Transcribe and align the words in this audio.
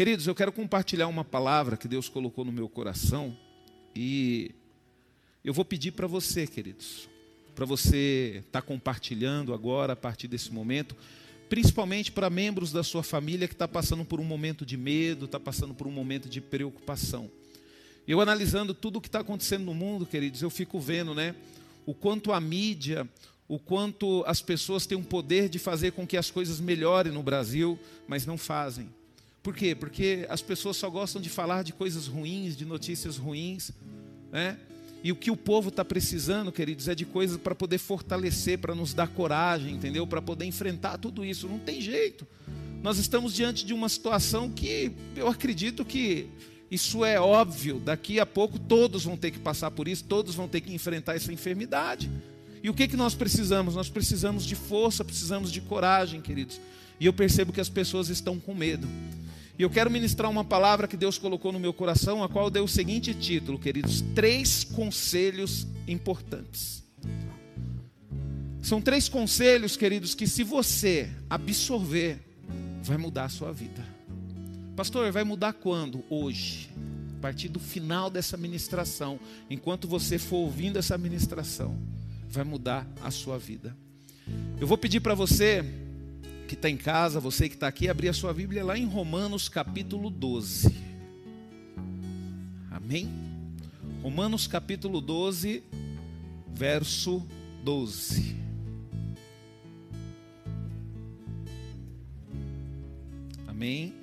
Queridos, 0.00 0.26
eu 0.26 0.34
quero 0.34 0.50
compartilhar 0.50 1.08
uma 1.08 1.22
palavra 1.22 1.76
que 1.76 1.86
Deus 1.86 2.08
colocou 2.08 2.42
no 2.42 2.50
meu 2.50 2.70
coração 2.70 3.36
e 3.94 4.50
eu 5.44 5.52
vou 5.52 5.62
pedir 5.62 5.90
para 5.90 6.06
você, 6.06 6.46
queridos, 6.46 7.06
para 7.54 7.66
você 7.66 8.36
estar 8.38 8.62
tá 8.62 8.66
compartilhando 8.66 9.52
agora, 9.52 9.92
a 9.92 9.96
partir 9.96 10.26
desse 10.26 10.50
momento, 10.54 10.96
principalmente 11.50 12.10
para 12.10 12.30
membros 12.30 12.72
da 12.72 12.82
sua 12.82 13.02
família 13.02 13.46
que 13.46 13.52
está 13.52 13.68
passando 13.68 14.02
por 14.02 14.20
um 14.20 14.24
momento 14.24 14.64
de 14.64 14.74
medo, 14.74 15.26
está 15.26 15.38
passando 15.38 15.74
por 15.74 15.86
um 15.86 15.92
momento 15.92 16.30
de 16.30 16.40
preocupação. 16.40 17.30
Eu 18.08 18.22
analisando 18.22 18.72
tudo 18.72 18.96
o 18.96 19.00
que 19.02 19.08
está 19.08 19.20
acontecendo 19.20 19.66
no 19.66 19.74
mundo, 19.74 20.06
queridos, 20.06 20.40
eu 20.40 20.48
fico 20.48 20.80
vendo, 20.80 21.14
né, 21.14 21.34
o 21.84 21.92
quanto 21.92 22.32
a 22.32 22.40
mídia, 22.40 23.06
o 23.46 23.58
quanto 23.58 24.24
as 24.26 24.40
pessoas 24.40 24.86
têm 24.86 24.96
o 24.96 25.04
poder 25.04 25.50
de 25.50 25.58
fazer 25.58 25.92
com 25.92 26.06
que 26.06 26.16
as 26.16 26.30
coisas 26.30 26.58
melhorem 26.58 27.12
no 27.12 27.22
Brasil, 27.22 27.78
mas 28.08 28.24
não 28.24 28.38
fazem. 28.38 28.88
Por 29.42 29.54
quê? 29.54 29.74
Porque 29.74 30.26
as 30.28 30.42
pessoas 30.42 30.76
só 30.76 30.90
gostam 30.90 31.20
de 31.20 31.30
falar 31.30 31.62
de 31.62 31.72
coisas 31.72 32.06
ruins, 32.06 32.56
de 32.56 32.64
notícias 32.64 33.16
ruins, 33.16 33.70
né? 34.30 34.58
E 35.02 35.10
o 35.10 35.16
que 35.16 35.30
o 35.30 35.36
povo 35.36 35.70
está 35.70 35.82
precisando, 35.82 36.52
queridos, 36.52 36.86
é 36.86 36.94
de 36.94 37.06
coisas 37.06 37.38
para 37.38 37.54
poder 37.54 37.78
fortalecer, 37.78 38.58
para 38.58 38.74
nos 38.74 38.92
dar 38.92 39.08
coragem, 39.08 39.74
entendeu? 39.74 40.06
Para 40.06 40.20
poder 40.20 40.44
enfrentar 40.44 40.98
tudo 40.98 41.24
isso. 41.24 41.48
Não 41.48 41.58
tem 41.58 41.80
jeito. 41.80 42.26
Nós 42.82 42.98
estamos 42.98 43.34
diante 43.34 43.64
de 43.64 43.72
uma 43.72 43.88
situação 43.88 44.50
que 44.50 44.92
eu 45.16 45.26
acredito 45.26 45.86
que 45.86 46.28
isso 46.70 47.02
é 47.02 47.18
óbvio. 47.18 47.80
Daqui 47.80 48.20
a 48.20 48.26
pouco 48.26 48.58
todos 48.58 49.04
vão 49.04 49.16
ter 49.16 49.30
que 49.30 49.38
passar 49.38 49.70
por 49.70 49.88
isso, 49.88 50.04
todos 50.04 50.34
vão 50.34 50.46
ter 50.46 50.60
que 50.60 50.72
enfrentar 50.72 51.16
essa 51.16 51.32
enfermidade. 51.32 52.10
E 52.62 52.68
o 52.68 52.74
que, 52.74 52.86
que 52.86 52.96
nós 52.96 53.14
precisamos? 53.14 53.74
Nós 53.74 53.88
precisamos 53.88 54.44
de 54.44 54.54
força, 54.54 55.02
precisamos 55.02 55.50
de 55.50 55.62
coragem, 55.62 56.20
queridos. 56.20 56.60
E 56.98 57.06
eu 57.06 57.12
percebo 57.12 57.52
que 57.54 57.60
as 57.60 57.70
pessoas 57.70 58.10
estão 58.10 58.38
com 58.38 58.54
medo. 58.54 58.86
E 59.60 59.62
eu 59.62 59.68
quero 59.68 59.90
ministrar 59.90 60.30
uma 60.30 60.42
palavra 60.42 60.88
que 60.88 60.96
Deus 60.96 61.18
colocou 61.18 61.52
no 61.52 61.60
meu 61.60 61.74
coração, 61.74 62.24
a 62.24 62.30
qual 62.30 62.48
deu 62.48 62.64
o 62.64 62.68
seguinte 62.68 63.12
título, 63.12 63.58
queridos: 63.58 64.00
Três 64.14 64.64
conselhos 64.64 65.66
importantes. 65.86 66.82
São 68.62 68.80
três 68.80 69.06
conselhos, 69.06 69.76
queridos, 69.76 70.14
que 70.14 70.26
se 70.26 70.42
você 70.42 71.10
absorver, 71.28 72.20
vai 72.82 72.96
mudar 72.96 73.26
a 73.26 73.28
sua 73.28 73.52
vida. 73.52 73.86
Pastor, 74.74 75.12
vai 75.12 75.24
mudar 75.24 75.52
quando? 75.52 76.02
Hoje. 76.08 76.70
A 77.18 77.20
partir 77.20 77.50
do 77.50 77.60
final 77.60 78.08
dessa 78.08 78.38
ministração, 78.38 79.20
enquanto 79.50 79.86
você 79.86 80.18
for 80.18 80.36
ouvindo 80.38 80.78
essa 80.78 80.96
ministração 80.96 81.78
vai 82.26 82.44
mudar 82.44 82.86
a 83.02 83.10
sua 83.10 83.38
vida. 83.38 83.76
Eu 84.58 84.66
vou 84.66 84.78
pedir 84.78 85.00
para 85.00 85.14
você 85.14 85.89
que 86.50 86.56
está 86.56 86.68
em 86.68 86.76
casa, 86.76 87.20
você 87.20 87.48
que 87.48 87.54
está 87.54 87.68
aqui, 87.68 87.88
abrir 87.88 88.08
a 88.08 88.12
sua 88.12 88.34
Bíblia 88.34 88.64
lá 88.64 88.76
em 88.76 88.84
Romanos 88.84 89.48
capítulo 89.48 90.10
12. 90.10 90.74
Amém? 92.68 93.08
Romanos 94.02 94.48
capítulo 94.48 95.00
12, 95.00 95.62
verso 96.52 97.24
12. 97.62 98.34
Amém? 103.46 103.94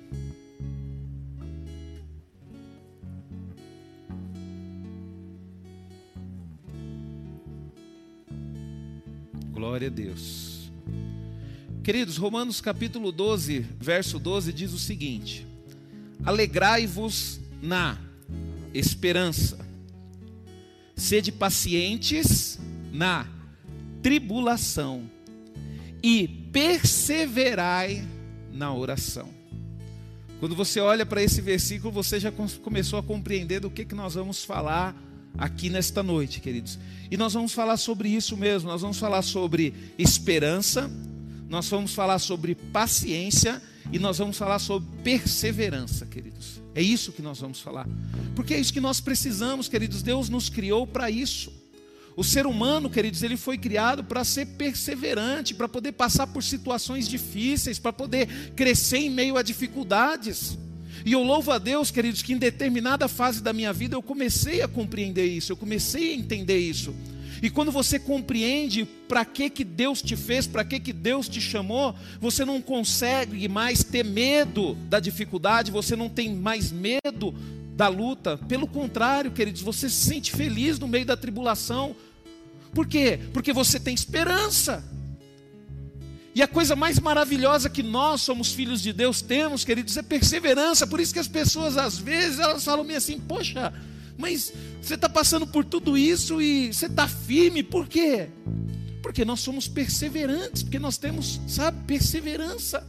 Glória 9.52 9.88
a 9.88 9.90
Deus. 9.90 10.47
Queridos, 11.88 12.18
Romanos 12.18 12.60
capítulo 12.60 13.10
12, 13.10 13.60
verso 13.80 14.18
12 14.18 14.52
diz 14.52 14.74
o 14.74 14.78
seguinte: 14.78 15.46
Alegrai-vos 16.22 17.40
na 17.62 17.98
esperança, 18.74 19.58
sede 20.94 21.32
pacientes 21.32 22.58
na 22.92 23.26
tribulação 24.02 25.10
e 26.02 26.28
perseverai 26.52 28.06
na 28.52 28.70
oração. 28.74 29.30
Quando 30.40 30.54
você 30.54 30.80
olha 30.80 31.06
para 31.06 31.22
esse 31.22 31.40
versículo, 31.40 31.90
você 31.90 32.20
já 32.20 32.30
começou 32.30 32.98
a 32.98 33.02
compreender 33.02 33.60
do 33.60 33.70
que, 33.70 33.86
que 33.86 33.94
nós 33.94 34.12
vamos 34.12 34.44
falar 34.44 34.94
aqui 35.38 35.70
nesta 35.70 36.02
noite, 36.02 36.38
queridos. 36.38 36.78
E 37.10 37.16
nós 37.16 37.32
vamos 37.32 37.54
falar 37.54 37.78
sobre 37.78 38.10
isso 38.10 38.36
mesmo, 38.36 38.68
nós 38.68 38.82
vamos 38.82 38.98
falar 38.98 39.22
sobre 39.22 39.72
esperança, 39.96 40.90
nós 41.48 41.68
vamos 41.68 41.94
falar 41.94 42.18
sobre 42.18 42.54
paciência 42.54 43.62
e 43.90 43.98
nós 43.98 44.18
vamos 44.18 44.36
falar 44.36 44.58
sobre 44.58 44.88
perseverança, 45.02 46.04
queridos. 46.04 46.60
É 46.74 46.82
isso 46.82 47.10
que 47.12 47.22
nós 47.22 47.40
vamos 47.40 47.60
falar. 47.60 47.88
Porque 48.36 48.54
é 48.54 48.60
isso 48.60 48.72
que 48.72 48.80
nós 48.80 49.00
precisamos, 49.00 49.68
queridos. 49.68 50.02
Deus 50.02 50.28
nos 50.28 50.48
criou 50.48 50.86
para 50.86 51.10
isso. 51.10 51.52
O 52.14 52.24
ser 52.24 52.46
humano, 52.46 52.90
queridos, 52.90 53.22
ele 53.22 53.36
foi 53.36 53.56
criado 53.56 54.04
para 54.04 54.24
ser 54.24 54.44
perseverante, 54.44 55.54
para 55.54 55.68
poder 55.68 55.92
passar 55.92 56.26
por 56.26 56.42
situações 56.42 57.08
difíceis, 57.08 57.78
para 57.78 57.92
poder 57.92 58.26
crescer 58.54 58.98
em 58.98 59.10
meio 59.10 59.36
a 59.36 59.42
dificuldades. 59.42 60.58
E 61.06 61.12
eu 61.12 61.22
louvo 61.22 61.52
a 61.52 61.58
Deus, 61.58 61.90
queridos, 61.90 62.20
que 62.20 62.32
em 62.32 62.38
determinada 62.38 63.08
fase 63.08 63.42
da 63.42 63.52
minha 63.52 63.72
vida 63.72 63.94
eu 63.94 64.02
comecei 64.02 64.62
a 64.62 64.68
compreender 64.68 65.26
isso, 65.26 65.52
eu 65.52 65.56
comecei 65.56 66.12
a 66.12 66.16
entender 66.16 66.58
isso. 66.58 66.94
E 67.42 67.50
quando 67.50 67.70
você 67.70 67.98
compreende 67.98 68.84
para 69.08 69.24
que, 69.24 69.48
que 69.48 69.64
Deus 69.64 70.02
te 70.02 70.16
fez, 70.16 70.46
para 70.46 70.64
que, 70.64 70.80
que 70.80 70.92
Deus 70.92 71.28
te 71.28 71.40
chamou, 71.40 71.94
você 72.20 72.44
não 72.44 72.60
consegue 72.60 73.48
mais 73.48 73.82
ter 73.82 74.04
medo 74.04 74.74
da 74.88 75.00
dificuldade, 75.00 75.70
você 75.70 75.94
não 75.94 76.08
tem 76.08 76.34
mais 76.34 76.72
medo 76.72 77.34
da 77.76 77.88
luta. 77.88 78.36
Pelo 78.48 78.66
contrário, 78.66 79.30
queridos, 79.30 79.62
você 79.62 79.88
se 79.88 80.06
sente 80.06 80.32
feliz 80.32 80.78
no 80.78 80.88
meio 80.88 81.06
da 81.06 81.16
tribulação. 81.16 81.94
Por 82.74 82.86
quê? 82.86 83.20
Porque 83.32 83.52
você 83.52 83.78
tem 83.78 83.94
esperança. 83.94 84.84
E 86.34 86.42
a 86.42 86.46
coisa 86.46 86.76
mais 86.76 87.00
maravilhosa 87.00 87.68
que 87.68 87.82
nós, 87.82 88.20
somos 88.20 88.52
filhos 88.52 88.80
de 88.80 88.92
Deus, 88.92 89.20
temos, 89.20 89.64
queridos, 89.64 89.96
é 89.96 90.02
perseverança. 90.02 90.86
Por 90.86 91.00
isso 91.00 91.12
que 91.12 91.18
as 91.18 91.26
pessoas, 91.26 91.76
às 91.76 91.98
vezes, 91.98 92.38
elas 92.38 92.64
falam 92.64 92.86
assim: 92.94 93.18
Poxa, 93.18 93.72
mas 94.18 94.52
você 94.82 94.94
está 94.94 95.08
passando 95.08 95.46
por 95.46 95.64
tudo 95.64 95.96
isso 95.96 96.42
e 96.42 96.74
você 96.74 96.86
está 96.86 97.06
firme, 97.06 97.62
por 97.62 97.86
quê? 97.86 98.28
Porque 99.00 99.24
nós 99.24 99.38
somos 99.38 99.68
perseverantes, 99.68 100.64
porque 100.64 100.80
nós 100.80 100.98
temos, 100.98 101.40
sabe, 101.46 101.78
perseverança. 101.86 102.84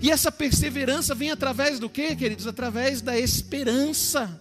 E 0.00 0.10
essa 0.10 0.32
perseverança 0.32 1.14
vem 1.14 1.30
através 1.30 1.78
do 1.78 1.88
que, 1.88 2.16
queridos? 2.16 2.46
Através 2.46 3.02
da 3.02 3.18
esperança. 3.18 4.40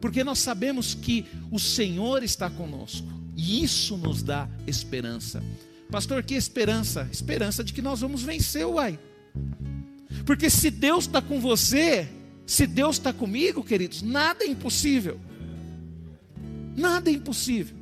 Porque 0.00 0.24
nós 0.24 0.38
sabemos 0.38 0.94
que 0.94 1.26
o 1.50 1.58
Senhor 1.58 2.22
está 2.22 2.48
conosco. 2.48 3.06
E 3.36 3.62
isso 3.62 3.96
nos 3.98 4.22
dá 4.22 4.48
esperança. 4.66 5.42
Pastor, 5.90 6.22
que 6.22 6.34
esperança? 6.34 7.06
Esperança 7.12 7.62
de 7.62 7.72
que 7.72 7.82
nós 7.82 8.00
vamos 8.00 8.22
vencer, 8.22 8.66
uai. 8.66 8.98
Porque 10.24 10.48
se 10.48 10.70
Deus 10.70 11.04
está 11.04 11.20
com 11.20 11.38
você, 11.38 12.08
se 12.46 12.66
Deus 12.66 12.96
está 12.96 13.12
comigo, 13.12 13.64
queridos, 13.64 14.02
nada 14.02 14.44
é 14.44 14.48
impossível. 14.48 15.20
Nada 16.76 17.10
é 17.10 17.14
impossível. 17.14 17.76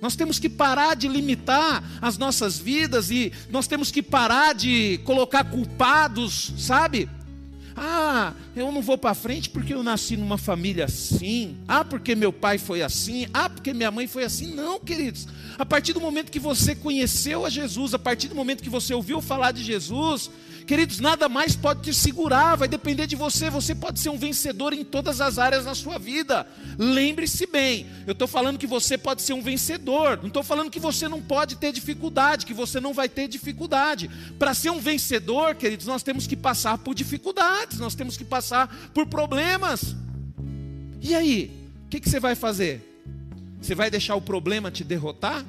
Nós 0.00 0.14
temos 0.14 0.38
que 0.38 0.50
parar 0.50 0.94
de 0.94 1.08
limitar 1.08 1.82
as 2.02 2.18
nossas 2.18 2.58
vidas 2.58 3.10
e 3.10 3.32
nós 3.48 3.66
temos 3.66 3.90
que 3.90 4.02
parar 4.02 4.54
de 4.54 4.98
colocar 5.04 5.44
culpados, 5.44 6.52
sabe? 6.58 7.08
Ah, 7.76 8.34
eu 8.54 8.70
não 8.70 8.80
vou 8.80 8.96
para 8.96 9.14
frente 9.14 9.50
porque 9.50 9.74
eu 9.74 9.82
nasci 9.82 10.16
numa 10.16 10.38
família 10.38 10.84
assim. 10.84 11.56
Ah, 11.66 11.84
porque 11.84 12.14
meu 12.14 12.32
pai 12.32 12.56
foi 12.56 12.82
assim. 12.82 13.26
Ah, 13.32 13.48
porque 13.48 13.72
minha 13.72 13.90
mãe 13.90 14.06
foi 14.06 14.24
assim. 14.24 14.54
Não, 14.54 14.78
queridos. 14.78 15.26
A 15.58 15.66
partir 15.66 15.92
do 15.92 16.00
momento 16.00 16.30
que 16.30 16.38
você 16.38 16.74
conheceu 16.74 17.44
a 17.44 17.50
Jesus, 17.50 17.94
a 17.94 17.98
partir 17.98 18.28
do 18.28 18.34
momento 18.34 18.62
que 18.62 18.70
você 18.70 18.94
ouviu 18.94 19.20
falar 19.20 19.50
de 19.50 19.64
Jesus, 19.64 20.30
Queridos, 20.66 20.98
nada 20.98 21.28
mais 21.28 21.54
pode 21.54 21.82
te 21.82 21.92
segurar, 21.92 22.56
vai 22.56 22.66
depender 22.66 23.06
de 23.06 23.14
você. 23.14 23.50
Você 23.50 23.74
pode 23.74 24.00
ser 24.00 24.08
um 24.08 24.16
vencedor 24.16 24.72
em 24.72 24.82
todas 24.82 25.20
as 25.20 25.38
áreas 25.38 25.66
da 25.66 25.74
sua 25.74 25.98
vida. 25.98 26.46
Lembre-se 26.78 27.46
bem, 27.46 27.86
eu 28.06 28.12
estou 28.12 28.26
falando 28.26 28.58
que 28.58 28.66
você 28.66 28.96
pode 28.96 29.20
ser 29.20 29.34
um 29.34 29.42
vencedor, 29.42 30.18
não 30.18 30.28
estou 30.28 30.42
falando 30.42 30.70
que 30.70 30.80
você 30.80 31.06
não 31.06 31.20
pode 31.20 31.56
ter 31.56 31.70
dificuldade, 31.70 32.46
que 32.46 32.54
você 32.54 32.80
não 32.80 32.94
vai 32.94 33.10
ter 33.10 33.28
dificuldade. 33.28 34.10
Para 34.38 34.54
ser 34.54 34.70
um 34.70 34.80
vencedor, 34.80 35.54
queridos, 35.54 35.86
nós 35.86 36.02
temos 36.02 36.26
que 36.26 36.36
passar 36.36 36.78
por 36.78 36.94
dificuldades, 36.94 37.78
nós 37.78 37.94
temos 37.94 38.16
que 38.16 38.24
passar 38.24 38.90
por 38.94 39.06
problemas. 39.06 39.94
E 41.02 41.14
aí, 41.14 41.50
o 41.84 41.88
que, 41.90 42.00
que 42.00 42.08
você 42.08 42.18
vai 42.18 42.34
fazer? 42.34 42.80
Você 43.60 43.74
vai 43.74 43.90
deixar 43.90 44.14
o 44.14 44.22
problema 44.22 44.70
te 44.70 44.82
derrotar 44.82 45.44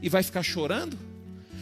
e 0.00 0.08
vai 0.08 0.22
ficar 0.22 0.42
chorando? 0.42 1.13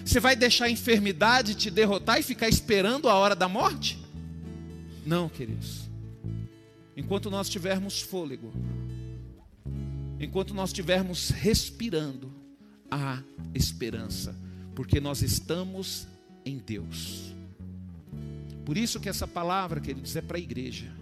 Você 0.04 0.20
vai 0.20 0.34
deixar 0.36 0.66
a 0.66 0.70
enfermidade 0.70 1.54
te 1.54 1.70
derrotar 1.70 2.18
e 2.18 2.22
ficar 2.22 2.48
esperando 2.48 3.08
a 3.08 3.14
hora 3.14 3.34
da 3.34 3.48
morte? 3.48 3.98
Não, 5.06 5.28
queridos. 5.28 5.88
Enquanto 6.96 7.30
nós 7.30 7.48
tivermos 7.48 8.00
fôlego, 8.00 8.52
enquanto 10.20 10.54
nós 10.54 10.70
estivermos 10.70 11.30
respirando, 11.30 12.32
há 12.90 13.22
esperança, 13.54 14.36
porque 14.74 15.00
nós 15.00 15.22
estamos 15.22 16.06
em 16.44 16.58
Deus. 16.58 17.32
Por 18.64 18.76
isso 18.76 19.00
que 19.00 19.08
essa 19.08 19.26
palavra, 19.26 19.80
queridos, 19.80 20.14
é 20.14 20.20
para 20.20 20.36
a 20.36 20.40
igreja. 20.40 20.92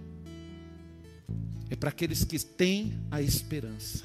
É 1.68 1.76
para 1.76 1.90
aqueles 1.90 2.24
que 2.24 2.38
têm 2.38 2.98
a 3.10 3.20
esperança. 3.20 4.04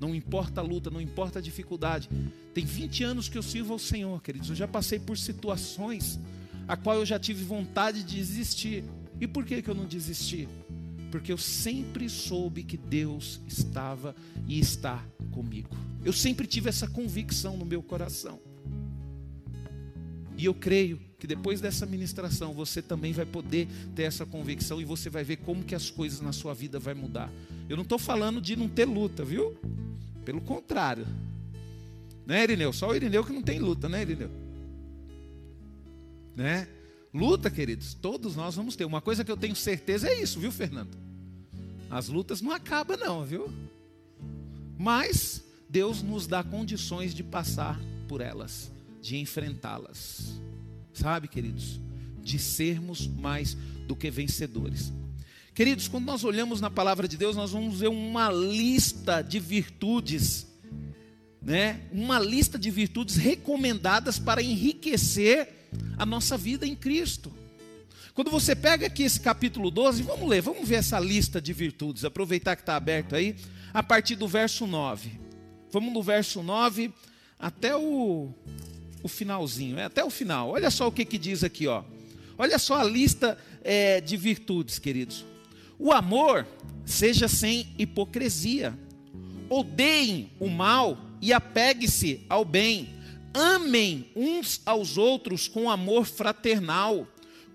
Não 0.00 0.14
importa 0.14 0.62
a 0.62 0.64
luta, 0.64 0.90
não 0.90 1.00
importa 1.00 1.38
a 1.38 1.42
dificuldade. 1.42 2.08
Tem 2.54 2.64
20 2.64 3.04
anos 3.04 3.28
que 3.28 3.36
eu 3.36 3.42
sirvo 3.42 3.74
ao 3.74 3.78
Senhor, 3.78 4.22
queridos. 4.22 4.48
Eu 4.48 4.56
já 4.56 4.66
passei 4.66 4.98
por 4.98 5.18
situações 5.18 6.18
a 6.66 6.76
qual 6.76 6.96
eu 6.96 7.04
já 7.04 7.18
tive 7.18 7.44
vontade 7.44 8.02
de 8.02 8.16
desistir. 8.16 8.84
E 9.20 9.26
por 9.26 9.44
que, 9.44 9.60
que 9.60 9.68
eu 9.68 9.74
não 9.74 9.84
desisti? 9.84 10.48
Porque 11.10 11.30
eu 11.30 11.36
sempre 11.36 12.08
soube 12.08 12.62
que 12.62 12.78
Deus 12.78 13.40
estava 13.46 14.14
e 14.48 14.58
está 14.58 15.04
comigo. 15.30 15.76
Eu 16.02 16.12
sempre 16.12 16.46
tive 16.46 16.70
essa 16.70 16.88
convicção 16.88 17.56
no 17.56 17.66
meu 17.66 17.82
coração. 17.82 18.40
E 20.38 20.46
eu 20.46 20.54
creio 20.54 21.09
que 21.20 21.26
depois 21.26 21.60
dessa 21.60 21.84
ministração 21.84 22.54
você 22.54 22.80
também 22.80 23.12
vai 23.12 23.26
poder 23.26 23.68
ter 23.94 24.04
essa 24.04 24.24
convicção 24.24 24.80
e 24.80 24.84
você 24.84 25.10
vai 25.10 25.22
ver 25.22 25.36
como 25.36 25.62
que 25.62 25.74
as 25.74 25.90
coisas 25.90 26.22
na 26.22 26.32
sua 26.32 26.54
vida 26.54 26.78
vai 26.78 26.94
mudar. 26.94 27.30
Eu 27.68 27.76
não 27.76 27.82
estou 27.82 27.98
falando 27.98 28.40
de 28.40 28.56
não 28.56 28.68
ter 28.68 28.86
luta, 28.86 29.22
viu? 29.22 29.54
Pelo 30.24 30.40
contrário. 30.40 31.06
Né, 32.26 32.42
Irineu? 32.42 32.72
Só 32.72 32.88
o 32.88 32.96
Irineu 32.96 33.22
que 33.22 33.32
não 33.34 33.42
tem 33.42 33.58
luta, 33.58 33.86
né, 33.86 34.00
Irineu? 34.00 34.30
Né? 36.34 36.66
Luta, 37.12 37.50
queridos, 37.50 37.92
todos 37.92 38.34
nós 38.34 38.54
vamos 38.54 38.74
ter. 38.74 38.86
Uma 38.86 39.02
coisa 39.02 39.22
que 39.22 39.30
eu 39.30 39.36
tenho 39.36 39.54
certeza 39.54 40.08
é 40.08 40.22
isso, 40.22 40.40
viu, 40.40 40.50
Fernando? 40.50 40.96
As 41.90 42.08
lutas 42.08 42.40
não 42.40 42.52
acabam, 42.52 42.96
não, 42.96 43.24
viu? 43.24 43.52
Mas 44.78 45.44
Deus 45.68 46.02
nos 46.02 46.26
dá 46.26 46.42
condições 46.42 47.14
de 47.14 47.22
passar 47.22 47.78
por 48.08 48.22
elas 48.22 48.70
de 49.02 49.18
enfrentá-las. 49.18 50.40
Sabe, 50.92 51.28
queridos? 51.28 51.80
De 52.22 52.38
sermos 52.38 53.06
mais 53.06 53.56
do 53.86 53.96
que 53.96 54.10
vencedores. 54.10 54.92
Queridos, 55.54 55.88
quando 55.88 56.06
nós 56.06 56.24
olhamos 56.24 56.60
na 56.60 56.70
palavra 56.70 57.08
de 57.08 57.16
Deus, 57.16 57.36
nós 57.36 57.50
vamos 57.50 57.80
ver 57.80 57.88
uma 57.88 58.30
lista 58.30 59.20
de 59.22 59.38
virtudes, 59.38 60.46
né? 61.42 61.82
Uma 61.92 62.18
lista 62.18 62.58
de 62.58 62.70
virtudes 62.70 63.16
recomendadas 63.16 64.18
para 64.18 64.42
enriquecer 64.42 65.68
a 65.98 66.06
nossa 66.06 66.36
vida 66.36 66.66
em 66.66 66.74
Cristo. 66.74 67.32
Quando 68.14 68.30
você 68.30 68.54
pega 68.54 68.86
aqui 68.86 69.02
esse 69.02 69.20
capítulo 69.20 69.70
12, 69.70 70.02
vamos 70.02 70.28
ler, 70.28 70.42
vamos 70.42 70.68
ver 70.68 70.76
essa 70.76 70.98
lista 70.98 71.40
de 71.40 71.52
virtudes, 71.52 72.04
aproveitar 72.04 72.56
que 72.56 72.62
está 72.62 72.76
aberto 72.76 73.14
aí, 73.14 73.36
a 73.72 73.82
partir 73.82 74.16
do 74.16 74.26
verso 74.26 74.66
9. 74.66 75.18
Vamos 75.70 75.92
do 75.92 76.02
verso 76.02 76.42
9 76.42 76.92
até 77.38 77.76
o, 77.76 78.32
o 79.02 79.08
finalzinho, 79.08 79.78
é 79.78 79.84
até 79.84 80.04
o 80.04 80.10
final. 80.10 80.50
Olha 80.50 80.70
só 80.70 80.88
o 80.88 80.92
que, 80.92 81.04
que 81.04 81.18
diz 81.18 81.42
aqui, 81.44 81.66
ó. 81.66 81.82
Olha 82.38 82.58
só 82.58 82.76
a 82.76 82.84
lista 82.84 83.36
é, 83.62 84.00
de 84.00 84.16
virtudes, 84.16 84.78
queridos. 84.78 85.24
O 85.78 85.92
amor 85.92 86.46
seja 86.84 87.28
sem 87.28 87.68
hipocrisia. 87.78 88.78
Odeiem 89.48 90.30
o 90.38 90.48
mal 90.48 90.98
e 91.20 91.32
apegue-se 91.32 92.24
ao 92.28 92.44
bem. 92.44 92.88
Amem 93.32 94.10
uns 94.16 94.60
aos 94.64 94.96
outros 94.96 95.48
com 95.48 95.70
amor 95.70 96.04
fraternal. 96.04 97.06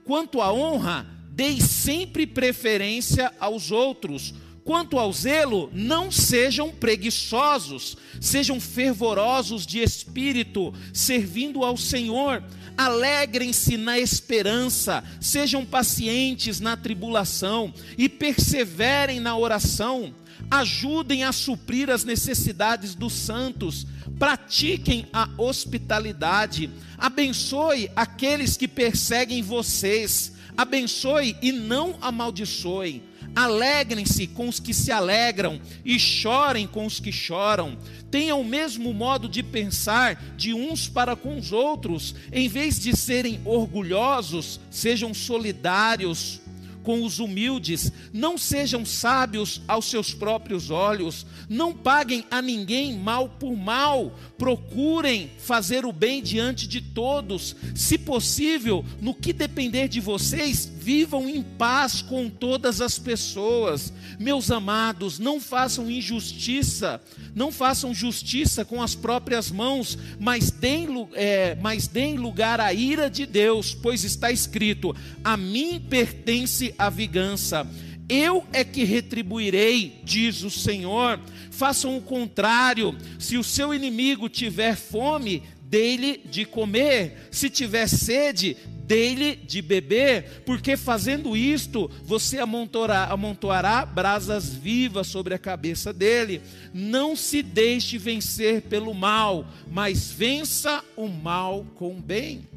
Quanto 0.03 0.42
à 0.42 0.53
honra, 0.53 1.07
deem 1.31 1.59
sempre 1.59 2.25
preferência 2.25 3.33
aos 3.39 3.71
outros 3.71 4.33
Quanto 4.66 4.98
ao 4.98 5.14
zelo, 5.14 5.70
não 5.72 6.10
sejam 6.10 6.72
preguiçosos, 6.72 7.96
sejam 8.20 8.60
fervorosos 8.60 9.64
de 9.64 9.78
espírito, 9.78 10.74
servindo 10.92 11.64
ao 11.64 11.78
Senhor. 11.78 12.44
Alegrem-se 12.76 13.78
na 13.78 14.00
esperança, 14.00 15.04
sejam 15.22 15.64
pacientes 15.64 16.60
na 16.60 16.76
tribulação 16.76 17.72
e 17.96 18.10
perseverem 18.10 19.20
na 19.20 19.38
oração. 19.38 20.16
Ajudem 20.50 21.24
a 21.24 21.32
suprir 21.32 21.92
as 21.92 22.04
necessidades 22.04 22.96
dos 22.96 23.14
santos, 23.14 23.86
pratiquem 24.18 25.06
a 25.14 25.30
hospitalidade, 25.38 26.72
abençoe 26.98 27.92
aqueles 27.96 28.58
que 28.58 28.68
perseguem 28.68 29.44
vocês, 29.44 30.34
abençoe 30.58 31.38
e 31.40 31.52
não 31.52 32.00
amaldiçoem 32.02 33.04
Alegrem-se 33.36 34.28
com 34.28 34.48
os 34.48 34.60
que 34.60 34.74
se 34.74 34.92
alegram 34.92 35.60
e 35.84 36.00
chorem 36.00 36.66
com 36.66 36.86
os 36.86 37.00
que 37.00 37.12
choram. 37.12 37.78
Tenham 38.10 38.40
o 38.40 38.46
mesmo 38.46 38.94
modo 38.94 39.28
de 39.28 39.44
pensar 39.44 40.16
de 40.38 40.54
uns 40.54 40.88
para 40.88 41.16
com 41.16 41.38
os 41.38 41.52
outros. 41.52 42.16
Em 42.32 42.48
vez 42.48 42.80
de 42.80 42.96
serem 42.96 43.42
orgulhosos, 43.44 44.60
sejam 44.72 45.14
solidários 45.14 46.40
com 46.86 47.04
os 47.04 47.20
humildes, 47.20 47.92
não 48.14 48.38
sejam 48.38 48.86
sábios 48.86 49.62
aos 49.68 49.86
seus 49.86 50.14
próprios 50.14 50.70
olhos, 50.70 51.26
não 51.50 51.74
paguem 51.74 52.24
a 52.30 52.42
ninguém 52.42 52.98
mal 52.98 53.28
por 53.28 53.58
mal, 53.58 54.18
procurem 54.38 55.32
fazer 55.40 55.86
o 55.86 55.92
bem 55.92 56.22
diante 56.22 56.68
de 56.68 56.80
todos, 56.80 57.56
se 57.74 57.98
possível, 57.98 58.86
no 59.02 59.14
que 59.14 59.34
depender 59.34 59.88
de 59.88 60.00
vocês, 60.00 60.72
vivam 60.86 61.28
em 61.28 61.42
paz 61.42 62.04
com 62.04 62.30
todas 62.30 62.80
as 62.80 63.00
pessoas. 63.00 63.92
Meus 64.20 64.52
amados, 64.52 65.18
não 65.18 65.42
façam 65.42 65.90
injustiça, 65.90 67.02
não 67.34 67.52
façam 67.52 67.92
justiça 67.92 68.64
com 68.64 68.84
as 68.84 68.94
próprias 68.94 69.50
mãos, 69.50 69.98
mas 70.20 70.52
deem, 70.52 71.10
é, 71.14 71.58
mas 71.60 71.88
deem 71.88 72.18
lugar 72.18 72.62
à 72.62 72.72
ira 72.72 73.10
de 73.10 73.26
Deus, 73.26 73.74
pois 73.74 74.04
está 74.04 74.31
escrito: 74.31 74.96
a 75.24 75.36
mim 75.36 75.84
pertence 75.90 76.75
a 76.77 76.89
vingança. 76.89 77.68
Eu 78.07 78.45
é 78.54 78.63
que 78.63 78.83
retribuirei, 78.83 80.01
diz 80.04 80.44
o 80.44 80.50
Senhor. 80.50 81.19
Façam 81.50 81.98
o 81.98 82.01
contrário. 82.01 82.95
Se 83.18 83.38
o 83.38 83.44
seu 83.44 83.74
inimigo 83.74 84.30
tiver 84.30 84.75
fome, 84.75 85.44
dele 85.62 86.22
de 86.25 86.45
comer. 86.45 87.27
Se 87.31 87.50
tiver 87.50 87.88
sede, 87.88 88.56
dele 88.86 89.36
de 89.36 89.62
beber, 89.62 90.44
porque 90.45 90.77
fazendo 90.77 91.36
isto, 91.36 91.89
você 92.04 92.38
amontoará, 92.38 93.06
amontoará 93.06 93.86
brasas 93.86 94.54
vivas 94.54 95.07
sobre 95.07 95.33
a 95.33 95.39
cabeça 95.39 95.92
dele. 95.92 96.42
Não 96.74 97.16
se 97.16 97.42
deixe 97.42 97.98
vencer 97.98 98.62
pelo 98.62 98.94
mal, 98.94 99.48
mas 99.71 100.12
vença 100.12 100.83
o 100.95 101.07
mal 101.07 101.66
com 101.75 101.98
o 101.98 102.01
bem. 102.01 102.48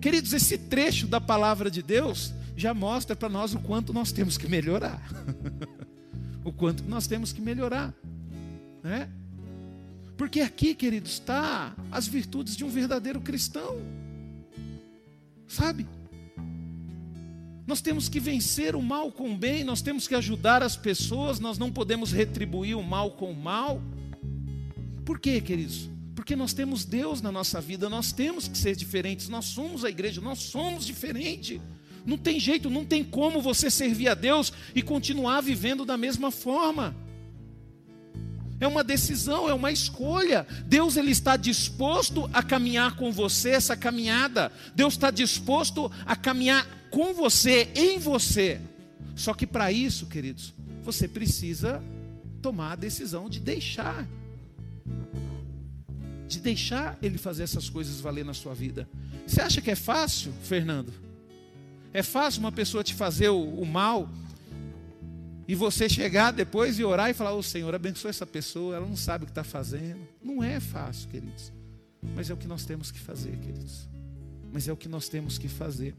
Queridos, 0.00 0.32
esse 0.32 0.56
trecho 0.56 1.06
da 1.06 1.20
palavra 1.20 1.70
de 1.70 1.82
Deus 1.82 2.32
já 2.56 2.72
mostra 2.72 3.14
para 3.14 3.28
nós 3.28 3.54
o 3.54 3.60
quanto 3.60 3.92
nós 3.92 4.10
temos 4.10 4.38
que 4.38 4.48
melhorar. 4.48 5.00
o 6.42 6.52
quanto 6.52 6.82
nós 6.84 7.06
temos 7.06 7.32
que 7.32 7.40
melhorar. 7.40 7.94
Né? 8.82 9.10
Porque 10.16 10.40
aqui, 10.40 10.74
queridos, 10.74 11.12
está 11.12 11.76
as 11.90 12.08
virtudes 12.08 12.56
de 12.56 12.64
um 12.64 12.70
verdadeiro 12.70 13.20
cristão. 13.20 13.76
Sabe? 15.46 15.86
Nós 17.66 17.80
temos 17.80 18.08
que 18.08 18.18
vencer 18.18 18.74
o 18.74 18.82
mal 18.82 19.12
com 19.12 19.32
o 19.32 19.36
bem, 19.36 19.64
nós 19.64 19.82
temos 19.82 20.08
que 20.08 20.14
ajudar 20.14 20.62
as 20.62 20.76
pessoas, 20.76 21.40
nós 21.40 21.58
não 21.58 21.70
podemos 21.70 22.12
retribuir 22.12 22.76
o 22.76 22.82
mal 22.82 23.10
com 23.10 23.30
o 23.30 23.36
mal. 23.36 23.82
Por 25.04 25.18
quê, 25.18 25.40
queridos? 25.40 25.90
Porque 26.14 26.34
nós 26.34 26.52
temos 26.52 26.84
Deus 26.84 27.20
na 27.20 27.30
nossa 27.30 27.60
vida, 27.60 27.90
nós 27.90 28.12
temos 28.12 28.48
que 28.48 28.56
ser 28.56 28.76
diferentes, 28.76 29.28
nós 29.28 29.46
somos 29.46 29.84
a 29.84 29.90
igreja, 29.90 30.20
nós 30.20 30.38
somos 30.38 30.86
diferentes. 30.86 31.60
Não 32.06 32.16
tem 32.16 32.38
jeito, 32.38 32.70
não 32.70 32.84
tem 32.84 33.02
como 33.02 33.42
você 33.42 33.68
servir 33.68 34.08
a 34.08 34.14
Deus 34.14 34.52
e 34.74 34.80
continuar 34.80 35.40
vivendo 35.40 35.84
da 35.84 35.96
mesma 35.96 36.30
forma. 36.30 36.94
É 38.60 38.66
uma 38.66 38.84
decisão, 38.84 39.48
é 39.48 39.52
uma 39.52 39.72
escolha. 39.72 40.46
Deus 40.66 40.96
ele 40.96 41.10
está 41.10 41.36
disposto 41.36 42.30
a 42.32 42.42
caminhar 42.42 42.96
com 42.96 43.12
você 43.12 43.50
essa 43.50 43.76
caminhada. 43.76 44.52
Deus 44.74 44.94
está 44.94 45.10
disposto 45.10 45.90
a 46.06 46.14
caminhar 46.14 46.66
com 46.90 47.12
você, 47.12 47.68
em 47.74 47.98
você. 47.98 48.60
Só 49.14 49.34
que 49.34 49.46
para 49.46 49.72
isso, 49.72 50.06
queridos, 50.06 50.54
você 50.82 51.08
precisa 51.08 51.82
tomar 52.40 52.72
a 52.72 52.76
decisão 52.76 53.28
de 53.28 53.40
deixar. 53.40 54.06
De 56.28 56.38
deixar 56.38 56.96
ele 57.02 57.18
fazer 57.18 57.42
essas 57.42 57.68
coisas 57.68 58.00
valer 58.00 58.24
na 58.24 58.32
sua 58.32 58.54
vida. 58.54 58.88
Você 59.26 59.40
acha 59.40 59.60
que 59.60 59.70
é 59.70 59.76
fácil, 59.76 60.32
Fernando? 60.44 61.05
É 61.96 62.02
fácil 62.02 62.40
uma 62.40 62.52
pessoa 62.52 62.84
te 62.84 62.92
fazer 62.92 63.30
o, 63.30 63.42
o 63.42 63.64
mal 63.64 64.06
e 65.48 65.54
você 65.54 65.88
chegar 65.88 66.30
depois 66.30 66.78
e 66.78 66.84
orar 66.84 67.08
e 67.08 67.14
falar: 67.14 67.32
Ô 67.32 67.38
oh, 67.38 67.42
Senhor, 67.42 67.74
abençoe 67.74 68.10
essa 68.10 68.26
pessoa, 68.26 68.76
ela 68.76 68.84
não 68.84 68.98
sabe 68.98 69.24
o 69.24 69.26
que 69.26 69.30
está 69.30 69.42
fazendo. 69.42 70.06
Não 70.22 70.44
é 70.44 70.60
fácil, 70.60 71.08
queridos. 71.08 71.50
Mas 72.14 72.28
é 72.28 72.34
o 72.34 72.36
que 72.36 72.46
nós 72.46 72.66
temos 72.66 72.90
que 72.90 72.98
fazer, 72.98 73.34
queridos. 73.38 73.88
Mas 74.52 74.68
é 74.68 74.72
o 74.74 74.76
que 74.76 74.90
nós 74.90 75.08
temos 75.08 75.38
que 75.38 75.48
fazer. 75.48 75.96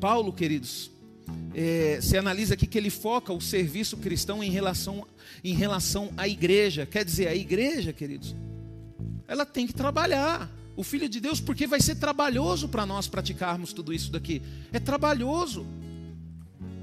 Paulo, 0.00 0.32
queridos, 0.32 0.90
é, 1.54 2.00
se 2.02 2.18
analisa 2.18 2.54
aqui 2.54 2.66
que 2.66 2.76
ele 2.76 2.90
foca 2.90 3.32
o 3.32 3.40
serviço 3.40 3.96
cristão 3.96 4.42
em 4.42 4.50
relação, 4.50 5.06
em 5.44 5.54
relação 5.54 6.12
à 6.16 6.26
igreja. 6.26 6.84
Quer 6.84 7.04
dizer, 7.04 7.28
a 7.28 7.34
igreja, 7.36 7.92
queridos, 7.92 8.34
ela 9.28 9.46
tem 9.46 9.68
que 9.68 9.72
trabalhar. 9.72 10.50
O 10.76 10.84
Filho 10.84 11.08
de 11.08 11.18
Deus, 11.20 11.40
porque 11.40 11.66
vai 11.66 11.80
ser 11.80 11.96
trabalhoso 11.96 12.68
para 12.68 12.84
nós 12.84 13.08
praticarmos 13.08 13.72
tudo 13.72 13.92
isso 13.92 14.12
daqui. 14.12 14.42
É 14.72 14.78
trabalhoso. 14.78 15.66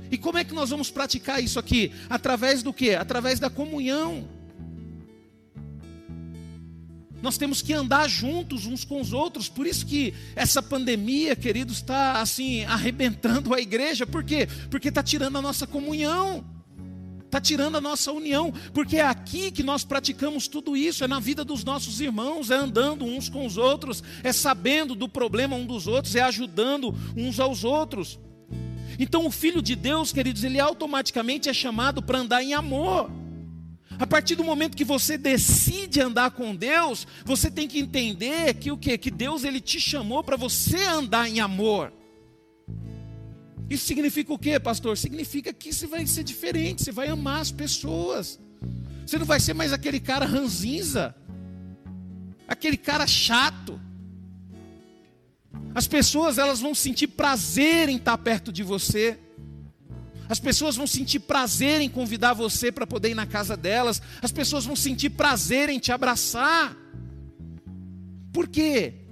E 0.09 0.17
como 0.17 0.38
é 0.38 0.43
que 0.43 0.53
nós 0.53 0.71
vamos 0.71 0.89
praticar 0.89 1.41
isso 1.41 1.59
aqui? 1.59 1.91
Através 2.09 2.63
do 2.63 2.73
que? 2.73 2.95
Através 2.95 3.39
da 3.39 3.50
comunhão. 3.50 4.27
Nós 7.21 7.38
temos 7.38 7.62
que 7.62 7.71
andar 7.71 8.09
juntos 8.09 8.65
uns 8.65 8.83
com 8.83 9.00
os 9.00 9.13
outros. 9.13 9.47
Por 9.47 9.65
isso 9.65 9.85
que 9.85 10.13
essa 10.35 10.62
pandemia, 10.62 11.35
queridos, 11.35 11.77
está 11.77 12.19
assim 12.19 12.65
arrebentando 12.65 13.53
a 13.53 13.62
igreja. 13.62 14.05
Por 14.05 14.23
quê? 14.23 14.47
Porque 14.69 14.89
está 14.89 15.01
tirando 15.01 15.38
a 15.38 15.41
nossa 15.41 15.65
comunhão. 15.65 16.43
Está 17.33 17.41
tirando 17.41 17.77
a 17.77 17.81
nossa 17.81 18.11
união, 18.11 18.53
porque 18.75 18.97
é 18.97 19.01
aqui 19.01 19.49
que 19.49 19.63
nós 19.63 19.83
praticamos 19.83 20.47
tudo 20.47 20.77
isso, 20.77 21.03
é 21.03 21.07
na 21.07 21.19
vida 21.19 21.43
dos 21.43 21.63
nossos 21.63 21.99
irmãos, 21.99 22.51
é 22.51 22.55
andando 22.55 23.05
uns 23.05 23.27
com 23.27 23.43
os 23.43 23.57
outros, 23.57 24.03
é 24.21 24.31
sabendo 24.31 24.93
do 24.93 25.09
problema 25.09 25.55
um 25.55 25.65
dos 25.65 25.87
outros, 25.87 26.15
é 26.15 26.21
ajudando 26.21 26.93
uns 27.17 27.39
aos 27.39 27.63
outros. 27.63 28.19
Então, 28.99 29.25
o 29.25 29.31
Filho 29.31 29.63
de 29.63 29.75
Deus, 29.75 30.13
queridos, 30.13 30.43
ele 30.43 30.59
automaticamente 30.59 31.49
é 31.49 31.53
chamado 31.55 32.03
para 32.03 32.19
andar 32.19 32.43
em 32.43 32.53
amor. 32.53 33.09
A 33.97 34.05
partir 34.05 34.35
do 34.35 34.43
momento 34.43 34.77
que 34.77 34.85
você 34.85 35.17
decide 35.17 36.01
andar 36.01 36.29
com 36.29 36.55
Deus, 36.55 37.07
você 37.25 37.49
tem 37.49 37.67
que 37.67 37.79
entender 37.79 38.53
que 38.53 38.71
o 38.71 38.77
que 38.77 38.95
que 38.95 39.09
Deus 39.09 39.43
ele 39.43 39.59
te 39.59 39.81
chamou 39.81 40.23
para 40.23 40.37
você 40.37 40.77
andar 40.83 41.27
em 41.27 41.39
amor. 41.39 41.91
Isso 43.70 43.86
significa 43.86 44.34
o 44.34 44.38
quê, 44.38 44.60
pastor? 44.60 44.98
Significa 44.98 45.53
que 45.53 45.74
você 45.74 45.88
vai 45.88 46.05
ser 46.05 46.24
diferente, 46.24 46.84
você 46.84 46.91
vai 46.91 47.08
amar 47.08 47.41
as 47.41 47.51
pessoas. 47.51 48.39
Você 49.05 49.17
não 49.17 49.25
vai 49.25 49.39
ser 49.39 49.53
mais 49.53 49.74
aquele 49.74 50.00
cara 50.00 50.25
ranzinza, 50.25 51.15
aquele 52.48 52.77
cara 52.77 53.05
chato. 53.08 53.79
As 55.75 55.88
pessoas 55.88 56.38
elas 56.38 56.60
vão 56.60 56.75
sentir 56.75 57.08
prazer 57.08 57.89
em 57.89 57.98
estar 57.98 58.17
perto 58.17 58.51
de 58.51 58.63
você. 58.63 59.20
As 60.29 60.39
pessoas 60.39 60.75
vão 60.75 60.88
sentir 60.88 61.20
prazer 61.20 61.82
em 61.82 61.89
convidar 61.89 62.34
você 62.34 62.72
para 62.72 62.88
poder 62.88 63.10
ir 63.10 63.15
na 63.15 63.25
casa 63.25 63.58
delas. 63.58 64.01
As 64.22 64.32
pessoas 64.32 64.65
vão 64.65 64.75
sentir 64.75 65.10
prazer 65.10 65.70
em 65.70 65.79
te 65.79 65.91
abraçar. 65.91 66.77
Por 68.32 68.48
quê? 68.48 69.02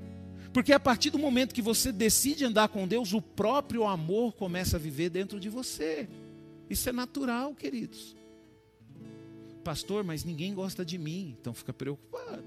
Porque 0.53 0.74
a 0.74 0.79
partir 0.79 1.10
do 1.10 1.20
momento 1.20 1.55
que 1.55 1.62
você 1.62 1.91
decide 1.91 2.43
andar 2.43 2.67
com 2.67 2.88
Deus, 2.88 3.13
o 3.13 3.22
próprio 3.22 3.86
amor 3.86 4.34
começa 4.34 4.77
a 4.77 4.79
viver 4.79 5.10
dentro 5.10 5.39
de 5.39 5.50
você. 5.50 6.10
Isso 6.70 6.89
é 6.89 6.91
natural, 6.91 7.55
queridos. 7.55 8.15
Pastor, 9.63 10.03
mas 10.03 10.24
ninguém 10.24 10.53
gosta 10.53 10.84
de 10.84 10.98
mim, 10.98 11.36
então 11.39 11.53
fica 11.53 11.72
preocupado. 11.72 12.43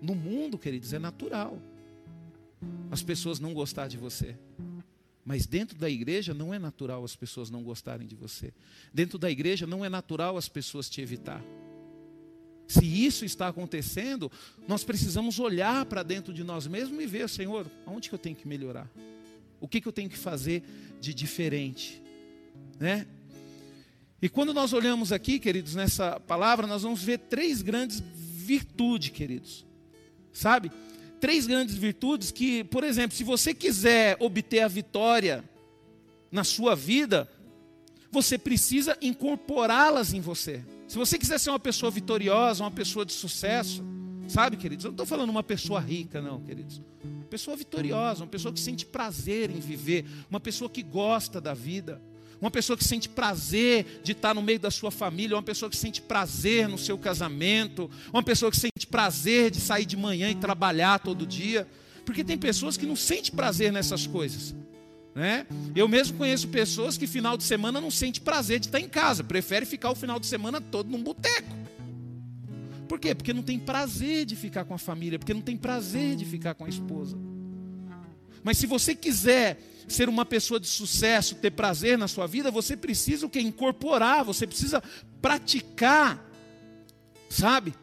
No 0.00 0.14
mundo, 0.14 0.58
queridos, 0.58 0.92
é 0.92 0.98
natural 0.98 1.58
as 2.90 3.02
pessoas 3.02 3.38
não 3.38 3.54
gostar 3.54 3.88
de 3.88 3.96
você. 3.96 4.36
Mas 5.24 5.46
dentro 5.46 5.78
da 5.78 5.88
igreja 5.88 6.34
não 6.34 6.52
é 6.52 6.58
natural 6.58 7.04
as 7.04 7.14
pessoas 7.14 7.50
não 7.50 7.62
gostarem 7.62 8.06
de 8.06 8.16
você. 8.16 8.52
Dentro 8.92 9.18
da 9.18 9.30
igreja 9.30 9.66
não 9.66 9.84
é 9.84 9.88
natural 9.88 10.36
as 10.36 10.48
pessoas 10.48 10.90
te 10.90 11.00
evitar. 11.00 11.42
Se 12.72 12.86
isso 12.86 13.22
está 13.26 13.48
acontecendo, 13.48 14.32
nós 14.66 14.82
precisamos 14.82 15.38
olhar 15.38 15.84
para 15.84 16.02
dentro 16.02 16.32
de 16.32 16.42
nós 16.42 16.66
mesmos 16.66 17.02
e 17.02 17.06
ver, 17.06 17.28
Senhor, 17.28 17.70
aonde 17.84 18.08
que 18.08 18.14
eu 18.14 18.18
tenho 18.18 18.34
que 18.34 18.48
melhorar? 18.48 18.90
O 19.60 19.68
que, 19.68 19.78
que 19.78 19.86
eu 19.86 19.92
tenho 19.92 20.08
que 20.08 20.16
fazer 20.16 20.62
de 20.98 21.12
diferente? 21.12 22.00
Né? 22.80 23.06
E 24.22 24.28
quando 24.28 24.54
nós 24.54 24.72
olhamos 24.72 25.12
aqui, 25.12 25.38
queridos, 25.38 25.74
nessa 25.74 26.18
palavra, 26.20 26.66
nós 26.66 26.82
vamos 26.82 27.02
ver 27.02 27.18
três 27.18 27.60
grandes 27.60 28.02
virtudes, 28.16 29.10
queridos. 29.10 29.66
Sabe? 30.32 30.72
Três 31.20 31.46
grandes 31.46 31.74
virtudes 31.74 32.30
que, 32.30 32.64
por 32.64 32.84
exemplo, 32.84 33.14
se 33.14 33.22
você 33.22 33.52
quiser 33.52 34.16
obter 34.18 34.60
a 34.60 34.68
vitória 34.68 35.44
na 36.30 36.42
sua 36.42 36.74
vida, 36.74 37.30
você 38.10 38.38
precisa 38.38 38.96
incorporá-las 39.02 40.14
em 40.14 40.22
você. 40.22 40.64
Se 40.92 40.98
você 40.98 41.18
quiser 41.18 41.40
ser 41.40 41.48
uma 41.48 41.58
pessoa 41.58 41.90
vitoriosa, 41.90 42.62
uma 42.62 42.70
pessoa 42.70 43.02
de 43.02 43.14
sucesso, 43.14 43.82
sabe, 44.28 44.58
queridos? 44.58 44.84
Eu 44.84 44.90
não 44.90 44.92
estou 44.92 45.06
falando 45.06 45.30
uma 45.30 45.42
pessoa 45.42 45.80
rica, 45.80 46.20
não, 46.20 46.42
queridos. 46.42 46.82
Uma 47.02 47.24
pessoa 47.30 47.56
vitoriosa, 47.56 48.22
uma 48.22 48.28
pessoa 48.28 48.52
que 48.52 48.60
sente 48.60 48.84
prazer 48.84 49.50
em 49.50 49.58
viver, 49.58 50.04
uma 50.28 50.38
pessoa 50.38 50.68
que 50.68 50.82
gosta 50.82 51.40
da 51.40 51.54
vida, 51.54 51.98
uma 52.38 52.50
pessoa 52.50 52.76
que 52.76 52.84
sente 52.84 53.08
prazer 53.08 54.02
de 54.04 54.12
estar 54.12 54.34
no 54.34 54.42
meio 54.42 54.60
da 54.60 54.70
sua 54.70 54.90
família, 54.90 55.34
uma 55.34 55.42
pessoa 55.42 55.70
que 55.70 55.78
sente 55.78 56.02
prazer 56.02 56.68
no 56.68 56.76
seu 56.76 56.98
casamento, 56.98 57.90
uma 58.12 58.22
pessoa 58.22 58.50
que 58.50 58.58
sente 58.58 58.86
prazer 58.86 59.50
de 59.50 59.60
sair 59.60 59.86
de 59.86 59.96
manhã 59.96 60.28
e 60.28 60.34
trabalhar 60.34 60.98
todo 60.98 61.26
dia. 61.26 61.66
Porque 62.04 62.22
tem 62.22 62.36
pessoas 62.36 62.76
que 62.76 62.84
não 62.84 62.96
sentem 62.96 63.32
prazer 63.32 63.72
nessas 63.72 64.06
coisas. 64.06 64.54
Né? 65.14 65.46
Eu 65.76 65.86
mesmo 65.86 66.16
conheço 66.16 66.48
pessoas 66.48 66.96
que 66.96 67.06
final 67.06 67.36
de 67.36 67.44
semana 67.44 67.80
não 67.80 67.90
sente 67.90 68.20
prazer 68.20 68.58
de 68.58 68.66
estar 68.66 68.80
em 68.80 68.88
casa, 68.88 69.22
prefere 69.22 69.66
ficar 69.66 69.90
o 69.90 69.94
final 69.94 70.18
de 70.18 70.26
semana 70.26 70.60
todo 70.60 70.90
num 70.90 71.02
boteco. 71.02 71.54
Por 72.88 72.98
quê? 72.98 73.14
Porque 73.14 73.32
não 73.32 73.42
tem 73.42 73.58
prazer 73.58 74.24
de 74.24 74.36
ficar 74.36 74.64
com 74.64 74.74
a 74.74 74.78
família, 74.78 75.18
porque 75.18 75.34
não 75.34 75.40
tem 75.40 75.56
prazer 75.56 76.16
de 76.16 76.24
ficar 76.24 76.54
com 76.54 76.64
a 76.64 76.68
esposa. 76.68 77.16
Mas 78.42 78.58
se 78.58 78.66
você 78.66 78.94
quiser 78.94 79.60
ser 79.86 80.08
uma 80.08 80.24
pessoa 80.24 80.58
de 80.58 80.66
sucesso, 80.66 81.36
ter 81.36 81.50
prazer 81.50 81.96
na 81.96 82.08
sua 82.08 82.26
vida, 82.26 82.50
você 82.50 82.76
precisa 82.76 83.26
o 83.26 83.30
que? 83.30 83.40
Incorporar, 83.40 84.24
você 84.24 84.46
precisa 84.46 84.82
praticar, 85.20 86.22
sabe? 87.28 87.74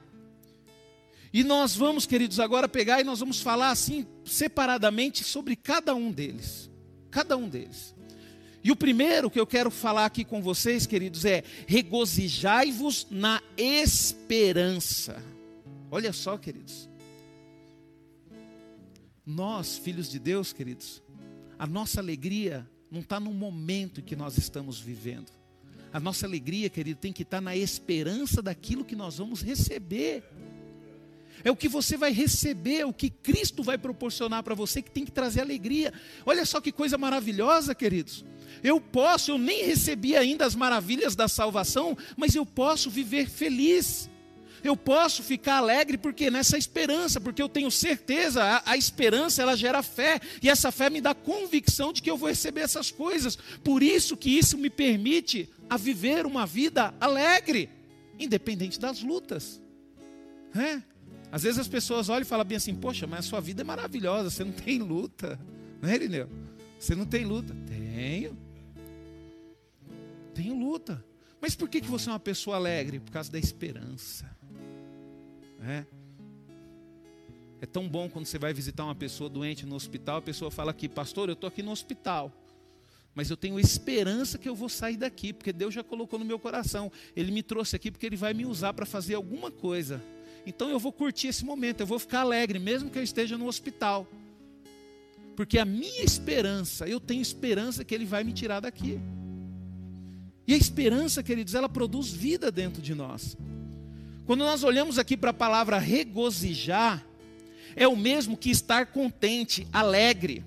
E 1.31 1.43
nós 1.43 1.75
vamos, 1.75 2.05
queridos, 2.05 2.39
agora 2.39 2.67
pegar 2.67 2.99
e 2.99 3.03
nós 3.03 3.19
vamos 3.19 3.39
falar 3.39 3.69
assim, 3.69 4.05
separadamente, 4.25 5.23
sobre 5.23 5.55
cada 5.55 5.93
um 5.93 6.11
deles. 6.11 6.69
Cada 7.09 7.35
um 7.37 7.47
deles. 7.49 7.95
E 8.63 8.71
o 8.71 8.75
primeiro 8.75 9.29
que 9.29 9.39
eu 9.39 9.47
quero 9.47 9.71
falar 9.71 10.05
aqui 10.05 10.25
com 10.25 10.41
vocês, 10.41 10.85
queridos, 10.85 11.23
é 11.25 11.43
regozijai-vos 11.65 13.07
na 13.09 13.41
esperança. 13.57 15.23
Olha 15.89 16.11
só, 16.11 16.37
queridos. 16.37 16.89
Nós, 19.25 19.77
filhos 19.77 20.09
de 20.09 20.19
Deus, 20.19 20.51
queridos, 20.51 21.01
a 21.57 21.65
nossa 21.65 21.99
alegria 22.01 22.69
não 22.91 23.01
está 23.01 23.19
no 23.19 23.33
momento 23.33 24.01
em 24.01 24.03
que 24.03 24.15
nós 24.15 24.37
estamos 24.37 24.79
vivendo. 24.79 25.31
A 25.91 25.99
nossa 25.99 26.25
alegria, 26.25 26.69
querido, 26.69 26.99
tem 26.99 27.13
que 27.13 27.23
estar 27.23 27.41
na 27.41 27.55
esperança 27.55 28.41
daquilo 28.41 28.85
que 28.85 28.95
nós 28.95 29.17
vamos 29.17 29.41
receber. 29.41 30.23
É 31.43 31.51
o 31.51 31.55
que 31.55 31.67
você 31.67 31.95
vai 31.95 32.11
receber, 32.11 32.85
o 32.85 32.93
que 32.93 33.09
Cristo 33.09 33.63
vai 33.63 33.77
proporcionar 33.77 34.43
para 34.43 34.55
você 34.55 34.81
que 34.81 34.91
tem 34.91 35.05
que 35.05 35.11
trazer 35.11 35.41
alegria. 35.41 35.93
Olha 36.25 36.45
só 36.45 36.59
que 36.59 36.71
coisa 36.71 36.97
maravilhosa, 36.97 37.73
queridos. 37.73 38.25
Eu 38.63 38.81
posso, 38.81 39.31
eu 39.31 39.37
nem 39.37 39.65
recebi 39.65 40.15
ainda 40.15 40.45
as 40.45 40.55
maravilhas 40.55 41.15
da 41.15 41.27
salvação, 41.27 41.97
mas 42.17 42.35
eu 42.35 42.45
posso 42.45 42.89
viver 42.89 43.29
feliz. 43.29 44.09
Eu 44.63 44.75
posso 44.75 45.23
ficar 45.23 45.57
alegre 45.57 45.97
porque 45.97 46.29
nessa 46.29 46.57
esperança, 46.57 47.21
porque 47.21 47.41
eu 47.41 47.47
tenho 47.47 47.71
certeza, 47.71 48.43
a, 48.43 48.71
a, 48.71 48.77
esperança 48.77 49.41
ela 49.41 49.55
gera 49.55 49.81
fé, 49.81 50.19
e 50.41 50.49
essa 50.49 50.71
fé 50.71 50.89
me 50.89 50.99
dá 50.99 51.13
convicção 51.13 51.93
de 51.93 52.01
que 52.01 52.09
eu 52.09 52.17
vou 52.17 52.27
receber 52.27 52.61
essas 52.61 52.91
coisas. 52.91 53.37
Por 53.63 53.81
isso 53.81 54.17
que 54.17 54.29
isso 54.29 54.57
me 54.57 54.69
permite 54.69 55.49
a 55.69 55.77
viver 55.77 56.25
uma 56.25 56.45
vida 56.45 56.93
alegre, 56.99 57.69
independente 58.19 58.79
das 58.79 59.01
lutas. 59.01 59.61
É? 60.53 60.81
Às 61.31 61.43
vezes 61.43 61.59
as 61.59 61.67
pessoas 61.67 62.09
olham 62.09 62.21
e 62.21 62.25
falam 62.25 62.45
bem 62.45 62.57
assim: 62.57 62.73
Poxa, 62.73 63.05
mas 63.05 63.19
a 63.19 63.29
sua 63.29 63.41
vida 63.41 63.61
é 63.61 63.63
maravilhosa, 63.63 64.29
você 64.29 64.43
não 64.43 64.51
tem 64.51 64.79
luta. 64.79 65.39
Não 65.81 65.89
é, 65.89 65.95
Irineu? 65.95 66.29
Você 66.79 66.95
não 66.95 67.05
tem 67.05 67.25
luta. 67.25 67.55
Tenho. 67.67 68.37
Tenho 70.33 70.57
luta. 70.57 71.03
Mas 71.41 71.55
por 71.55 71.69
que, 71.69 71.81
você 71.81 72.09
é 72.09 72.13
uma 72.13 72.19
pessoa 72.19 72.55
alegre? 72.55 72.99
Por 72.99 73.11
causa 73.11 73.31
da 73.31 73.39
esperança. 73.39 74.29
É. 75.61 75.85
É 77.61 77.65
tão 77.65 77.87
bom 77.87 78.09
quando 78.09 78.25
você 78.25 78.37
vai 78.37 78.53
visitar 78.53 78.85
uma 78.85 78.95
pessoa 78.95 79.29
doente 79.29 79.65
no 79.65 79.75
hospital, 79.75 80.17
a 80.17 80.21
pessoa 80.21 80.49
fala 80.49 80.71
aqui, 80.71 80.87
pastor, 80.87 81.27
eu 81.27 81.33
estou 81.33 81.47
aqui 81.47 81.61
no 81.61 81.71
hospital. 81.71 82.31
Mas 83.13 83.29
eu 83.29 83.35
tenho 83.35 83.59
esperança 83.59 84.37
que 84.37 84.47
eu 84.47 84.55
vou 84.55 84.69
sair 84.69 84.95
daqui, 84.95 85.33
porque 85.33 85.51
Deus 85.51 85.73
já 85.73 85.83
colocou 85.83 86.17
no 86.17 86.23
meu 86.23 86.39
coração. 86.39 86.89
Ele 87.15 87.31
me 87.31 87.43
trouxe 87.43 87.75
aqui 87.75 87.91
porque 87.91 88.05
Ele 88.05 88.15
vai 88.15 88.33
me 88.33 88.45
usar 88.45 88.73
para 88.73 88.85
fazer 88.85 89.15
alguma 89.15 89.51
coisa. 89.51 90.01
Então 90.45 90.69
eu 90.69 90.79
vou 90.79 90.91
curtir 90.91 91.27
esse 91.27 91.45
momento, 91.45 91.81
eu 91.81 91.87
vou 91.87 91.99
ficar 91.99 92.21
alegre, 92.21 92.59
mesmo 92.59 92.89
que 92.89 92.97
eu 92.97 93.03
esteja 93.03 93.37
no 93.37 93.47
hospital. 93.47 94.07
Porque 95.35 95.57
a 95.57 95.65
minha 95.65 96.03
esperança, 96.03 96.87
eu 96.87 96.99
tenho 96.99 97.21
esperança 97.21 97.83
que 97.83 97.95
Ele 97.95 98.05
vai 98.05 98.23
me 98.23 98.33
tirar 98.33 98.59
daqui. 98.59 98.99
E 100.47 100.53
a 100.53 100.57
esperança, 100.57 101.23
queridos, 101.23 101.55
ela 101.55 101.69
produz 101.69 102.11
vida 102.11 102.51
dentro 102.51 102.81
de 102.81 102.95
nós. 102.95 103.37
Quando 104.25 104.41
nós 104.41 104.63
olhamos 104.63 104.99
aqui 104.99 105.15
para 105.15 105.29
a 105.29 105.33
palavra 105.33 105.77
regozijar, 105.77 107.05
é 107.75 107.87
o 107.87 107.95
mesmo 107.95 108.35
que 108.35 108.49
estar 108.49 108.87
contente, 108.87 109.67
alegre. 109.71 110.43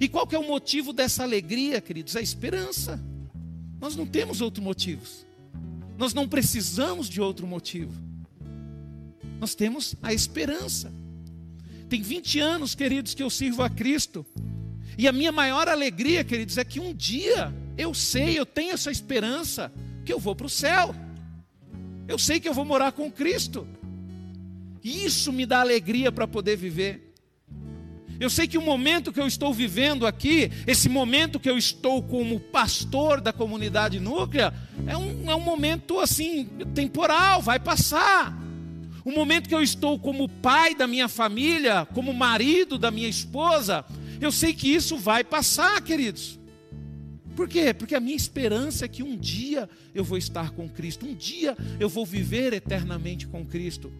E 0.00 0.08
qual 0.08 0.26
que 0.26 0.34
é 0.34 0.38
o 0.38 0.46
motivo 0.46 0.92
dessa 0.92 1.22
alegria, 1.22 1.80
queridos? 1.80 2.16
A 2.16 2.22
esperança. 2.22 3.02
Nós 3.80 3.96
não 3.96 4.06
temos 4.06 4.40
outros 4.40 4.64
motivos. 4.64 5.26
Nós 5.98 6.14
não 6.14 6.28
precisamos 6.28 7.08
de 7.08 7.20
outro 7.20 7.46
motivo 7.46 8.13
nós 9.44 9.54
temos 9.54 9.94
a 10.02 10.14
esperança. 10.14 10.90
Tem 11.86 12.00
20 12.00 12.40
anos, 12.40 12.74
queridos, 12.74 13.12
que 13.12 13.22
eu 13.22 13.28
sirvo 13.28 13.62
a 13.62 13.68
Cristo. 13.68 14.24
E 14.96 15.06
a 15.06 15.12
minha 15.12 15.30
maior 15.30 15.68
alegria, 15.68 16.24
queridos, 16.24 16.56
é 16.56 16.64
que 16.64 16.80
um 16.80 16.94
dia 16.94 17.54
eu 17.76 17.92
sei, 17.92 18.38
eu 18.38 18.46
tenho 18.46 18.72
essa 18.72 18.90
esperança 18.90 19.70
que 20.02 20.10
eu 20.10 20.18
vou 20.18 20.34
para 20.34 20.46
o 20.46 20.48
céu. 20.48 20.94
Eu 22.08 22.18
sei 22.18 22.40
que 22.40 22.48
eu 22.48 22.54
vou 22.54 22.64
morar 22.64 22.92
com 22.92 23.12
Cristo. 23.12 23.68
Isso 24.82 25.30
me 25.30 25.44
dá 25.44 25.60
alegria 25.60 26.10
para 26.10 26.26
poder 26.26 26.56
viver. 26.56 27.14
Eu 28.18 28.30
sei 28.30 28.48
que 28.48 28.56
o 28.56 28.62
momento 28.62 29.12
que 29.12 29.20
eu 29.20 29.26
estou 29.26 29.52
vivendo 29.52 30.06
aqui, 30.06 30.50
esse 30.66 30.88
momento 30.88 31.38
que 31.38 31.50
eu 31.50 31.58
estou 31.58 32.02
como 32.02 32.40
pastor 32.40 33.20
da 33.20 33.32
comunidade 33.32 34.00
núclea, 34.00 34.54
é 34.86 34.96
um, 34.96 35.30
é 35.30 35.34
um 35.34 35.40
momento 35.40 36.00
assim, 36.00 36.46
temporal, 36.74 37.42
vai 37.42 37.60
passar. 37.60 38.43
O 39.04 39.12
momento 39.12 39.48
que 39.48 39.54
eu 39.54 39.62
estou 39.62 39.98
como 39.98 40.28
pai 40.28 40.74
da 40.74 40.86
minha 40.86 41.08
família, 41.08 41.86
como 41.92 42.12
marido 42.14 42.78
da 42.78 42.90
minha 42.90 43.08
esposa, 43.08 43.84
eu 44.20 44.32
sei 44.32 44.54
que 44.54 44.72
isso 44.72 44.96
vai 44.96 45.22
passar, 45.22 45.80
queridos. 45.82 46.38
Por 47.36 47.48
quê? 47.48 47.74
Porque 47.74 47.94
a 47.94 48.00
minha 48.00 48.16
esperança 48.16 48.84
é 48.84 48.88
que 48.88 49.02
um 49.02 49.16
dia 49.16 49.68
eu 49.94 50.04
vou 50.04 50.16
estar 50.16 50.52
com 50.52 50.68
Cristo, 50.68 51.04
um 51.04 51.14
dia 51.14 51.56
eu 51.78 51.88
vou 51.88 52.06
viver 52.06 52.52
eternamente 52.52 53.26
com 53.26 53.44
Cristo. 53.44 53.92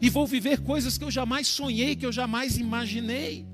E 0.00 0.08
vou 0.08 0.26
viver 0.26 0.60
coisas 0.60 0.96
que 0.96 1.04
eu 1.04 1.10
jamais 1.10 1.48
sonhei, 1.48 1.96
que 1.96 2.06
eu 2.06 2.12
jamais 2.12 2.56
imaginei. 2.56 3.44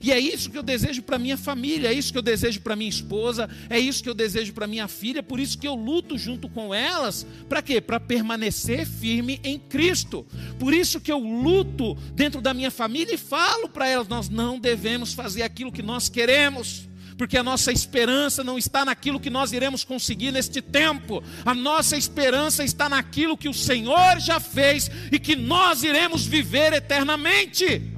E 0.00 0.12
é 0.12 0.18
isso 0.18 0.50
que 0.50 0.58
eu 0.58 0.62
desejo 0.62 1.02
para 1.02 1.18
minha 1.18 1.36
família, 1.36 1.88
é 1.88 1.92
isso 1.92 2.12
que 2.12 2.18
eu 2.18 2.22
desejo 2.22 2.60
para 2.60 2.76
minha 2.76 2.88
esposa, 2.88 3.48
é 3.68 3.78
isso 3.78 4.02
que 4.02 4.08
eu 4.08 4.14
desejo 4.14 4.52
para 4.52 4.66
minha 4.66 4.88
filha, 4.88 5.22
por 5.22 5.38
isso 5.38 5.58
que 5.58 5.68
eu 5.68 5.74
luto 5.74 6.18
junto 6.18 6.48
com 6.48 6.74
elas, 6.74 7.26
para 7.48 7.62
quê? 7.62 7.80
Para 7.80 8.00
permanecer 8.00 8.86
firme 8.86 9.40
em 9.44 9.58
Cristo. 9.58 10.26
Por 10.58 10.72
isso 10.72 11.00
que 11.00 11.12
eu 11.12 11.18
luto 11.18 11.94
dentro 12.14 12.40
da 12.40 12.54
minha 12.54 12.70
família 12.70 13.14
e 13.14 13.18
falo 13.18 13.68
para 13.68 13.88
elas: 13.88 14.08
nós 14.08 14.28
não 14.28 14.58
devemos 14.58 15.12
fazer 15.12 15.42
aquilo 15.42 15.72
que 15.72 15.82
nós 15.82 16.08
queremos 16.08 16.88
porque 17.22 17.38
a 17.38 17.42
nossa 17.42 17.70
esperança 17.70 18.42
não 18.42 18.58
está 18.58 18.84
naquilo 18.84 19.20
que 19.20 19.30
nós 19.30 19.52
iremos 19.52 19.84
conseguir 19.84 20.32
neste 20.32 20.60
tempo, 20.60 21.22
a 21.44 21.54
nossa 21.54 21.96
esperança 21.96 22.64
está 22.64 22.88
naquilo 22.88 23.36
que 23.36 23.48
o 23.48 23.54
Senhor 23.54 24.18
já 24.18 24.40
fez 24.40 24.90
e 25.12 25.20
que 25.20 25.36
nós 25.36 25.84
iremos 25.84 26.26
viver 26.26 26.72
eternamente. 26.72 27.91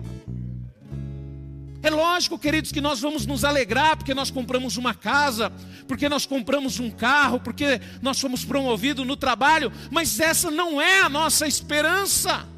É 1.85 1.91
lógico, 1.91 2.39
queridos, 2.39 2.73
que 2.73 2.81
nós 2.81 2.99
vamos 2.99 3.27
nos 3.27 3.45
alegrar 3.45 3.95
porque 3.95 4.15
nós 4.15 4.31
compramos 4.31 4.79
uma 4.79 4.95
casa, 4.95 5.53
porque 5.87 6.09
nós 6.09 6.25
compramos 6.25 6.81
um 6.81 6.91
carro, 6.91 7.39
porque 7.39 7.79
nós 8.01 8.19
fomos 8.19 8.43
promovidos 8.43 9.07
no 9.07 9.19
trabalho, 9.19 9.71
mas 9.91 10.19
essa 10.19 10.51
não 10.51 10.81
é 10.81 11.03
a 11.03 11.11
nossa 11.11 11.47
esperança. 11.47 12.49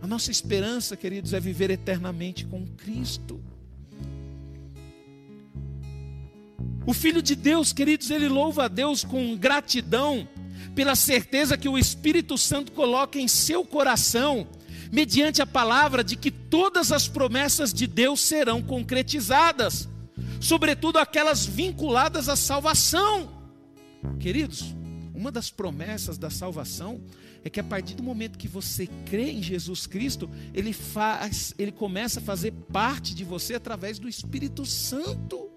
A 0.00 0.06
nossa 0.06 0.30
esperança, 0.30 0.96
queridos, 0.96 1.32
é 1.32 1.40
viver 1.40 1.68
eternamente 1.70 2.46
com 2.46 2.64
Cristo. 2.68 3.42
O 6.86 6.94
Filho 6.94 7.20
de 7.20 7.34
Deus, 7.34 7.72
queridos, 7.72 8.12
ele 8.12 8.28
louva 8.28 8.66
a 8.66 8.68
Deus 8.68 9.02
com 9.02 9.36
gratidão 9.36 10.28
pela 10.72 10.94
certeza 10.94 11.58
que 11.58 11.68
o 11.68 11.76
Espírito 11.76 12.38
Santo 12.38 12.70
coloca 12.70 13.18
em 13.18 13.26
seu 13.26 13.64
coração, 13.64 14.46
mediante 14.92 15.42
a 15.42 15.46
palavra 15.46 16.02
de 16.02 16.16
que 16.16 16.30
todas 16.30 16.92
as 16.92 17.08
promessas 17.08 17.72
de 17.72 17.86
Deus 17.86 18.20
serão 18.20 18.62
concretizadas, 18.62 19.88
sobretudo 20.40 20.98
aquelas 20.98 21.44
vinculadas 21.44 22.28
à 22.28 22.36
salvação. 22.36 23.30
Queridos, 24.18 24.74
uma 25.14 25.32
das 25.32 25.50
promessas 25.50 26.18
da 26.18 26.30
salvação 26.30 27.00
é 27.42 27.48
que 27.48 27.60
a 27.60 27.64
partir 27.64 27.94
do 27.94 28.02
momento 28.02 28.38
que 28.38 28.48
você 28.48 28.88
crê 29.06 29.30
em 29.30 29.42
Jesus 29.42 29.86
Cristo, 29.86 30.28
ele 30.52 30.72
faz, 30.72 31.54
ele 31.58 31.72
começa 31.72 32.18
a 32.18 32.22
fazer 32.22 32.52
parte 32.72 33.14
de 33.14 33.24
você 33.24 33.54
através 33.54 33.98
do 33.98 34.08
Espírito 34.08 34.66
Santo. 34.66 35.48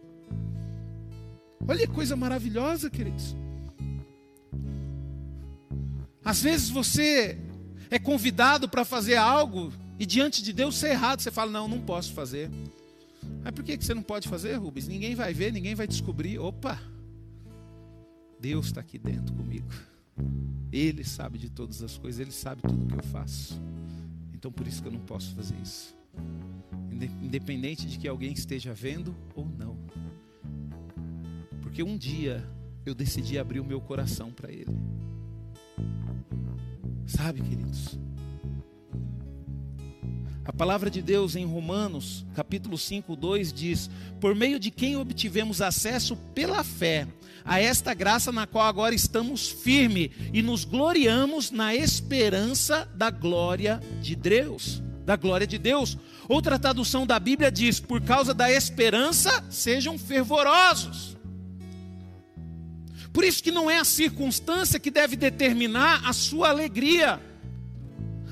Olha 1.68 1.86
que 1.86 1.94
coisa 1.94 2.16
maravilhosa, 2.16 2.90
queridos. 2.90 3.36
Às 6.24 6.42
vezes 6.42 6.70
você 6.70 7.38
é 7.90 7.98
convidado 7.98 8.70
para 8.70 8.86
fazer 8.86 9.16
algo 9.16 9.74
e 9.98 10.06
diante 10.06 10.44
de 10.44 10.54
Deus 10.54 10.82
é 10.84 10.92
errado. 10.92 11.22
Você 11.22 11.32
fala, 11.32 11.52
não, 11.52 11.68
não 11.68 11.82
posso 11.82 12.14
fazer. 12.14 12.50
Mas 13.44 13.52
por 13.54 13.64
que 13.64 13.76
você 13.76 13.94
não 13.94 14.02
pode 14.02 14.28
fazer, 14.28 14.56
Rubens? 14.56 14.88
Ninguém 14.88 15.16
vai 15.16 15.34
ver, 15.34 15.52
ninguém 15.52 15.76
vai 15.76 15.88
descobrir. 15.88 16.40
Opa! 16.40 16.80
Deus 18.40 18.68
está 18.68 18.82
aqui 18.82 18.98
dentro 18.98 19.36
comigo. 19.36 19.68
Ele 20.72 21.04
sabe 21.04 21.38
de 21.38 21.50
todas 21.50 21.82
as 21.82 21.98
coisas, 21.98 22.20
Ele 22.20 22.32
sabe 22.32 22.62
tudo 22.62 22.86
que 22.86 22.94
eu 22.94 23.04
faço. 23.04 23.60
Então 24.34 24.52
por 24.52 24.66
isso 24.68 24.82
que 24.82 24.88
eu 24.88 24.92
não 24.92 25.02
posso 25.02 25.36
fazer 25.36 25.56
isso. 25.62 25.94
Independente 27.22 27.88
de 27.88 27.98
que 27.98 28.08
alguém 28.08 28.32
esteja 28.32 28.74
vendo 28.74 29.16
ou 29.36 29.46
não. 29.46 29.78
Porque 31.62 31.84
um 31.84 31.98
dia 31.98 32.46
eu 32.86 32.96
decidi 32.96 33.38
abrir 33.38 33.60
o 33.60 33.66
meu 33.66 33.82
coração 33.82 34.32
para 34.32 34.52
Ele. 34.52 34.74
Sabe, 37.10 37.42
queridos? 37.42 37.98
A 40.46 40.54
palavra 40.54 40.90
de 40.92 41.02
Deus 41.02 41.36
em 41.36 41.46
Romanos, 41.46 42.26
capítulo 42.36 42.78
5, 42.78 43.16
2 43.16 43.52
diz: 43.52 43.90
Por 44.22 44.36
meio 44.36 44.60
de 44.60 44.70
quem 44.70 44.96
obtivemos 44.96 45.62
acesso 45.62 46.16
pela 46.36 46.64
fé 46.64 47.08
a 47.44 47.60
esta 47.60 47.96
graça 47.96 48.32
na 48.32 48.46
qual 48.46 48.68
agora 48.68 48.94
estamos 48.94 49.50
firmes 49.50 50.12
e 50.32 50.42
nos 50.42 50.66
gloriamos 50.66 51.50
na 51.50 51.74
esperança 51.74 52.88
da 52.96 53.10
glória 53.10 53.80
de 54.02 54.16
Deus. 54.16 54.84
Da 55.04 55.16
glória 55.16 55.48
de 55.48 55.58
Deus. 55.58 55.98
Outra 56.28 56.60
tradução 56.60 57.08
da 57.08 57.20
Bíblia 57.20 57.52
diz: 57.52 57.80
Por 57.80 58.02
causa 58.02 58.36
da 58.36 58.52
esperança, 58.52 59.44
sejam 59.50 59.98
fervorosos. 59.98 61.19
Por 63.12 63.24
isso 63.24 63.44
que 63.44 63.52
não 63.52 63.70
é 63.70 63.80
a 63.80 63.84
circunstância 63.84 64.80
que 64.80 64.92
deve 64.92 65.16
determinar 65.16 66.02
a 66.08 66.14
sua 66.14 66.50
alegria, 66.50 67.20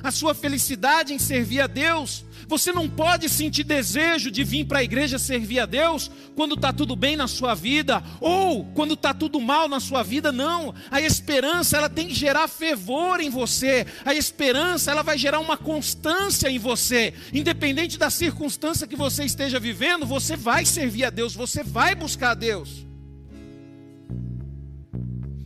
a 0.04 0.12
sua 0.12 0.34
felicidade 0.34 1.14
em 1.14 1.20
servir 1.20 1.62
a 1.62 1.68
Deus. 1.68 2.26
Você 2.48 2.72
não 2.72 2.88
pode 2.88 3.28
sentir 3.28 3.66
desejo 3.66 4.32
de 4.32 4.44
vir 4.44 4.66
para 4.66 4.80
a 4.80 4.84
igreja 4.84 5.20
servir 5.20 5.60
a 5.60 5.66
Deus 5.66 6.10
quando 6.34 6.56
está 6.56 6.72
tudo 6.72 6.96
bem 6.96 7.18
na 7.18 7.28
sua 7.28 7.54
vida 7.54 8.02
ou 8.22 8.64
quando 8.74 8.94
está 8.94 9.14
tudo 9.14 9.42
mal 9.42 9.68
na 9.68 9.82
sua 9.82 10.04
vida. 10.04 10.32
Não. 10.32 10.74
A 10.90 11.02
esperança 11.02 11.76
ela 11.76 11.90
tem 11.90 12.08
que 12.08 12.16
gerar 12.16 12.48
fervor 12.48 13.20
em 13.20 13.30
você. 13.30 13.86
A 14.06 14.14
esperança 14.14 14.92
ela 14.92 15.04
vai 15.04 15.18
gerar 15.18 15.40
uma 15.40 15.58
constância 15.58 16.50
em 16.50 16.58
você. 16.58 17.14
Independente 17.34 17.98
da 17.98 18.10
circunstância 18.10 18.88
que 18.88 18.96
você 18.96 19.26
esteja 19.26 19.60
vivendo, 19.60 20.06
você 20.06 20.38
vai 20.38 20.64
servir 20.64 21.04
a 21.04 21.10
Deus. 21.10 21.36
Você 21.36 21.64
vai 21.64 21.96
buscar 21.96 22.32
a 22.32 22.36
Deus. 22.36 22.87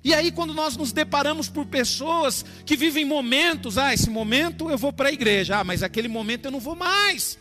E 0.03 0.13
aí, 0.13 0.31
quando 0.31 0.53
nós 0.53 0.75
nos 0.75 0.91
deparamos 0.91 1.47
por 1.47 1.65
pessoas 1.67 2.43
que 2.65 2.75
vivem 2.75 3.05
momentos, 3.05 3.77
ah, 3.77 3.93
esse 3.93 4.09
momento 4.09 4.69
eu 4.69 4.77
vou 4.77 4.91
para 4.91 5.09
a 5.09 5.11
igreja, 5.11 5.59
ah, 5.59 5.63
mas 5.63 5.83
aquele 5.83 6.07
momento 6.07 6.45
eu 6.45 6.51
não 6.51 6.59
vou 6.59 6.75
mais, 6.75 7.37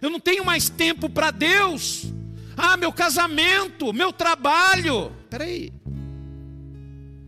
eu 0.00 0.08
não 0.08 0.18
tenho 0.18 0.44
mais 0.44 0.70
tempo 0.70 1.10
para 1.10 1.30
Deus, 1.30 2.06
ah, 2.56 2.76
meu 2.76 2.90
casamento, 2.90 3.92
meu 3.92 4.14
trabalho, 4.14 5.12
peraí, 5.28 5.72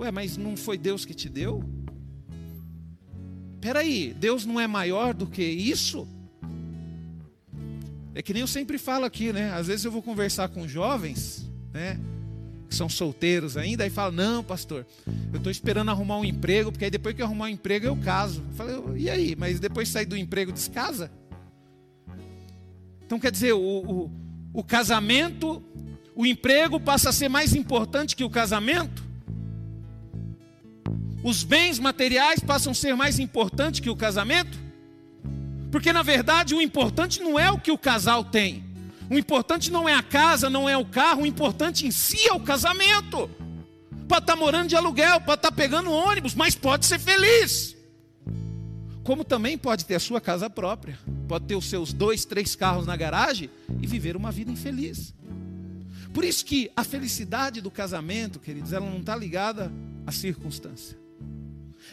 ué, 0.00 0.10
mas 0.10 0.38
não 0.38 0.56
foi 0.56 0.78
Deus 0.78 1.04
que 1.04 1.12
te 1.12 1.28
deu? 1.28 1.62
Peraí, 3.60 4.14
Deus 4.18 4.46
não 4.46 4.58
é 4.58 4.66
maior 4.66 5.12
do 5.12 5.26
que 5.26 5.44
isso? 5.44 6.08
É 8.14 8.22
que 8.22 8.32
nem 8.32 8.40
eu 8.40 8.46
sempre 8.46 8.76
falo 8.76 9.04
aqui, 9.04 9.32
né? 9.32 9.52
Às 9.52 9.68
vezes 9.68 9.84
eu 9.84 9.92
vou 9.92 10.02
conversar 10.02 10.48
com 10.48 10.66
jovens, 10.66 11.48
né? 11.72 11.98
Que 12.72 12.76
são 12.76 12.88
solteiros 12.88 13.56
ainda, 13.56 13.84
aí 13.84 13.90
fala: 13.90 14.10
Não, 14.10 14.42
pastor, 14.42 14.86
eu 15.30 15.36
estou 15.36 15.52
esperando 15.52 15.90
arrumar 15.90 16.16
um 16.16 16.24
emprego, 16.24 16.72
porque 16.72 16.86
aí 16.86 16.90
depois 16.90 17.14
que 17.14 17.20
eu 17.20 17.26
arrumar 17.26 17.44
um 17.44 17.48
emprego 17.48 17.86
eu 17.86 17.96
caso. 17.96 18.42
Eu 18.48 18.54
falei: 18.54 19.02
E 19.02 19.10
aí? 19.10 19.36
Mas 19.36 19.60
depois 19.60 19.88
de 19.88 19.92
sair 19.92 20.06
do 20.06 20.16
emprego 20.16 20.50
descasa? 20.50 21.12
Então 23.04 23.20
quer 23.20 23.30
dizer, 23.30 23.52
o, 23.52 23.58
o, 23.60 24.10
o 24.54 24.64
casamento, 24.64 25.62
o 26.16 26.24
emprego 26.24 26.80
passa 26.80 27.10
a 27.10 27.12
ser 27.12 27.28
mais 27.28 27.54
importante 27.54 28.16
que 28.16 28.24
o 28.24 28.30
casamento? 28.30 29.04
Os 31.22 31.44
bens 31.44 31.78
materiais 31.78 32.40
passam 32.40 32.72
a 32.72 32.74
ser 32.74 32.96
mais 32.96 33.18
importantes 33.18 33.80
que 33.80 33.90
o 33.90 33.96
casamento? 33.96 34.58
Porque 35.70 35.92
na 35.92 36.02
verdade 36.02 36.54
o 36.54 36.60
importante 36.60 37.20
não 37.20 37.38
é 37.38 37.50
o 37.50 37.58
que 37.58 37.70
o 37.70 37.76
casal 37.76 38.24
tem. 38.24 38.64
O 39.12 39.18
importante 39.18 39.70
não 39.70 39.86
é 39.86 39.92
a 39.92 40.02
casa, 40.02 40.48
não 40.48 40.66
é 40.66 40.74
o 40.74 40.86
carro, 40.86 41.24
o 41.24 41.26
importante 41.26 41.86
em 41.86 41.90
si 41.90 42.26
é 42.26 42.32
o 42.32 42.40
casamento. 42.40 43.28
Pode 44.08 44.22
estar 44.22 44.36
morando 44.36 44.68
de 44.68 44.74
aluguel, 44.74 45.20
pode 45.20 45.40
estar 45.40 45.52
pegando 45.52 45.92
ônibus, 45.92 46.34
mas 46.34 46.54
pode 46.54 46.86
ser 46.86 46.98
feliz. 46.98 47.76
Como 49.04 49.22
também 49.22 49.58
pode 49.58 49.84
ter 49.84 49.96
a 49.96 50.00
sua 50.00 50.18
casa 50.18 50.48
própria, 50.48 50.98
pode 51.28 51.44
ter 51.44 51.54
os 51.54 51.66
seus 51.66 51.92
dois, 51.92 52.24
três 52.24 52.56
carros 52.56 52.86
na 52.86 52.96
garagem 52.96 53.50
e 53.82 53.86
viver 53.86 54.16
uma 54.16 54.32
vida 54.32 54.50
infeliz. 54.50 55.12
Por 56.14 56.24
isso 56.24 56.42
que 56.42 56.70
a 56.74 56.82
felicidade 56.82 57.60
do 57.60 57.70
casamento, 57.70 58.40
queridos, 58.40 58.72
ela 58.72 58.88
não 58.88 59.00
está 59.00 59.14
ligada 59.14 59.70
à 60.06 60.10
circunstância. 60.10 60.96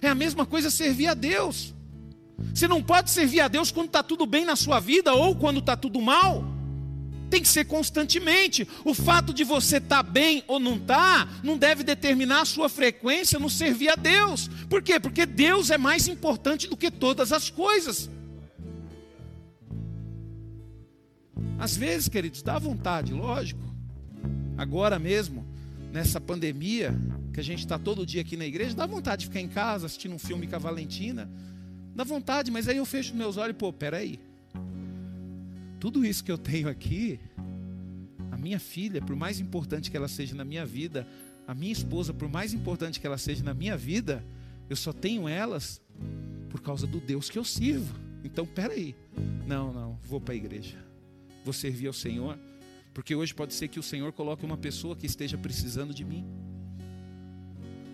É 0.02 0.08
a 0.08 0.16
mesma 0.16 0.46
coisa 0.46 0.70
servir 0.70 1.08
a 1.08 1.14
Deus. 1.14 1.76
Você 2.54 2.66
não 2.66 2.82
pode 2.82 3.10
servir 3.10 3.42
a 3.42 3.50
Deus 3.50 3.72
quando 3.72 3.88
está 3.88 4.02
tudo 4.02 4.26
bem 4.26 4.46
na 4.46 4.56
sua 4.56 4.80
vida 4.80 5.14
ou 5.14 5.36
quando 5.36 5.60
está 5.60 5.76
tudo 5.76 6.00
mal. 6.00 6.59
Tem 7.30 7.42
que 7.42 7.48
ser 7.48 7.66
constantemente. 7.66 8.68
O 8.84 8.94
fato 8.94 9.34
de 9.34 9.44
você 9.44 9.78
estar 9.78 10.04
tá 10.04 10.04
bem 10.04 10.44
ou 10.48 10.60
não 10.60 10.78
estar, 10.78 11.28
tá, 11.28 11.40
não 11.44 11.58
deve 11.58 11.84
determinar 11.84 12.42
a 12.42 12.46
sua 12.46 12.70
frequência 12.70 13.38
no 13.38 13.50
servir 13.50 13.90
a 13.90 13.96
Deus. 13.96 14.50
Por 14.70 14.82
quê? 14.82 15.00
Porque 15.00 15.26
Deus 15.26 15.70
é 15.70 15.78
mais 15.78 16.08
importante 16.08 16.68
do 16.68 16.76
que 16.76 16.90
todas 16.90 17.32
as 17.32 17.50
coisas. 17.50 18.10
Às 21.60 21.76
vezes, 21.76 22.08
queridos, 22.08 22.42
dá 22.42 22.58
vontade, 22.58 23.14
lógico. 23.14 23.62
Agora 24.58 24.98
mesmo, 24.98 25.46
nessa 25.92 26.20
pandemia, 26.20 26.98
que 27.34 27.40
a 27.40 27.44
gente 27.44 27.60
está 27.60 27.78
todo 27.78 28.06
dia 28.06 28.22
aqui 28.22 28.38
na 28.38 28.46
igreja, 28.46 28.76
dá 28.76 28.86
vontade 28.86 29.22
de 29.22 29.28
ficar 29.28 29.42
em 29.42 29.48
casa 29.48 29.86
assistindo 29.86 30.16
um 30.16 30.20
filme 30.20 30.48
com 30.48 30.56
a 30.56 30.60
Valentina. 30.60 31.30
Dá 31.96 32.04
vontade, 32.04 32.50
mas 32.50 32.68
aí 32.68 32.78
eu 32.78 32.86
fecho 32.86 33.16
meus 33.16 33.38
olhos 33.38 33.56
e, 33.56 33.58
pô, 33.58 33.74
peraí. 33.74 34.20
Tudo 35.80 36.06
isso 36.06 36.24
que 36.24 36.32
eu 36.32 36.38
tenho 36.38 36.68
aqui, 36.68 37.20
a 38.32 38.38
minha 38.38 38.60
filha, 38.60 39.02
por 39.02 39.16
mais 39.16 39.40
importante 39.40 39.90
que 39.90 39.98
ela 39.98 40.08
seja 40.08 40.36
na 40.36 40.44
minha 40.44 40.66
vida, 40.66 41.08
a 41.48 41.56
minha 41.56 41.72
esposa, 41.72 42.14
por 42.14 42.30
mais 42.30 42.54
importante 42.54 43.00
que 43.00 43.08
ela 43.08 43.18
seja 43.18 43.44
na 43.44 43.54
minha 43.54 43.78
vida, 43.78 44.24
eu 44.70 44.76
só 44.76 44.94
tenho 44.94 45.28
elas 45.28 45.82
por 46.50 46.62
causa 46.62 46.86
do 46.86 47.00
Deus 47.00 47.30
que 47.30 47.40
eu 47.40 47.44
sirvo. 47.44 47.96
Então, 48.24 48.46
peraí. 48.46 48.96
Não, 49.48 49.74
não, 49.74 49.98
vou 50.04 50.20
para 50.20 50.34
a 50.34 50.38
igreja 50.38 50.90
vou 51.44 51.54
servir 51.54 51.88
ao 51.88 51.94
Senhor, 51.94 52.38
porque 52.94 53.16
hoje 53.16 53.34
pode 53.34 53.54
ser 53.54 53.68
que 53.68 53.80
o 53.80 53.84
Senhor 53.84 54.12
coloque 54.12 54.46
uma 54.46 54.58
pessoa 54.58 54.96
que 54.96 55.06
esteja 55.06 55.38
precisando 55.38 55.94
de 55.94 56.04
mim. 56.04 56.26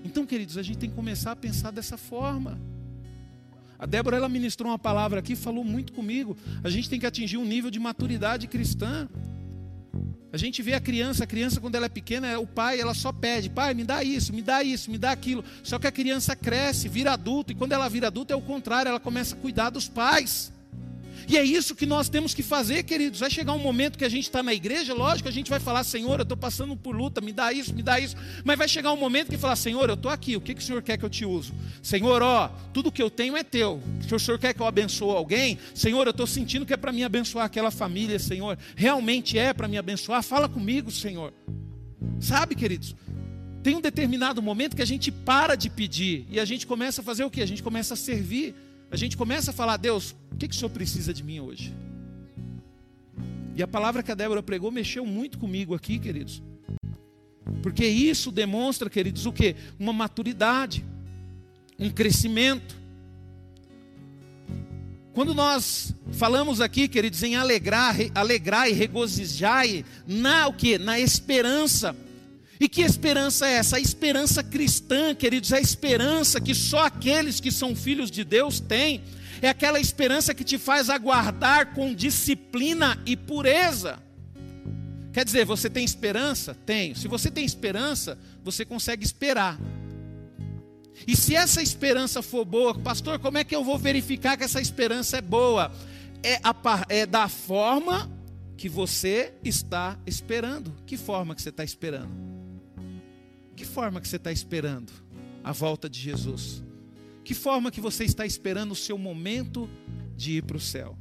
Então, 0.04 0.26
queridos, 0.26 0.58
a 0.58 0.64
gente 0.64 0.78
tem 0.78 0.90
que 0.90 0.96
começar 0.96 1.32
a 1.32 1.36
pensar 1.36 1.72
dessa 1.72 1.98
forma. 1.98 2.60
A 3.78 3.86
Débora 3.86 4.18
ela 4.18 4.30
ministrou 4.30 4.72
uma 4.72 4.80
palavra 4.80 5.20
aqui, 5.20 5.36
falou 5.36 5.64
muito 5.64 5.94
comigo. 5.94 6.38
A 6.64 6.70
gente 6.70 6.90
tem 6.90 7.00
que 7.00 7.06
atingir 7.06 7.38
um 7.38 7.46
nível 7.46 7.70
de 7.70 7.80
maturidade 7.80 8.48
cristã. 8.48 9.08
A 10.32 10.38
gente 10.38 10.62
vê 10.62 10.74
a 10.74 10.82
criança, 10.82 11.24
a 11.24 11.28
criança 11.28 11.62
quando 11.62 11.76
ela 11.76 11.86
é 11.86 11.90
pequena, 11.90 12.38
o 12.40 12.46
pai, 12.46 12.80
ela 12.80 12.94
só 12.94 13.12
pede, 13.12 13.50
pai, 13.50 13.74
me 13.74 13.86
dá 13.86 14.04
isso, 14.04 14.34
me 14.34 14.42
dá 14.42 14.62
isso, 14.62 14.92
me 14.92 14.98
dá 14.98 15.12
aquilo. 15.12 15.46
Só 15.64 15.80
que 15.80 15.88
a 15.88 15.92
criança 15.92 16.36
cresce, 16.36 16.90
vira 16.90 17.14
adulto, 17.14 17.54
e 17.54 17.56
quando 17.56 17.72
ela 17.72 17.88
vira 17.88 18.08
adulta 18.08 18.34
é 18.34 18.36
o 18.36 18.42
contrário, 18.42 18.90
ela 18.90 19.00
começa 19.00 19.34
a 19.34 19.38
cuidar 19.38 19.70
dos 19.70 19.88
pais. 19.88 20.52
E 21.28 21.38
é 21.38 21.44
isso 21.44 21.76
que 21.76 21.86
nós 21.86 22.10
temos 22.10 22.34
que 22.34 22.44
fazer, 22.44 22.84
queridos. 22.84 23.20
Vai 23.20 23.30
chegar 23.30 23.54
um 23.54 23.60
momento 23.60 23.98
que 23.98 24.06
a 24.06 24.10
gente 24.10 24.24
está 24.24 24.44
na 24.44 24.54
igreja, 24.54 24.94
lógico, 24.94 25.28
a 25.28 25.32
gente 25.32 25.50
vai 25.50 25.60
falar, 25.60 25.84
Senhor, 25.84 26.20
eu 26.20 26.24
estou 26.24 26.38
passando 26.38 26.76
por 26.76 26.96
luta, 26.96 27.22
me 27.22 27.34
dá 27.34 27.52
isso, 27.52 27.74
me 27.74 27.82
dá 27.82 28.00
isso. 28.00 28.16
Mas 28.44 28.58
vai 28.58 28.68
chegar 28.68 28.92
um 28.92 28.98
momento 28.98 29.30
que 29.30 29.38
falar, 29.38 29.56
Senhor, 29.56 29.90
eu 29.90 29.96
estou 29.96 30.12
aqui, 30.12 30.36
o 30.36 30.42
que, 30.42 30.54
que 30.54 30.62
o 30.62 30.64
Senhor 30.64 30.82
quer 30.82 30.98
que 30.98 31.06
eu 31.06 31.10
te 31.10 31.26
use? 31.26 31.52
Senhor, 31.82 32.22
ó, 32.22 32.50
tudo 32.74 32.92
que 32.92 33.02
eu 33.02 33.10
tenho 33.10 33.36
é 33.36 33.44
teu. 33.44 33.82
Se 34.08 34.14
o 34.14 34.20
Senhor 34.20 34.38
quer 34.38 34.54
que 34.54 34.62
eu 34.62 34.68
abençoe 34.68 35.16
alguém, 35.16 35.58
Senhor, 35.74 36.06
eu 36.06 36.12
estou 36.12 36.28
sentindo 36.28 36.66
que 36.66 36.74
é 36.74 36.78
para 36.78 36.92
me 36.92 37.04
abençoar 37.04 37.46
aquela 37.46 37.72
família, 37.72 38.20
Senhor. 38.20 38.58
Realmente 38.76 39.38
é 39.38 39.54
para 39.54 39.68
me 39.68 39.78
abençoar. 39.78 40.22
Fala 40.24 40.48
comigo, 40.48 40.92
Senhor. 40.92 41.34
Sabe, 42.20 42.56
queridos? 42.56 42.96
Tem 43.64 43.76
um 43.76 43.82
determinado 43.82 44.42
momento 44.44 44.76
que 44.76 44.82
a 44.82 44.86
gente 44.86 45.12
para 45.12 45.56
de 45.56 45.72
pedir 45.72 46.28
e 46.30 46.40
a 46.40 46.46
gente 46.46 46.68
começa 46.68 47.02
a 47.02 47.04
fazer 47.04 47.24
o 47.24 47.32
que? 47.32 47.42
A 47.42 47.48
gente 47.48 47.64
começa 47.64 47.96
a 47.96 47.98
servir 47.98 48.54
a 48.96 48.98
gente 48.98 49.18
começa 49.18 49.52
a 49.52 49.54
falar, 49.54 49.76
Deus, 49.76 50.16
o 50.32 50.38
que, 50.38 50.48
que 50.48 50.56
o 50.56 50.58
Senhor 50.58 50.70
precisa 50.70 51.14
de 51.14 51.22
mim 51.22 51.42
hoje? 51.42 51.74
E 53.54 53.62
a 53.62 53.68
palavra 53.68 54.02
que 54.02 54.10
a 54.10 54.16
Débora 54.16 54.42
pregou 54.42 54.72
mexeu 54.72 55.06
muito 55.06 55.38
comigo 55.38 55.76
aqui, 55.76 56.00
queridos. 56.00 56.42
Porque 57.62 57.86
isso 57.86 58.32
demonstra, 58.32 58.90
queridos, 58.90 59.26
o 59.26 59.34
que? 59.34 59.54
Uma 59.78 59.92
maturidade, 59.92 60.86
um 61.78 61.90
crescimento. 61.90 62.74
Quando 65.14 65.34
nós 65.34 65.94
falamos 66.14 66.62
aqui, 66.62 66.88
queridos, 66.88 67.22
em 67.22 67.36
alegrar, 67.36 67.98
alegrar 68.16 68.70
e 68.70 68.74
regozijar 68.74 69.66
na 70.08 70.48
o 70.48 70.54
que? 70.54 70.78
Na 70.78 70.98
esperança. 71.02 71.94
E 72.60 72.70
que 72.70 72.82
esperança 72.82 73.48
é 73.48 73.54
essa? 73.54 73.78
A 73.78 73.80
esperança 73.80 74.44
cristã, 74.44 75.14
queridos, 75.14 75.52
é 75.52 75.58
a 75.58 75.62
esperança 75.62 76.40
que 76.40 76.56
só 76.56 76.86
aqueles 76.86 77.40
que 77.40 77.52
são 77.52 77.76
filhos 77.76 78.10
de 78.10 78.24
Deus 78.24 78.60
têm. 78.60 79.04
É 79.42 79.50
aquela 79.50 79.80
esperança 79.80 80.34
que 80.34 80.44
te 80.44 80.58
faz 80.58 80.90
aguardar 80.90 81.74
com 81.74 81.94
disciplina 81.94 82.98
e 83.06 83.18
pureza. 83.18 84.00
Quer 85.12 85.26
dizer, 85.26 85.46
você 85.46 85.70
tem 85.70 85.84
esperança? 85.84 86.56
Tenho. 86.66 86.96
Se 86.96 87.08
você 87.08 87.30
tem 87.30 87.46
esperança, 87.46 88.18
você 88.44 88.66
consegue 88.66 89.04
esperar. 89.04 89.60
E 91.06 91.16
se 91.16 91.36
essa 91.36 91.62
esperança 91.62 92.22
for 92.22 92.46
boa, 92.46 92.74
pastor, 92.74 93.20
como 93.20 93.38
é 93.38 93.44
que 93.44 93.56
eu 93.56 93.64
vou 93.64 93.78
verificar 93.78 94.38
que 94.38 94.44
essa 94.44 94.62
esperança 94.62 95.18
é 95.18 95.22
boa? 95.22 95.72
É, 96.24 96.40
a, 96.44 96.86
é 96.88 97.06
da 97.06 97.28
forma 97.28 98.10
que 98.58 98.70
você 98.70 99.34
está 99.44 99.98
esperando. 100.06 100.74
Que 100.86 100.98
forma 100.98 101.36
que 101.36 101.42
você 101.42 101.50
está 101.50 101.64
esperando? 101.64 102.35
Que 103.56 103.66
forma 103.66 104.02
que 104.02 104.08
você 104.08 104.18
está 104.18 104.32
esperando 104.32 104.92
a 105.44 105.52
volta 105.52 105.90
de 105.90 106.00
Jesus? 106.00 106.64
Que 107.24 107.34
forma 107.34 107.72
que 107.72 107.82
você 107.82 108.04
está 108.04 108.26
esperando 108.26 108.72
o 108.72 108.76
seu 108.76 108.98
momento 108.98 109.70
de 110.16 110.38
ir 110.38 110.44
para 110.44 110.58
o 110.58 110.62
céu? 110.62 110.98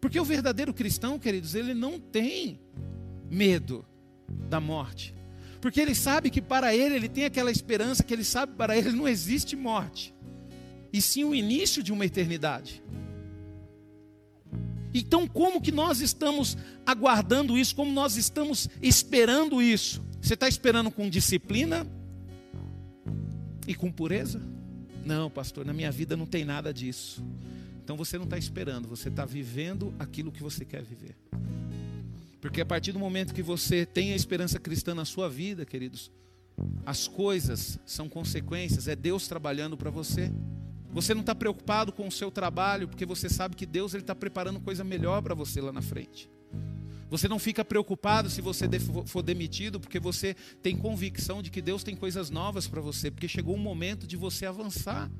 Porque 0.00 0.20
o 0.20 0.24
verdadeiro 0.24 0.72
cristão, 0.72 1.18
queridos, 1.18 1.54
ele 1.54 1.74
não 1.74 1.98
tem 1.98 2.60
medo 3.30 3.84
da 4.48 4.60
morte. 4.60 5.14
Porque 5.60 5.80
ele 5.80 5.94
sabe 5.94 6.30
que 6.30 6.40
para 6.40 6.74
ele, 6.74 6.94
ele 6.94 7.08
tem 7.08 7.24
aquela 7.24 7.50
esperança 7.50 8.04
que 8.04 8.14
ele 8.14 8.24
sabe 8.24 8.54
para 8.54 8.76
ele 8.76 8.92
não 8.92 9.08
existe 9.08 9.56
morte. 9.56 10.14
E 10.92 11.02
sim 11.02 11.24
o 11.24 11.34
início 11.34 11.82
de 11.82 11.92
uma 11.92 12.06
eternidade. 12.06 12.82
Então, 14.94 15.26
como 15.26 15.60
que 15.60 15.72
nós 15.72 16.00
estamos 16.00 16.56
aguardando 16.86 17.58
isso? 17.58 17.74
Como 17.74 17.90
nós 17.92 18.16
estamos 18.16 18.68
esperando 18.80 19.60
isso? 19.60 20.05
Você 20.26 20.34
está 20.34 20.48
esperando 20.48 20.90
com 20.90 21.08
disciplina 21.08 21.86
e 23.64 23.76
com 23.76 23.92
pureza? 23.92 24.42
Não, 25.04 25.30
pastor, 25.30 25.64
na 25.64 25.72
minha 25.72 25.92
vida 25.92 26.16
não 26.16 26.26
tem 26.26 26.44
nada 26.44 26.74
disso. 26.74 27.24
Então 27.84 27.96
você 27.96 28.18
não 28.18 28.24
está 28.24 28.36
esperando, 28.36 28.88
você 28.88 29.08
está 29.08 29.24
vivendo 29.24 29.94
aquilo 30.00 30.32
que 30.32 30.42
você 30.42 30.64
quer 30.64 30.82
viver. 30.82 31.14
Porque 32.40 32.60
a 32.60 32.66
partir 32.66 32.90
do 32.90 32.98
momento 32.98 33.32
que 33.32 33.40
você 33.40 33.86
tem 33.86 34.14
a 34.14 34.16
esperança 34.16 34.58
cristã 34.58 34.96
na 34.96 35.04
sua 35.04 35.28
vida, 35.28 35.64
queridos, 35.64 36.10
as 36.84 37.06
coisas 37.06 37.78
são 37.86 38.08
consequências, 38.08 38.88
é 38.88 38.96
Deus 38.96 39.28
trabalhando 39.28 39.76
para 39.76 39.90
você. 39.90 40.32
Você 40.90 41.14
não 41.14 41.20
está 41.20 41.36
preocupado 41.36 41.92
com 41.92 42.08
o 42.08 42.10
seu 42.10 42.32
trabalho, 42.32 42.88
porque 42.88 43.06
você 43.06 43.28
sabe 43.28 43.54
que 43.54 43.64
Deus 43.64 43.94
está 43.94 44.12
preparando 44.12 44.58
coisa 44.58 44.82
melhor 44.82 45.22
para 45.22 45.36
você 45.36 45.60
lá 45.60 45.72
na 45.72 45.82
frente. 45.82 46.28
Você 47.08 47.28
não 47.28 47.38
fica 47.38 47.64
preocupado 47.64 48.28
se 48.28 48.40
você 48.40 48.68
for 49.06 49.22
demitido, 49.22 49.78
porque 49.78 50.00
você 50.00 50.34
tem 50.62 50.76
convicção 50.76 51.40
de 51.40 51.50
que 51.50 51.62
Deus 51.62 51.84
tem 51.84 51.94
coisas 51.94 52.30
novas 52.30 52.66
para 52.66 52.80
você, 52.80 53.10
porque 53.10 53.28
chegou 53.28 53.54
um 53.54 53.60
momento 53.60 54.06
de 54.06 54.16
você 54.16 54.44
avançar. 54.44 55.10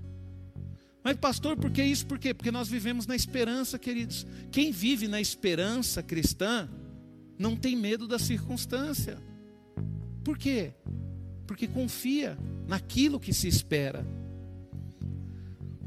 Mas, 1.05 1.17
pastor, 1.17 1.57
por 1.57 1.71
que 1.71 1.85
isso? 1.85 2.05
Por 2.05 2.19
quê? 2.19 2.35
Porque 2.35 2.51
nós 2.51 2.69
vivemos 2.69 3.07
na 3.07 3.15
esperança, 3.15 3.79
queridos. 3.79 4.27
Quem 4.51 4.73
vive 4.73 5.07
na 5.07 5.21
esperança 5.21 6.03
cristã 6.03 6.69
não 7.39 7.55
tem 7.55 7.77
medo 7.77 8.09
da 8.09 8.19
circunstância. 8.19 9.17
Por 10.25 10.37
quê? 10.37 10.73
Porque 11.47 11.69
confia 11.69 12.37
naquilo 12.67 13.21
que 13.21 13.33
se 13.33 13.47
espera. 13.47 14.05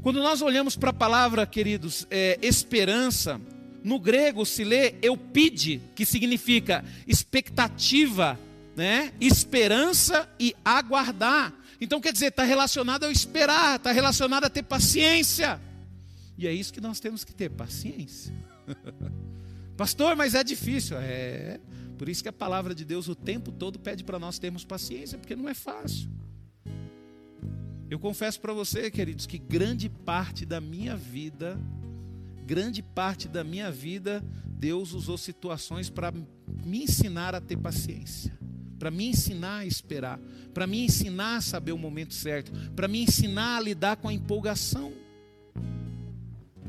Quando 0.00 0.22
nós 0.22 0.40
olhamos 0.40 0.76
para 0.76 0.88
a 0.88 0.94
palavra, 0.94 1.46
queridos, 1.46 2.06
é, 2.10 2.38
esperança, 2.40 3.38
no 3.82 3.98
grego 3.98 4.44
se 4.44 4.64
lê 4.64 4.94
eupide, 5.02 5.80
que 5.94 6.04
significa 6.04 6.84
expectativa, 7.06 8.38
né? 8.76 9.12
esperança 9.20 10.28
e 10.38 10.54
aguardar. 10.64 11.52
Então 11.80 12.00
quer 12.00 12.12
dizer, 12.12 12.26
está 12.26 12.44
relacionado 12.44 13.04
ao 13.04 13.10
esperar, 13.10 13.76
está 13.76 13.92
relacionado 13.92 14.44
a 14.44 14.50
ter 14.50 14.62
paciência. 14.62 15.60
E 16.36 16.46
é 16.46 16.52
isso 16.52 16.72
que 16.72 16.80
nós 16.80 17.00
temos 17.00 17.24
que 17.24 17.34
ter, 17.34 17.50
paciência. 17.50 18.34
Pastor, 19.76 20.14
mas 20.14 20.34
é 20.34 20.44
difícil. 20.44 20.96
É, 20.98 21.58
por 21.96 22.08
isso 22.08 22.22
que 22.22 22.28
a 22.28 22.32
palavra 22.32 22.74
de 22.74 22.84
Deus 22.84 23.08
o 23.08 23.14
tempo 23.14 23.50
todo 23.50 23.78
pede 23.78 24.04
para 24.04 24.18
nós 24.18 24.38
termos 24.38 24.64
paciência, 24.64 25.18
porque 25.18 25.36
não 25.36 25.48
é 25.48 25.54
fácil. 25.54 26.08
Eu 27.90 27.98
confesso 27.98 28.40
para 28.40 28.52
você, 28.52 28.90
queridos, 28.90 29.26
que 29.26 29.36
grande 29.36 29.88
parte 29.88 30.46
da 30.46 30.60
minha 30.60 30.96
vida 30.96 31.58
grande 32.50 32.82
parte 32.82 33.28
da 33.28 33.44
minha 33.44 33.70
vida, 33.70 34.24
Deus 34.44 34.92
usou 34.92 35.16
situações 35.16 35.88
para 35.88 36.12
me 36.64 36.82
ensinar 36.82 37.32
a 37.32 37.40
ter 37.40 37.56
paciência, 37.56 38.36
para 38.76 38.90
me 38.90 39.06
ensinar 39.06 39.58
a 39.58 39.66
esperar, 39.66 40.18
para 40.52 40.66
me 40.66 40.84
ensinar 40.84 41.36
a 41.36 41.40
saber 41.40 41.70
o 41.70 41.78
momento 41.78 42.12
certo, 42.12 42.50
para 42.74 42.88
me 42.88 43.04
ensinar 43.04 43.58
a 43.58 43.60
lidar 43.60 43.98
com 43.98 44.08
a 44.08 44.12
empolgação. 44.12 44.92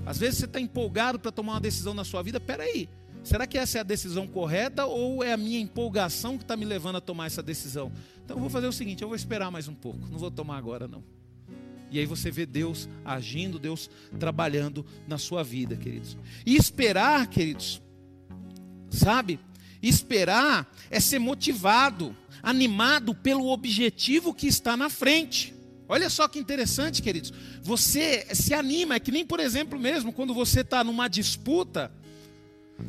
Às 0.05 0.19
vezes 0.19 0.37
você 0.37 0.45
está 0.45 0.61
empolgado 0.61 1.17
para 1.17 1.31
tomar 1.31 1.53
uma 1.53 1.59
decisão 1.59 1.95
na 1.95 2.03
sua 2.03 2.21
vida, 2.21 2.39
peraí, 2.39 2.87
será 3.23 3.47
que 3.47 3.57
essa 3.57 3.79
é 3.79 3.81
a 3.81 3.83
decisão 3.83 4.27
correta 4.27 4.85
ou 4.85 5.23
é 5.23 5.33
a 5.33 5.37
minha 5.37 5.59
empolgação 5.59 6.37
que 6.37 6.43
está 6.43 6.55
me 6.55 6.63
levando 6.63 6.97
a 6.97 7.01
tomar 7.01 7.25
essa 7.25 7.41
decisão? 7.41 7.91
Então 8.23 8.37
eu 8.37 8.41
vou 8.41 8.51
fazer 8.51 8.67
o 8.67 8.71
seguinte, 8.71 9.01
eu 9.01 9.07
vou 9.07 9.15
esperar 9.15 9.49
mais 9.49 9.67
um 9.67 9.73
pouco, 9.73 10.07
não 10.11 10.19
vou 10.19 10.29
tomar 10.29 10.57
agora 10.57 10.87
não. 10.87 11.03
E 11.91 11.99
aí 11.99 12.06
você 12.06 12.32
vê 12.32 12.45
Deus 12.45 12.88
agindo, 13.04 13.60
Deus 13.60 13.89
trabalhando 14.17 14.86
na 15.06 15.17
sua 15.17 15.43
vida, 15.43 15.75
queridos. 15.75 16.17
E 16.45 16.56
esperar, 16.56 17.27
queridos, 17.27 17.82
sabe? 18.89 19.39
Esperar 19.84 20.73
é 20.89 20.99
ser 20.99 21.19
motivado, 21.19 22.15
animado 22.41 23.13
pelo 23.13 23.49
objetivo 23.49 24.34
que 24.34 24.47
está 24.47 24.77
na 24.77 24.89
frente. 24.89 25.54
Olha 25.88 26.10
só 26.10 26.27
que 26.30 26.39
interessante, 26.39 27.01
queridos. 27.01 27.34
Você 27.62 28.25
se 28.34 28.54
anima, 28.54 28.95
é 28.95 28.99
que 28.99 29.12
nem, 29.12 29.25
por 29.25 29.41
exemplo, 29.41 29.77
mesmo 29.77 30.13
quando 30.13 30.34
você 30.34 30.62
está 30.62 30.86
numa 30.86 31.10
disputa, 31.10 31.91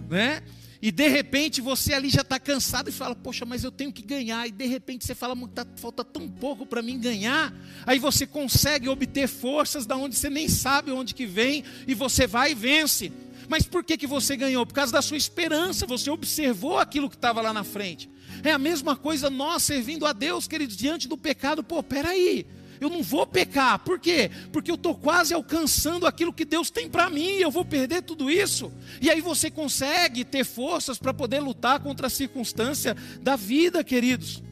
né? 0.08 0.42
E 0.82 0.90
de 0.90 1.06
repente 1.06 1.60
você 1.60 1.94
ali 1.94 2.10
já 2.10 2.22
está 2.22 2.40
cansado 2.40 2.88
e 2.88 2.92
fala, 2.92 3.14
poxa, 3.14 3.44
mas 3.44 3.62
eu 3.62 3.70
tenho 3.70 3.92
que 3.92 4.02
ganhar. 4.02 4.48
E 4.48 4.50
de 4.50 4.66
repente 4.66 5.06
você 5.06 5.14
fala, 5.14 5.36
tá, 5.46 5.64
falta 5.76 6.02
tão 6.02 6.28
pouco 6.28 6.66
para 6.66 6.82
mim 6.82 6.98
ganhar. 6.98 7.54
Aí 7.86 8.00
você 8.00 8.26
consegue 8.26 8.88
obter 8.88 9.28
forças 9.28 9.86
da 9.86 9.96
onde 9.96 10.16
você 10.16 10.28
nem 10.28 10.48
sabe 10.48 10.90
onde 10.90 11.14
que 11.14 11.24
vem 11.24 11.62
e 11.86 11.94
você 11.94 12.26
vai 12.26 12.50
e 12.50 12.54
vence. 12.56 13.12
Mas 13.48 13.62
por 13.62 13.84
que, 13.84 13.96
que 13.96 14.08
você 14.08 14.36
ganhou? 14.36 14.66
Por 14.66 14.74
causa 14.74 14.92
da 14.92 15.00
sua 15.00 15.16
esperança, 15.16 15.86
você 15.86 16.10
observou 16.10 16.78
aquilo 16.78 17.08
que 17.08 17.16
estava 17.16 17.40
lá 17.40 17.52
na 17.52 17.62
frente. 17.62 18.10
É 18.42 18.50
a 18.50 18.58
mesma 18.58 18.96
coisa 18.96 19.30
nós 19.30 19.62
servindo 19.62 20.04
a 20.04 20.12
Deus, 20.12 20.48
queridos, 20.48 20.76
diante 20.76 21.06
do 21.06 21.16
pecado. 21.16 21.62
Pô, 21.62 21.80
peraí, 21.80 22.44
eu 22.82 22.90
não 22.90 23.02
vou 23.02 23.26
pecar. 23.26 23.78
Por 23.78 23.98
quê? 23.98 24.30
Porque 24.52 24.70
eu 24.70 24.76
estou 24.76 24.94
quase 24.94 25.34
alcançando 25.34 26.06
aquilo 26.06 26.32
que 26.32 26.44
Deus 26.44 26.70
tem 26.70 26.88
para 26.88 27.08
mim, 27.10 27.36
eu 27.36 27.50
vou 27.50 27.64
perder 27.64 28.02
tudo 28.02 28.30
isso. 28.30 28.72
E 29.00 29.10
aí 29.10 29.20
você 29.20 29.50
consegue 29.50 30.24
ter 30.24 30.44
forças 30.44 30.98
para 30.98 31.14
poder 31.14 31.40
lutar 31.40 31.80
contra 31.80 32.06
a 32.06 32.10
circunstância 32.10 32.96
da 33.20 33.36
vida, 33.36 33.82
queridos. 33.84 34.42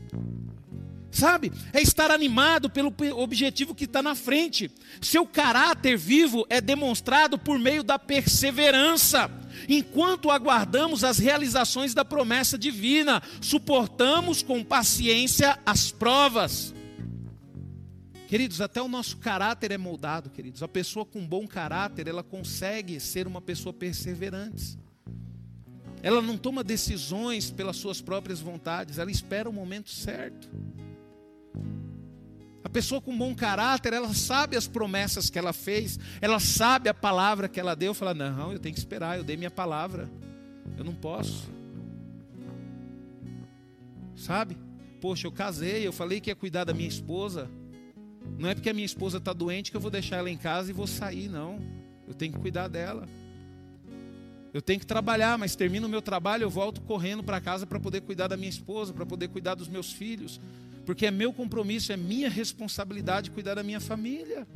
Sabe? 1.11 1.53
É 1.73 1.83
estar 1.83 2.11
animado 2.11 2.71
pelo 2.71 2.95
objetivo 3.17 3.75
que 3.75 3.85
está 3.85 4.01
na 4.01 4.15
frente. 4.15 4.71
Seu 5.01 5.27
caráter 5.27 5.97
vivo 5.97 6.47
é 6.49 6.61
demonstrado 6.61 7.37
por 7.37 7.59
meio 7.59 7.83
da 7.83 7.99
perseverança. 7.99 9.31
Enquanto 9.69 10.31
aguardamos 10.31 11.03
as 11.03 11.19
realizações 11.19 11.95
da 11.95 12.05
promessa 12.05 12.57
divina, 12.57 13.21
suportamos 13.41 14.43
com 14.43 14.63
paciência 14.63 15.59
as 15.67 15.91
provas. 15.91 16.73
Queridos, 18.31 18.61
até 18.61 18.81
o 18.81 18.87
nosso 18.87 19.17
caráter 19.17 19.73
é 19.73 19.77
moldado, 19.77 20.31
queridos. 20.31 20.63
A 20.63 20.69
pessoa 20.69 21.05
com 21.05 21.27
bom 21.27 21.49
caráter, 21.49 22.07
ela 22.07 22.23
consegue 22.23 23.01
ser 23.01 23.27
uma 23.27 23.41
pessoa 23.41 23.73
perseverante. 23.73 24.79
Ela 26.01 26.23
não 26.23 26.39
toma 26.39 26.63
decisões 26.63 27.51
pelas 27.51 27.77
suas 27.77 28.01
próprias 28.01 28.39
vontades, 28.39 28.99
ela 28.99 29.11
espera 29.11 29.51
o 29.51 29.53
momento 29.53 29.91
certo. 29.91 30.49
A 32.63 32.69
pessoa 32.69 33.01
com 33.01 33.19
bom 33.19 33.35
caráter, 33.35 33.93
ela 33.95 34.15
sabe 34.15 34.57
as 34.57 34.69
promessas 34.69 35.29
que 35.29 35.37
ela 35.37 35.53
fez, 35.53 35.99
ela 36.21 36.39
sabe 36.39 36.89
a 36.89 36.95
palavra 36.95 37.49
que 37.49 37.59
ela 37.59 37.75
deu, 37.75 37.93
fala: 37.93 38.15
"Não, 38.15 38.53
eu 38.53 38.61
tenho 38.61 38.73
que 38.73 38.81
esperar, 38.81 39.19
eu 39.19 39.25
dei 39.25 39.37
minha 39.37 39.51
palavra. 39.51 40.09
Eu 40.79 40.85
não 40.85 40.95
posso". 40.95 41.51
Sabe? 44.15 44.57
Poxa, 45.01 45.27
eu 45.27 45.33
casei, 45.33 45.85
eu 45.85 45.93
falei 45.93 46.21
que 46.21 46.31
ia 46.31 46.37
cuidar 46.37 46.63
da 46.63 46.73
minha 46.73 46.89
esposa. 46.89 47.51
Não 48.39 48.49
é 48.49 48.55
porque 48.55 48.71
a 48.71 48.75
minha 48.75 48.87
esposa 48.87 49.19
está 49.19 49.33
doente 49.33 49.71
que 49.71 49.77
eu 49.77 49.81
vou 49.81 49.91
deixar 49.91 50.17
ela 50.17 50.31
em 50.31 50.37
casa 50.37 50.71
e 50.71 50.73
vou 50.73 50.87
sair, 50.87 51.29
não. 51.29 51.61
Eu 52.07 52.15
tenho 52.15 52.33
que 52.33 52.39
cuidar 52.39 52.69
dela. 52.69 53.07
Eu 54.53 54.61
tenho 54.61 54.81
que 54.81 54.87
trabalhar, 54.87 55.39
mas 55.39 55.55
termino 55.55 55.87
o 55.87 55.91
meu 55.91 56.03
trabalho, 56.03 56.43
eu 56.43 56.51
volto 56.51 56.81
correndo 56.81 57.23
para 57.23 57.41
casa 57.41 57.67
para 57.67 57.79
poder 57.79 58.01
cuidar 58.01 58.27
da 58.27 58.37
minha 58.37 58.49
esposa, 58.49 58.93
para 58.93 59.07
poder 59.07 59.29
cuidar 59.29 59.55
dos 59.55 59.69
meus 59.69 59.93
filhos. 59.93 60.41
Porque 60.85 61.07
é 61.07 61.11
meu 61.11 61.33
compromisso, 61.33 61.93
é 61.93 61.97
minha 61.97 62.29
responsabilidade 62.29 63.31
cuidar 63.31 63.55
da 63.55 63.63
minha 63.63 63.79
família. 63.79 64.47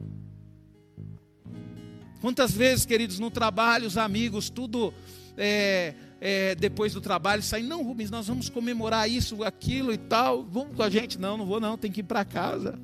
Quantas 2.21 2.53
vezes, 2.53 2.85
queridos, 2.85 3.19
no 3.19 3.31
trabalho, 3.31 3.87
os 3.87 3.97
amigos, 3.97 4.51
tudo 4.51 4.93
é, 5.37 5.95
é, 6.21 6.55
depois 6.55 6.95
do 6.95 7.01
trabalho, 7.01 7.43
saem, 7.43 7.65
não, 7.65 7.85
Rubens, 7.85 8.11
nós 8.11 8.27
vamos 8.27 8.49
comemorar 8.49 9.09
isso, 9.09 9.45
aquilo 9.45 9.93
e 9.93 9.99
tal. 9.99 10.43
Vamos 10.43 10.75
com 10.75 10.83
a 10.83 10.91
gente? 10.91 11.19
Não, 11.19 11.37
não 11.37 11.47
vou 11.47 11.61
não, 11.61 11.79
tem 11.79 11.93
que 11.93 12.01
ir 12.01 12.05
para 12.05 12.25
casa. 12.25 12.81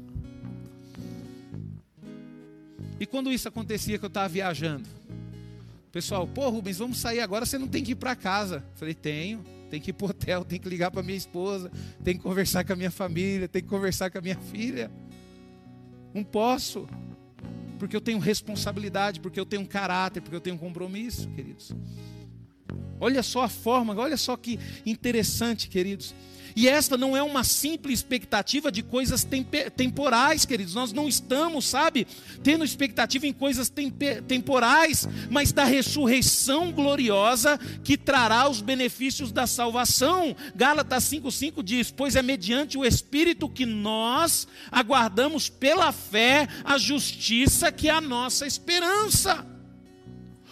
E 3.01 3.07
quando 3.07 3.33
isso 3.33 3.49
acontecia 3.49 3.99
que 3.99 4.05
eu 4.05 4.09
estava 4.09 4.29
viajando? 4.29 4.87
Pessoal, 5.91 6.29
pô, 6.29 6.51
Rubens, 6.51 6.79
vamos 6.79 6.99
sair 6.99 7.21
agora, 7.21 7.47
você 7.47 7.57
não 7.57 7.67
tem 7.67 7.83
que 7.83 7.93
ir 7.93 7.97
para 7.97 8.15
casa. 8.15 8.63
falei, 8.75 8.95
tenho, 8.95 9.43
tem 9.71 9.81
que 9.81 9.91
ir 9.91 9.95
para 9.95 10.09
hotel, 10.09 10.45
tem 10.45 10.61
que 10.61 10.69
ligar 10.69 10.91
para 10.91 11.03
minha 11.03 11.17
esposa, 11.17 11.73
tem 12.05 12.15
que 12.15 12.23
conversar 12.23 12.63
com 12.63 12.75
a 12.75 12.77
minha 12.77 12.91
família, 12.91 13.49
tem 13.49 13.63
que 13.63 13.69
conversar 13.69 14.11
com 14.11 14.19
a 14.19 14.21
minha 14.21 14.37
filha. 14.37 14.91
Não 16.13 16.23
posso, 16.23 16.87
porque 17.79 17.97
eu 17.97 18.01
tenho 18.03 18.19
responsabilidade, 18.19 19.19
porque 19.19 19.41
eu 19.41 19.47
tenho 19.47 19.67
caráter, 19.67 20.21
porque 20.21 20.37
eu 20.37 20.41
tenho 20.41 20.59
compromisso, 20.59 21.29
queridos. 21.31 21.73
Olha 23.01 23.23
só 23.23 23.43
a 23.43 23.49
forma, 23.49 23.95
olha 23.97 24.17
só 24.17 24.37
que 24.37 24.59
interessante, 24.85 25.69
queridos. 25.69 26.15
E 26.55 26.69
esta 26.69 26.97
não 26.97 27.17
é 27.17 27.23
uma 27.23 27.45
simples 27.45 28.01
expectativa 28.01 28.71
de 28.71 28.83
coisas 28.83 29.27
temporais, 29.77 30.45
queridos. 30.45 30.75
Nós 30.75 30.93
não 30.93 31.09
estamos, 31.09 31.65
sabe, 31.67 32.07
tendo 32.43 32.65
expectativa 32.65 33.27
em 33.27 33.33
coisas 33.33 33.73
temporais, 34.27 35.09
mas 35.31 35.53
da 35.53 35.65
ressurreição 35.65 36.73
gloriosa 36.73 37.59
que 37.85 37.97
trará 37.97 38.49
os 38.49 38.61
benefícios 38.61 39.33
da 39.33 39.47
salvação. 39.47 40.37
Gálatas 40.55 41.05
5,5 41.05 41.63
diz: 41.63 41.91
Pois 41.91 42.17
é 42.17 42.23
mediante 42.23 42.77
o 42.77 42.85
Espírito 42.85 43.49
que 43.49 43.67
nós 43.67 44.47
aguardamos 44.71 45.49
pela 45.49 45.93
fé 45.93 46.49
a 46.65 46.79
justiça 46.79 47.71
que 47.71 47.89
é 47.89 47.93
a 47.93 48.01
nossa 48.01 48.47
esperança. 48.47 49.60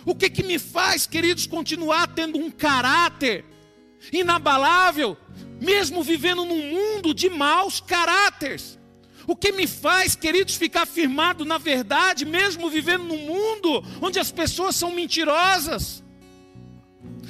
O 0.09 0.15
que, 0.15 0.29
que 0.31 0.43
me 0.43 0.59
faz, 0.59 1.07
queridos, 1.07 1.47
continuar 1.47 2.09
tendo 2.09 2.39
um 2.39 2.51
caráter 2.51 3.45
inabalável? 4.13 5.17
mesmo 5.61 6.03
vivendo 6.03 6.45
num 6.45 6.71
mundo 6.71 7.13
de 7.13 7.29
maus 7.29 7.81
caráteres. 7.81 8.79
O 9.27 9.37
que 9.37 9.53
me 9.53 9.67
faz, 9.67 10.17
queridos, 10.17 10.55
ficar 10.55 10.87
firmado 10.87 11.45
na 11.45 11.59
verdade, 11.59 12.25
mesmo 12.25 12.71
vivendo 12.71 13.05
num 13.05 13.19
mundo 13.19 13.85
onde 14.01 14.19
as 14.19 14.31
pessoas 14.31 14.75
são 14.75 14.93
mentirosas? 14.93 16.03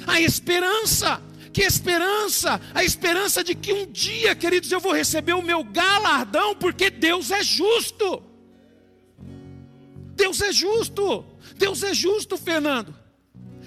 A 0.07 0.21
esperança. 0.21 1.21
Que 1.51 1.63
esperança? 1.63 2.61
A 2.73 2.83
esperança 2.83 3.43
de 3.43 3.55
que 3.55 3.73
um 3.73 3.85
dia, 3.91 4.35
queridos, 4.35 4.71
eu 4.71 4.79
vou 4.79 4.93
receber 4.93 5.33
o 5.33 5.41
meu 5.41 5.63
galardão, 5.63 6.55
porque 6.55 6.89
Deus 6.89 7.31
é 7.31 7.43
justo. 7.43 8.23
Deus 10.15 10.39
é 10.41 10.53
justo. 10.53 11.25
Deus 11.59 11.83
é 11.83 11.93
justo, 11.93 12.35
Fernando. 12.37 12.95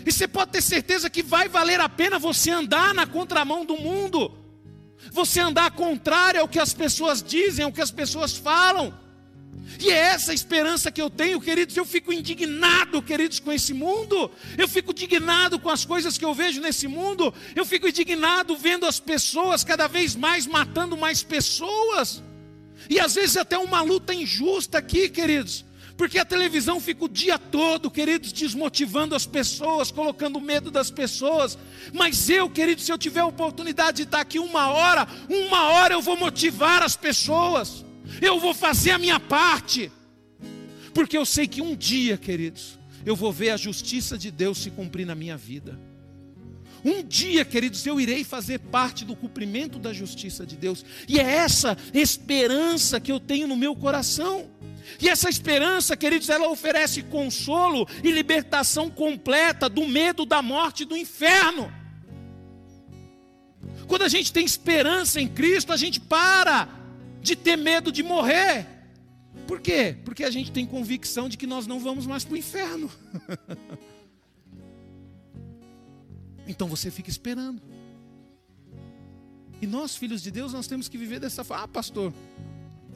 E 0.05 0.11
você 0.11 0.26
pode 0.26 0.50
ter 0.50 0.62
certeza 0.62 1.09
que 1.09 1.22
vai 1.22 1.48
valer 1.48 1.78
a 1.78 1.88
pena 1.88 2.18
você 2.18 2.50
andar 2.50 2.92
na 2.92 3.07
contramão 3.07 3.64
do 3.64 3.76
mundo 3.76 4.42
você 5.11 5.40
andar 5.40 5.70
contrário 5.72 6.40
ao 6.40 6.48
que 6.48 6.59
as 6.59 6.72
pessoas 6.72 7.22
dizem, 7.22 7.64
ao 7.64 7.72
que 7.72 7.81
as 7.81 7.90
pessoas 7.90 8.37
falam. 8.37 9.00
E 9.81 9.90
é 9.90 9.96
essa 9.96 10.35
esperança 10.35 10.90
que 10.90 11.00
eu 11.00 11.09
tenho, 11.09 11.40
queridos. 11.40 11.76
Eu 11.76 11.85
fico 11.85 12.12
indignado, 12.12 13.02
queridos, 13.02 13.40
com 13.40 13.52
esse 13.52 13.72
mundo. 13.72 14.31
Eu 14.57 14.68
fico 14.68 14.92
indignado 14.92 15.59
com 15.59 15.70
as 15.70 15.85
coisas 15.85 16.18
que 16.18 16.24
eu 16.24 16.35
vejo 16.35 16.61
nesse 16.61 16.87
mundo. 16.87 17.33
Eu 17.55 17.64
fico 17.64 17.88
indignado 17.88 18.57
vendo 18.57 18.87
as 18.87 19.00
pessoas 19.00 19.64
cada 19.64 19.88
vez 19.88 20.14
mais 20.14 20.46
matando 20.46 20.96
mais 20.96 21.22
pessoas. 21.22 22.22
E 22.88 23.00
às 23.00 23.14
vezes 23.14 23.37
até 23.37 23.57
uma 23.59 23.83
luta 23.83 24.12
injusta 24.14 24.78
aqui, 24.78 25.09
queridos. 25.09 25.64
Porque 25.96 26.18
a 26.18 26.24
televisão 26.24 26.81
fica 26.81 27.05
o 27.05 27.09
dia 27.09 27.38
todo, 27.38 27.90
queridos, 27.90 28.33
desmotivando 28.33 29.14
as 29.14 29.26
pessoas, 29.26 29.90
colocando 29.90 30.40
medo 30.40 30.70
das 30.70 30.90
pessoas. 30.90 31.59
Mas 31.92 32.28
eu, 32.28 32.48
queridos, 32.48 32.85
se 32.85 32.92
eu 32.92 32.98
tiver 32.98 33.20
a 33.20 33.26
oportunidade 33.26 33.98
de 33.98 34.02
estar 34.05 34.20
aqui 34.20 34.38
uma 34.38 34.68
hora, 34.68 35.07
uma 35.28 35.68
hora 35.70 35.94
eu 35.94 36.02
vou 36.02 36.16
motivar 36.16 36.83
as 36.83 36.96
pessoas. 36.96 37.85
Eu 38.20 38.40
vou 38.40 38.55
fazer 38.55 38.92
a 38.92 38.98
minha 38.98 39.20
parte. 39.20 39.90
Porque 40.94 41.16
eu 41.16 41.24
sei 41.24 41.46
que 41.46 41.62
um 41.62 41.74
dia, 41.74 42.16
queridos, 42.16 42.78
eu 43.05 43.16
vou 43.16 43.33
ver 43.33 43.50
a 43.50 43.57
justiça 43.57 44.16
de 44.18 44.31
Deus 44.31 44.59
se 44.59 44.70
cumprir 44.70 45.07
na 45.07 45.14
minha 45.14 45.37
vida. 45.37 45.78
Um 46.85 47.02
dia, 47.02 47.44
queridos, 47.44 47.87
eu 47.87 48.00
irei 48.00 48.24
fazer 48.24 48.59
parte 48.59 49.05
do 49.05 49.14
cumprimento 49.14 49.78
da 49.78 49.92
justiça 49.92 50.44
de 50.44 50.57
Deus. 50.57 50.85
E 51.09 51.18
é 51.18 51.22
essa 51.22 51.76
esperança 51.94 52.98
que 52.98 53.12
eu 53.12 53.20
tenho 53.20 53.46
no 53.46 53.57
meu 53.57 53.74
coração. 53.76 54.50
E 55.01 55.09
essa 55.09 55.29
esperança, 55.29 55.97
queridos, 55.97 56.29
ela 56.29 56.49
oferece 56.49 57.03
consolo 57.03 57.87
e 58.03 58.11
libertação 58.11 58.90
completa 58.90 59.68
do 59.68 59.87
medo 59.87 60.25
da 60.25 60.42
morte 60.42 60.83
e 60.83 60.87
do 60.87 60.97
inferno. 60.97 61.73
Quando 63.87 64.03
a 64.03 64.09
gente 64.09 64.33
tem 64.33 64.45
esperança 64.45 65.21
em 65.21 65.29
Cristo, 65.29 65.73
a 65.73 65.77
gente 65.77 66.01
para 66.01 66.68
de 67.21 67.37
ter 67.37 67.57
medo 67.57 67.92
de 67.92 68.03
morrer. 68.03 68.66
Por 69.47 69.61
quê? 69.61 69.97
Porque 70.05 70.25
a 70.25 70.31
gente 70.31 70.51
tem 70.51 70.66
convicção 70.66 71.29
de 71.29 71.37
que 71.37 71.47
nós 71.47 71.66
não 71.66 71.79
vamos 71.79 72.07
mais 72.07 72.25
para 72.25 72.35
o 72.35 72.37
inferno. 72.37 72.90
então 76.47 76.68
você 76.68 76.90
fica 76.90 77.11
esperando. 77.11 77.61
E 79.61 79.66
nós, 79.66 79.95
filhos 79.95 80.23
de 80.23 80.31
Deus, 80.31 80.53
nós 80.53 80.66
temos 80.66 80.88
que 80.88 80.99
viver 80.99 81.21
dessa 81.21 81.45
forma. 81.45 81.64
Ah, 81.64 81.68
pastor, 81.68 82.12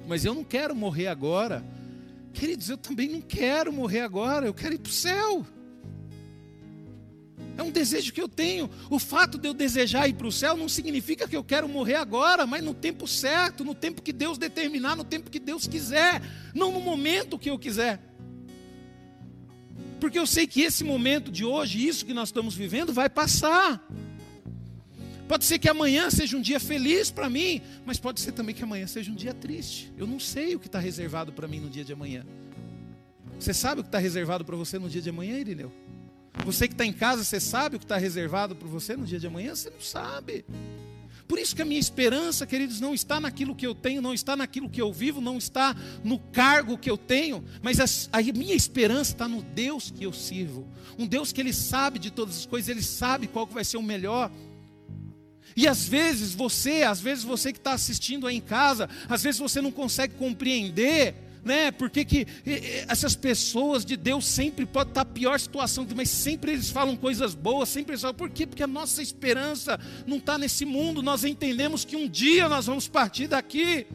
mas 0.06 0.24
eu 0.24 0.34
não 0.34 0.44
quero 0.44 0.74
morrer 0.74 1.08
agora 1.08 1.64
Queridos, 2.36 2.68
eu 2.68 2.76
também 2.76 3.08
não 3.08 3.22
quero 3.22 3.72
morrer 3.72 4.00
agora, 4.00 4.44
eu 4.44 4.52
quero 4.52 4.74
ir 4.74 4.78
para 4.78 4.90
o 4.90 4.92
céu. 4.92 5.46
É 7.56 7.62
um 7.62 7.70
desejo 7.70 8.12
que 8.12 8.20
eu 8.20 8.28
tenho. 8.28 8.68
O 8.90 8.98
fato 8.98 9.38
de 9.38 9.48
eu 9.48 9.54
desejar 9.54 10.06
ir 10.06 10.12
para 10.12 10.26
o 10.26 10.32
céu 10.32 10.54
não 10.54 10.68
significa 10.68 11.26
que 11.26 11.34
eu 11.34 11.42
quero 11.42 11.66
morrer 11.66 11.94
agora, 11.94 12.46
mas 12.46 12.62
no 12.62 12.74
tempo 12.74 13.08
certo, 13.08 13.64
no 13.64 13.74
tempo 13.74 14.02
que 14.02 14.12
Deus 14.12 14.36
determinar, 14.36 14.96
no 14.96 15.02
tempo 15.02 15.30
que 15.30 15.40
Deus 15.40 15.66
quiser, 15.66 16.20
não 16.54 16.70
no 16.70 16.80
momento 16.80 17.38
que 17.38 17.48
eu 17.48 17.58
quiser. 17.58 18.02
Porque 19.98 20.18
eu 20.18 20.26
sei 20.26 20.46
que 20.46 20.60
esse 20.60 20.84
momento 20.84 21.32
de 21.32 21.42
hoje, 21.42 21.88
isso 21.88 22.04
que 22.04 22.12
nós 22.12 22.28
estamos 22.28 22.54
vivendo, 22.54 22.92
vai 22.92 23.08
passar. 23.08 23.82
Pode 25.28 25.44
ser 25.44 25.58
que 25.58 25.68
amanhã 25.68 26.08
seja 26.10 26.36
um 26.36 26.40
dia 26.40 26.60
feliz 26.60 27.10
para 27.10 27.28
mim, 27.28 27.60
mas 27.84 27.98
pode 27.98 28.20
ser 28.20 28.32
também 28.32 28.54
que 28.54 28.62
amanhã 28.62 28.86
seja 28.86 29.10
um 29.10 29.14
dia 29.14 29.34
triste. 29.34 29.92
Eu 29.98 30.06
não 30.06 30.20
sei 30.20 30.54
o 30.54 30.60
que 30.60 30.66
está 30.66 30.78
reservado 30.78 31.32
para 31.32 31.48
mim 31.48 31.60
no 31.60 31.68
dia 31.68 31.84
de 31.84 31.92
amanhã. 31.92 32.24
Você 33.38 33.52
sabe 33.52 33.80
o 33.80 33.84
que 33.84 33.88
está 33.88 33.98
reservado 33.98 34.44
para 34.44 34.56
você 34.56 34.78
no 34.78 34.88
dia 34.88 35.02
de 35.02 35.10
amanhã, 35.10 35.38
Irineu? 35.38 35.72
Você 36.44 36.68
que 36.68 36.74
está 36.74 36.84
em 36.84 36.92
casa, 36.92 37.24
você 37.24 37.40
sabe 37.40 37.76
o 37.76 37.78
que 37.78 37.84
está 37.84 37.96
reservado 37.96 38.54
para 38.54 38.68
você 38.68 38.96
no 38.96 39.04
dia 39.04 39.18
de 39.18 39.26
amanhã? 39.26 39.54
Você 39.54 39.68
não 39.68 39.80
sabe. 39.80 40.44
Por 41.26 41.38
isso 41.38 41.56
que 41.56 41.62
a 41.62 41.64
minha 41.64 41.80
esperança, 41.80 42.46
queridos, 42.46 42.80
não 42.80 42.94
está 42.94 43.18
naquilo 43.18 43.54
que 43.54 43.66
eu 43.66 43.74
tenho, 43.74 44.00
não 44.00 44.14
está 44.14 44.36
naquilo 44.36 44.70
que 44.70 44.80
eu 44.80 44.92
vivo, 44.92 45.20
não 45.20 45.36
está 45.36 45.74
no 46.04 46.18
cargo 46.18 46.78
que 46.78 46.88
eu 46.88 46.96
tenho, 46.96 47.44
mas 47.60 47.80
a, 47.80 48.18
a, 48.18 48.22
minha 48.22 48.54
esperança 48.54 49.12
está 49.12 49.26
no 49.26 49.42
Deus 49.42 49.90
que 49.90 50.04
eu 50.04 50.12
sirvo. 50.12 50.68
Um 50.96 51.06
Deus 51.06 51.32
que 51.32 51.40
Ele 51.40 51.52
sabe 51.52 51.98
de 51.98 52.12
todas 52.12 52.36
as 52.36 52.46
coisas, 52.46 52.68
Ele 52.68 52.82
sabe 52.82 53.26
qual 53.26 53.44
vai 53.44 53.64
ser 53.64 53.76
o 53.76 53.82
melhor. 53.82 54.30
E 55.56 55.66
às 55.66 55.88
vezes 55.88 56.34
você, 56.34 56.82
às 56.82 57.00
vezes 57.00 57.24
você 57.24 57.52
que 57.52 57.58
está 57.58 57.72
assistindo 57.72 58.26
aí 58.26 58.36
em 58.36 58.40
casa, 58.40 58.88
às 59.08 59.22
vezes 59.22 59.40
você 59.40 59.60
não 59.60 59.72
consegue 59.72 60.14
compreender 60.14 61.14
né? 61.46 61.70
Porque 61.70 62.04
que 62.04 62.26
essas 62.88 63.14
pessoas 63.14 63.84
de 63.84 63.96
Deus 63.96 64.26
sempre 64.26 64.66
pode 64.66 64.90
estar 64.90 65.04
pior 65.04 65.38
situação, 65.38 65.86
mas 65.94 66.10
sempre 66.10 66.50
eles 66.50 66.70
falam 66.70 66.96
coisas 66.96 67.34
boas, 67.34 67.68
sempre 67.68 67.92
eles 67.92 68.00
falam, 68.00 68.16
por 68.16 68.28
quê? 68.28 68.44
Porque 68.44 68.64
a 68.64 68.66
nossa 68.66 69.00
esperança 69.00 69.78
não 70.08 70.16
está 70.16 70.36
nesse 70.36 70.64
mundo, 70.64 71.04
nós 71.04 71.22
entendemos 71.22 71.84
que 71.84 71.94
um 71.94 72.08
dia 72.08 72.48
nós 72.48 72.66
vamos 72.66 72.88
partir 72.88 73.28
daqui. 73.28 73.86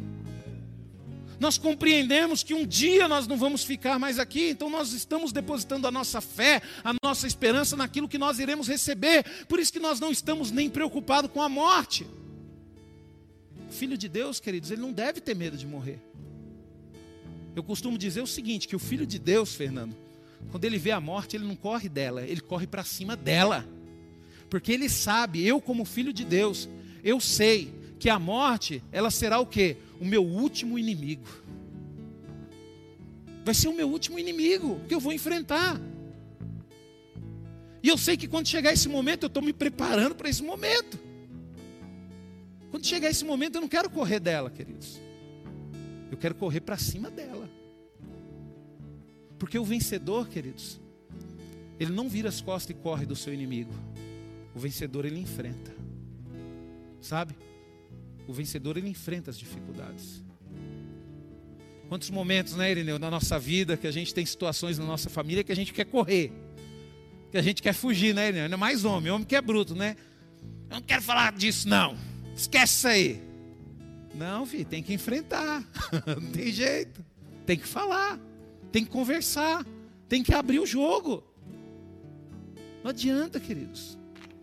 Nós 1.42 1.58
compreendemos 1.58 2.44
que 2.44 2.54
um 2.54 2.68
dia 2.68 3.08
nós 3.08 3.26
não 3.26 3.36
vamos 3.36 3.64
ficar 3.64 3.98
mais 3.98 4.20
aqui, 4.20 4.52
então 4.52 4.70
nós 4.70 4.94
estamos 4.94 5.32
depositando 5.32 5.88
a 5.88 5.92
nossa 5.92 6.22
fé, 6.22 6.62
a 6.84 6.94
nossa 7.04 7.26
esperança 7.26 7.76
naquilo 7.76 8.08
que 8.08 8.20
nós 8.20 8.38
iremos 8.38 8.68
receber. 8.68 9.26
Por 9.48 9.60
isso 9.60 9.74
que 9.74 9.80
nós 9.80 10.00
não 10.00 10.12
estamos 10.12 10.52
nem 10.52 10.70
preocupados 10.70 11.32
com 11.32 11.42
a 11.42 11.50
morte. 11.50 12.06
O 13.68 13.74
filho 13.74 13.98
de 13.98 14.08
Deus, 14.08 14.40
queridos, 14.40 14.70
ele 14.70 14.82
não 14.82 14.94
deve 14.94 15.20
ter 15.20 15.36
medo 15.36 15.58
de 15.58 15.66
morrer. 15.66 16.00
Eu 17.56 17.64
costumo 17.64 17.98
dizer 17.98 18.22
o 18.22 18.28
seguinte: 18.28 18.68
que 18.68 18.76
o 18.76 18.80
filho 18.80 19.08
de 19.08 19.18
Deus, 19.18 19.56
Fernando, 19.56 19.98
quando 20.52 20.66
ele 20.66 20.78
vê 20.78 20.92
a 20.92 21.02
morte, 21.02 21.36
ele 21.36 21.46
não 21.46 21.56
corre 21.56 21.90
dela, 21.90 22.22
ele 22.22 22.42
corre 22.42 22.68
para 22.68 22.84
cima 22.84 23.16
dela. 23.16 23.68
Porque 24.48 24.72
ele 24.72 24.88
sabe, 24.88 25.44
eu 25.44 25.60
como 25.60 25.86
filho 25.86 26.14
de 26.14 26.24
Deus, 26.24 26.70
eu 27.04 27.20
sei 27.20 27.74
que 27.98 28.12
a 28.12 28.20
morte, 28.20 28.84
ela 28.92 29.10
será 29.10 29.40
o 29.40 29.46
quê? 29.48 29.78
O 30.02 30.06
meu 30.06 30.26
último 30.26 30.78
inimigo. 30.78 31.28
Vai 33.46 33.54
ser 33.54 33.70
o 33.70 33.74
meu 33.74 33.88
último 33.88 34.20
inimigo 34.20 34.82
que 34.88 34.94
eu 34.94 35.00
vou 35.00 35.14
enfrentar. 35.14 35.80
E 37.84 37.88
eu 37.88 37.98
sei 37.98 38.18
que 38.18 38.28
quando 38.28 38.48
chegar 38.48 38.74
esse 38.74 38.90
momento, 38.90 39.24
eu 39.24 39.28
estou 39.28 39.42
me 39.42 39.54
preparando 39.54 40.16
para 40.16 40.28
esse 40.28 40.44
momento. 40.44 41.00
Quando 42.70 42.86
chegar 42.86 43.10
esse 43.10 43.24
momento, 43.24 43.56
eu 43.56 43.62
não 43.62 43.68
quero 43.68 43.90
correr 43.90 44.20
dela, 44.20 44.50
queridos. 44.50 45.00
Eu 46.12 46.18
quero 46.18 46.36
correr 46.36 46.62
para 46.62 46.78
cima 46.78 47.10
dela. 47.10 47.50
Porque 49.40 49.58
o 49.58 49.66
vencedor, 49.66 50.28
queridos, 50.28 50.80
ele 51.80 51.92
não 51.92 52.08
vira 52.08 52.30
as 52.30 52.42
costas 52.42 52.76
e 52.76 52.80
corre 52.80 53.06
do 53.06 53.16
seu 53.16 53.34
inimigo. 53.34 53.74
O 54.54 54.60
vencedor 54.60 55.06
ele 55.06 55.20
enfrenta. 55.20 55.74
Sabe? 57.00 57.36
O 58.32 58.34
vencedor 58.34 58.78
ele 58.78 58.88
enfrenta 58.88 59.30
as 59.30 59.38
dificuldades. 59.38 60.24
Quantos 61.89 62.10
momentos, 62.10 62.56
né, 62.56 62.72
Irineu, 62.72 62.98
na 62.98 63.12
nossa 63.12 63.38
vida 63.38 63.76
que 63.76 63.86
a 63.86 63.91
gente 63.91 64.13
tem 64.13 64.26
situações 64.26 64.80
na 64.80 64.86
nossa 64.86 65.10
família 65.10 65.44
que 65.44 65.52
a 65.52 65.56
gente 65.56 65.74
quer 65.74 65.84
correr, 65.84 66.32
que 67.30 67.38
a 67.38 67.41
gente 67.41 67.62
quer 67.62 67.74
fugir, 67.74 68.15
né, 68.15 68.30
Irineu? 68.30 68.46
Ainda 68.46 68.56
mais 68.56 68.86
homem, 68.86 69.12
homem 69.12 69.28
que 69.28 69.36
é 69.36 69.41
bruto, 69.41 69.76
né? 69.76 69.98
Eu 70.70 70.76
não 70.76 70.82
quero 70.82 71.02
falar 71.02 71.34
disso, 71.34 71.67
não. 71.67 71.98
Esquece 72.34 72.74
isso 72.76 72.88
aí. 72.88 73.22
Não, 74.15 74.46
filho, 74.46 74.63
tem 74.63 74.82
que 74.82 74.94
enfrentar. 74.94 75.62
Não 76.08 76.32
tem 76.32 76.52
jeito. 76.54 77.04
Tem 77.46 77.58
que 77.58 77.67
falar. 77.67 78.17
Tem 78.72 78.86
que 78.86 78.91
conversar. 78.91 79.65
Tem 80.08 80.24
que 80.24 80.34
abrir 80.34 80.60
o 80.60 80.65
jogo. 80.65 81.24
Não 82.82 82.91
adianta, 82.91 83.39
queridos. 83.39 83.98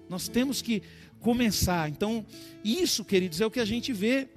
Nós 0.08 0.28
temos 0.28 0.60
que 0.60 0.82
começar. 1.20 1.88
Então, 1.88 2.24
isso, 2.64 3.04
queridos, 3.04 3.40
é 3.40 3.46
o 3.46 3.50
que 3.50 3.60
a 3.60 3.64
gente 3.64 3.92
vê. 3.92 4.28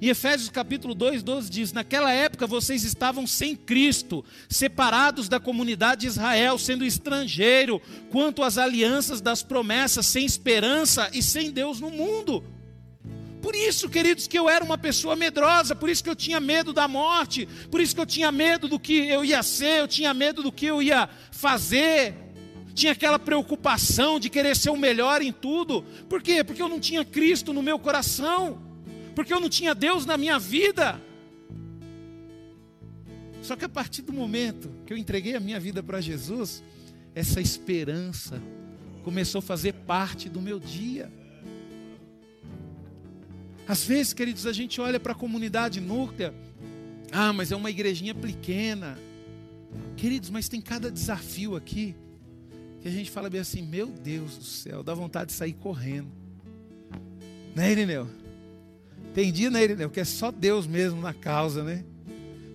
Em 0.00 0.08
Efésios 0.08 0.50
capítulo 0.50 0.94
2, 0.94 1.22
12 1.22 1.50
diz: 1.50 1.72
Naquela 1.72 2.12
época 2.12 2.46
vocês 2.46 2.84
estavam 2.84 3.26
sem 3.26 3.56
Cristo, 3.56 4.24
separados 4.48 5.28
da 5.28 5.40
comunidade 5.40 6.02
de 6.02 6.06
Israel, 6.06 6.58
sendo 6.58 6.84
estrangeiro 6.84 7.80
quanto 8.10 8.42
às 8.42 8.58
alianças 8.58 9.20
das 9.20 9.42
promessas, 9.42 10.06
sem 10.06 10.26
esperança 10.26 11.10
e 11.14 11.22
sem 11.22 11.50
Deus 11.50 11.80
no 11.80 11.90
mundo. 11.90 12.44
Por 13.40 13.54
isso, 13.54 13.88
queridos, 13.88 14.26
que 14.26 14.38
eu 14.38 14.50
era 14.50 14.64
uma 14.64 14.76
pessoa 14.76 15.14
medrosa, 15.14 15.74
por 15.74 15.88
isso 15.88 16.02
que 16.02 16.10
eu 16.10 16.16
tinha 16.16 16.40
medo 16.40 16.72
da 16.72 16.88
morte, 16.88 17.46
por 17.70 17.80
isso 17.80 17.94
que 17.94 18.00
eu 18.00 18.06
tinha 18.06 18.32
medo 18.32 18.66
do 18.66 18.78
que 18.78 19.08
eu 19.08 19.24
ia 19.24 19.42
ser, 19.42 19.80
eu 19.80 19.88
tinha 19.88 20.12
medo 20.12 20.42
do 20.42 20.50
que 20.50 20.66
eu 20.66 20.82
ia 20.82 21.08
fazer, 21.30 22.25
tinha 22.76 22.92
aquela 22.92 23.18
preocupação 23.18 24.20
de 24.20 24.28
querer 24.28 24.54
ser 24.54 24.68
o 24.68 24.76
melhor 24.76 25.22
em 25.22 25.32
tudo. 25.32 25.82
Por 26.10 26.22
quê? 26.22 26.44
Porque 26.44 26.60
eu 26.60 26.68
não 26.68 26.78
tinha 26.78 27.02
Cristo 27.06 27.54
no 27.54 27.62
meu 27.62 27.78
coração, 27.78 28.60
porque 29.14 29.32
eu 29.32 29.40
não 29.40 29.48
tinha 29.48 29.74
Deus 29.74 30.04
na 30.04 30.18
minha 30.18 30.38
vida. 30.38 31.00
Só 33.40 33.56
que 33.56 33.64
a 33.64 33.68
partir 33.68 34.02
do 34.02 34.12
momento 34.12 34.70
que 34.84 34.92
eu 34.92 34.98
entreguei 34.98 35.34
a 35.34 35.40
minha 35.40 35.58
vida 35.58 35.82
para 35.82 36.02
Jesus, 36.02 36.62
essa 37.14 37.40
esperança 37.40 38.42
começou 39.02 39.38
a 39.38 39.42
fazer 39.42 39.72
parte 39.72 40.28
do 40.28 40.42
meu 40.42 40.60
dia. 40.60 41.10
Às 43.66 43.84
vezes, 43.84 44.12
queridos, 44.12 44.46
a 44.46 44.52
gente 44.52 44.82
olha 44.82 45.00
para 45.00 45.12
a 45.12 45.14
comunidade 45.14 45.80
núclea, 45.80 46.34
ah, 47.10 47.32
mas 47.32 47.50
é 47.50 47.56
uma 47.56 47.70
igrejinha 47.70 48.14
pequena. 48.14 48.98
Queridos, 49.96 50.28
mas 50.28 50.46
tem 50.46 50.60
cada 50.60 50.90
desafio 50.90 51.56
aqui 51.56 51.94
que 52.86 52.94
a 52.94 52.98
gente 52.98 53.10
fala 53.10 53.28
bem 53.28 53.40
assim: 53.40 53.62
meu 53.62 53.88
Deus 53.88 54.36
do 54.38 54.44
céu, 54.44 54.82
dá 54.82 54.94
vontade 54.94 55.30
de 55.30 55.36
sair 55.36 55.54
correndo. 55.54 56.08
Né, 57.54 57.72
Irineu? 57.72 58.08
Tem 59.12 59.32
dia, 59.32 59.50
né, 59.50 59.64
Irineu, 59.64 59.90
que 59.90 59.98
é 59.98 60.04
só 60.04 60.30
Deus 60.30 60.66
mesmo 60.66 61.00
na 61.00 61.12
causa, 61.12 61.64
né? 61.64 61.84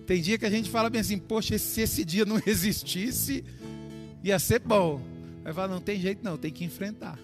Tem 0.06 0.22
dia 0.22 0.38
que 0.38 0.46
a 0.46 0.50
gente 0.50 0.70
fala 0.70 0.88
bem 0.88 1.00
assim: 1.00 1.18
poxa, 1.18 1.58
se 1.58 1.82
esse 1.82 2.04
dia 2.04 2.24
não 2.24 2.40
existisse, 2.46 3.44
ia 4.22 4.38
ser 4.38 4.60
bom. 4.60 5.02
Vai 5.44 5.52
falar: 5.52 5.68
não 5.68 5.80
tem 5.80 6.00
jeito, 6.00 6.24
não, 6.24 6.38
tem 6.38 6.50
que 6.50 6.64
enfrentar. 6.64 7.18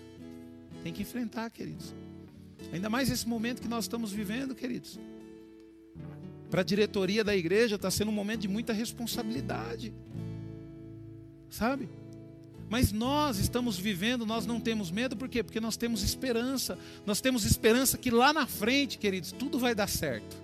Tem 0.82 0.92
que 0.92 1.02
enfrentar, 1.02 1.50
queridos. 1.50 1.94
Ainda 2.72 2.90
mais 2.90 3.10
esse 3.10 3.26
momento 3.26 3.62
que 3.62 3.68
nós 3.68 3.84
estamos 3.84 4.12
vivendo, 4.12 4.54
queridos. 4.54 4.98
Para 6.50 6.60
a 6.60 6.64
diretoria 6.64 7.24
da 7.24 7.34
igreja 7.34 7.76
está 7.76 7.90
sendo 7.90 8.10
um 8.10 8.14
momento 8.14 8.40
de 8.40 8.48
muita 8.48 8.72
responsabilidade. 8.72 9.92
Sabe? 11.48 11.88
Mas 12.68 12.92
nós 12.92 13.38
estamos 13.38 13.78
vivendo, 13.78 14.26
nós 14.26 14.44
não 14.44 14.60
temos 14.60 14.90
medo, 14.90 15.16
por 15.16 15.28
quê? 15.28 15.42
Porque 15.42 15.60
nós 15.60 15.76
temos 15.76 16.02
esperança. 16.02 16.78
Nós 17.06 17.20
temos 17.20 17.44
esperança 17.44 17.96
que 17.96 18.10
lá 18.10 18.32
na 18.32 18.46
frente, 18.46 18.98
queridos, 18.98 19.32
tudo 19.32 19.58
vai 19.58 19.74
dar 19.74 19.88
certo. 19.88 20.36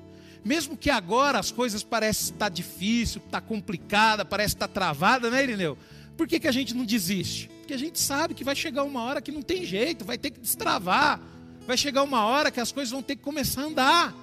Mesmo 0.44 0.76
que 0.76 0.90
agora 0.90 1.38
as 1.38 1.50
coisas 1.50 1.82
parecem 1.82 2.32
estar 2.32 2.48
difícil, 2.48 3.22
está 3.24 3.40
complicada, 3.40 4.24
parece 4.24 4.54
estar 4.54 4.68
travada, 4.68 5.30
né, 5.30 5.42
Irineu? 5.42 5.76
Por 6.16 6.26
que, 6.26 6.38
que 6.38 6.48
a 6.48 6.52
gente 6.52 6.74
não 6.74 6.84
desiste? 6.84 7.48
Porque 7.60 7.74
a 7.74 7.78
gente 7.78 7.98
sabe 7.98 8.34
que 8.34 8.44
vai 8.44 8.54
chegar 8.54 8.84
uma 8.84 9.02
hora 9.02 9.22
que 9.22 9.32
não 9.32 9.42
tem 9.42 9.64
jeito, 9.64 10.04
vai 10.04 10.18
ter 10.18 10.30
que 10.30 10.40
destravar 10.40 11.20
vai 11.66 11.76
chegar 11.76 12.02
uma 12.02 12.24
hora 12.24 12.50
que 12.50 12.60
as 12.60 12.70
coisas 12.70 12.92
vão 12.92 13.02
ter 13.02 13.16
que 13.16 13.22
começar 13.22 13.62
a 13.62 13.64
andar. 13.64 14.14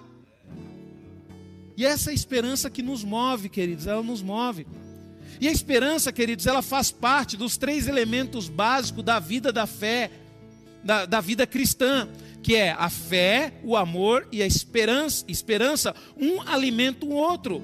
E 1.76 1.86
essa 1.86 2.14
esperança 2.14 2.70
que 2.70 2.84
nos 2.84 3.04
move, 3.04 3.50
queridos, 3.50 3.88
ela 3.88 4.04
nos 4.04 4.22
move. 4.22 4.68
E 5.40 5.48
a 5.48 5.52
esperança, 5.52 6.12
queridos, 6.12 6.46
ela 6.48 6.62
faz 6.62 6.92
parte 6.92 7.38
dos 7.38 7.58
três 7.58 7.88
elementos 7.88 8.50
básicos 8.50 9.04
da 9.04 9.20
vida 9.20 9.52
da 9.52 9.66
fé, 9.66 10.12
da, 10.84 11.06
da 11.06 11.22
vida 11.22 11.48
cristã, 11.48 12.08
que 12.42 12.56
é 12.56 12.72
a 12.72 12.90
fé, 12.90 13.54
o 13.64 13.76
amor 13.76 14.28
e 14.32 14.42
a 14.42 14.46
esperança. 14.46 15.26
Esperança, 15.28 15.96
um 16.18 16.42
alimenta 16.42 17.06
o 17.06 17.14
outro. 17.14 17.64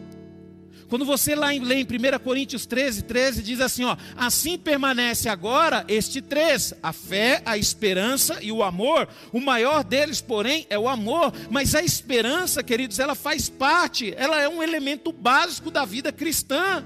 Quando 0.89 1.03
você 1.03 1.36
lá 1.36 1.47
lê 1.47 1.76
em 1.76 1.84
1 1.84 2.20
Coríntios 2.24 2.65
13, 2.65 3.03
13, 3.03 3.43
diz 3.43 3.59
assim: 3.59 3.84
ó, 3.84 3.97
assim 4.15 4.57
permanece 4.57 5.28
agora 5.28 5.84
este 5.88 6.22
três: 6.22 6.74
a 6.82 6.93
fé, 6.93 7.41
a 7.45 7.57
esperança 7.57 8.39
e 8.41 8.51
o 8.51 8.63
amor. 8.63 9.07
O 9.34 9.41
maior 9.41 9.84
deles, 9.84 10.22
porém, 10.22 10.65
é 10.70 10.80
o 10.80 10.88
amor. 10.88 11.34
Mas 11.49 11.76
a 11.76 11.84
esperança, 11.84 12.63
queridos, 12.63 12.99
ela 12.99 13.15
faz 13.15 13.49
parte, 13.49 14.13
ela 14.15 14.41
é 14.41 14.47
um 14.47 14.63
elemento 14.63 15.11
básico 15.11 15.70
da 15.70 15.84
vida 15.84 16.11
cristã. 16.11 16.86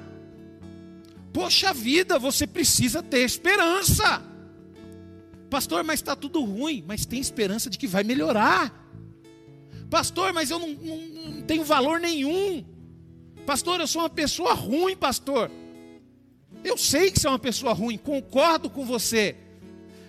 Poxa 1.33 1.73
vida, 1.73 2.19
você 2.19 2.45
precisa 2.45 3.01
ter 3.01 3.19
esperança. 3.19 4.21
Pastor, 5.49 5.83
mas 5.83 5.99
está 5.99 6.15
tudo 6.15 6.43
ruim, 6.43 6.83
mas 6.87 7.05
tem 7.05 7.19
esperança 7.19 7.69
de 7.69 7.77
que 7.77 7.87
vai 7.87 8.03
melhorar. 8.03 8.73
Pastor, 9.89 10.31
mas 10.33 10.49
eu 10.49 10.59
não, 10.59 10.69
não, 10.69 10.97
não 10.97 11.41
tenho 11.41 11.63
valor 11.63 11.99
nenhum. 11.99 12.63
Pastor, 13.45 13.79
eu 13.79 13.87
sou 13.87 14.01
uma 14.01 14.09
pessoa 14.09 14.53
ruim, 14.53 14.95
pastor. 14.95 15.51
Eu 16.63 16.77
sei 16.77 17.11
que 17.11 17.19
você 17.19 17.27
é 17.27 17.29
uma 17.29 17.39
pessoa 17.39 17.73
ruim, 17.73 17.97
concordo 17.97 18.69
com 18.69 18.85
você. 18.85 19.35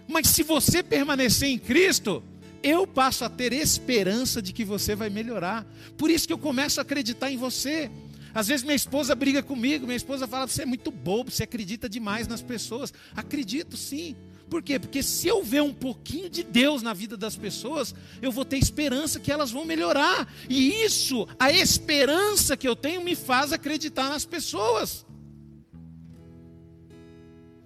Mas 0.07 0.29
se 0.29 0.43
você 0.43 0.83
permanecer 0.83 1.49
em 1.49 1.59
Cristo, 1.59 2.23
eu 2.63 2.87
passo 2.87 3.25
a 3.25 3.29
ter 3.29 3.53
esperança 3.53 4.41
de 4.41 4.53
que 4.53 4.65
você 4.65 4.95
vai 4.95 5.11
melhorar. 5.11 5.67
Por 5.97 6.11
isso 6.11 6.27
que 6.27 6.33
eu 6.33 6.39
começo 6.39 6.79
a 6.81 6.83
acreditar 6.83 7.31
em 7.31 7.37
você. 7.37 7.91
Às 8.35 8.49
vezes 8.49 8.65
minha 8.65 8.77
esposa 8.77 9.15
briga 9.15 9.43
comigo, 9.43 9.87
minha 9.87 9.97
esposa 9.97 10.27
fala: 10.27 10.47
você 10.47 10.63
é 10.63 10.67
muito 10.67 10.91
bobo, 10.91 11.31
você 11.31 11.43
acredita 11.43 11.89
demais 11.89 12.27
nas 12.27 12.43
pessoas. 12.43 12.93
Acredito 13.15 13.77
sim. 13.77 14.17
Por 14.49 14.63
quê? 14.63 14.79
Porque 14.79 15.03
se 15.03 15.27
eu 15.27 15.43
ver 15.43 15.63
um 15.63 15.73
pouquinho 15.73 16.29
de 16.29 16.43
Deus 16.43 16.83
na 16.83 16.93
vida 16.93 17.17
das 17.17 17.37
pessoas, 17.37 17.95
eu 18.21 18.31
vou 18.31 18.45
ter 18.45 18.59
esperança 18.59 19.19
que 19.19 19.33
elas 19.33 19.51
vão 19.51 19.65
melhorar. 19.65 20.31
E 20.49 20.85
isso, 20.85 21.27
a 21.39 21.51
esperança 21.51 22.55
que 22.55 22.69
eu 22.69 22.77
tenho, 22.77 23.03
me 23.03 23.15
faz 23.15 23.53
acreditar 23.53 24.11
nas 24.11 24.27
pessoas. 24.27 25.07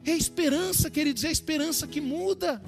É 0.05 0.13
a 0.13 0.17
esperança, 0.17 0.89
queridos, 0.89 1.25
é 1.25 1.29
a 1.29 1.33
esperança 1.33 1.89
que 1.89 2.01
muda. 2.01 2.63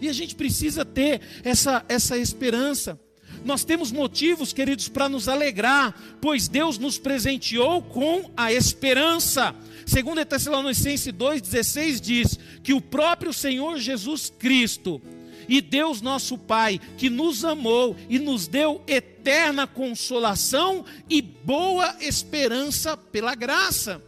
E 0.00 0.08
a 0.08 0.12
gente 0.12 0.36
precisa 0.36 0.84
ter 0.84 1.20
essa, 1.42 1.84
essa 1.88 2.16
esperança. 2.16 3.00
Nós 3.44 3.62
temos 3.62 3.92
motivos, 3.92 4.52
queridos, 4.52 4.88
para 4.88 5.08
nos 5.08 5.28
alegrar, 5.28 5.94
pois 6.20 6.48
Deus 6.48 6.78
nos 6.78 6.98
presenteou 6.98 7.82
com 7.82 8.30
a 8.34 8.52
esperança. 8.52 9.54
Segundo 9.86 10.24
Tessalonicenses 10.24 11.12
2,16 11.12 12.00
diz 12.00 12.38
que 12.62 12.72
o 12.72 12.80
próprio 12.80 13.34
Senhor 13.34 13.78
Jesus 13.78 14.32
Cristo 14.38 15.00
e 15.46 15.60
Deus 15.60 16.00
nosso 16.00 16.38
Pai, 16.38 16.80
que 16.96 17.10
nos 17.10 17.44
amou 17.44 17.94
e 18.08 18.18
nos 18.18 18.46
deu 18.46 18.82
eterna 18.86 19.66
consolação 19.66 20.84
e 21.08 21.20
boa 21.20 21.96
esperança 22.00 22.96
pela 22.96 23.34
graça. 23.34 24.00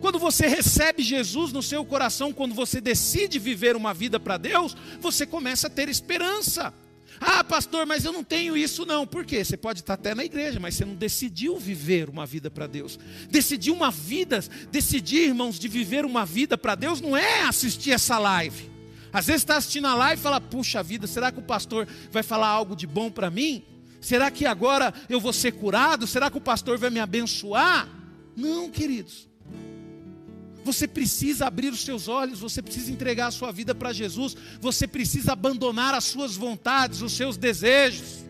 Quando 0.00 0.18
você 0.18 0.46
recebe 0.46 1.02
Jesus 1.02 1.52
no 1.52 1.62
seu 1.62 1.84
coração, 1.84 2.32
quando 2.32 2.54
você 2.54 2.80
decide 2.80 3.38
viver 3.38 3.76
uma 3.76 3.92
vida 3.92 4.18
para 4.18 4.38
Deus, 4.38 4.74
você 5.00 5.26
começa 5.26 5.66
a 5.66 5.70
ter 5.70 5.90
esperança. 5.90 6.72
Ah, 7.20 7.44
pastor, 7.44 7.84
mas 7.84 8.04
eu 8.06 8.12
não 8.12 8.24
tenho 8.24 8.56
isso 8.56 8.86
não. 8.86 9.06
Por 9.06 9.26
quê? 9.26 9.44
Você 9.44 9.56
pode 9.56 9.80
estar 9.80 9.94
até 9.94 10.14
na 10.14 10.24
igreja, 10.24 10.58
mas 10.58 10.74
você 10.74 10.86
não 10.86 10.94
decidiu 10.94 11.58
viver 11.58 12.08
uma 12.08 12.24
vida 12.24 12.50
para 12.50 12.66
Deus. 12.66 12.98
Decidir 13.28 13.70
uma 13.70 13.90
vida, 13.90 14.42
decidir, 14.70 15.28
irmãos, 15.28 15.58
de 15.58 15.68
viver 15.68 16.06
uma 16.06 16.24
vida 16.24 16.56
para 16.56 16.74
Deus 16.74 17.00
não 17.00 17.14
é 17.14 17.42
assistir 17.42 17.92
essa 17.92 18.18
live. 18.18 18.70
Às 19.12 19.26
vezes 19.26 19.42
está 19.42 19.56
assistindo 19.56 19.86
a 19.86 19.94
live 19.94 20.18
e 20.18 20.22
fala: 20.22 20.40
puxa 20.40 20.82
vida, 20.82 21.06
será 21.06 21.30
que 21.30 21.38
o 21.38 21.42
pastor 21.42 21.86
vai 22.10 22.22
falar 22.22 22.48
algo 22.48 22.74
de 22.74 22.86
bom 22.86 23.10
para 23.10 23.30
mim? 23.30 23.64
Será 24.00 24.30
que 24.30 24.46
agora 24.46 24.94
eu 25.08 25.20
vou 25.20 25.32
ser 25.32 25.52
curado? 25.52 26.06
Será 26.06 26.30
que 26.30 26.38
o 26.38 26.40
pastor 26.40 26.78
vai 26.78 26.88
me 26.88 27.00
abençoar? 27.00 27.86
Não, 28.34 28.70
queridos. 28.70 29.29
Você 30.64 30.86
precisa 30.86 31.46
abrir 31.46 31.72
os 31.72 31.80
seus 31.80 32.08
olhos, 32.08 32.40
você 32.40 32.60
precisa 32.60 32.92
entregar 32.92 33.28
a 33.28 33.30
sua 33.30 33.50
vida 33.50 33.74
para 33.74 33.92
Jesus, 33.92 34.36
você 34.60 34.86
precisa 34.86 35.32
abandonar 35.32 35.94
as 35.94 36.04
suas 36.04 36.36
vontades, 36.36 37.00
os 37.00 37.12
seus 37.12 37.36
desejos. 37.36 38.24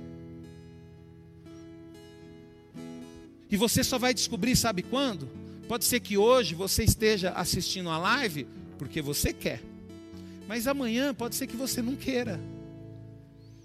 E 3.51 3.57
você 3.57 3.83
só 3.83 3.99
vai 3.99 4.15
descobrir, 4.15 4.55
sabe 4.55 4.83
quando? 4.83 5.29
Pode 5.67 5.85
ser 5.85 6.01
que 6.01 6.17
hoje 6.17 6.55
você 6.55 6.85
esteja 6.85 7.31
assistindo 7.31 7.91
a 7.91 7.99
live 7.99 8.47
porque 8.79 9.03
você 9.03 9.33
quer, 9.33 9.63
mas 10.49 10.67
amanhã 10.67 11.13
pode 11.13 11.35
ser 11.35 11.47
que 11.47 11.57
você 11.57 11.83
não 11.83 11.97
queira. 11.97 12.41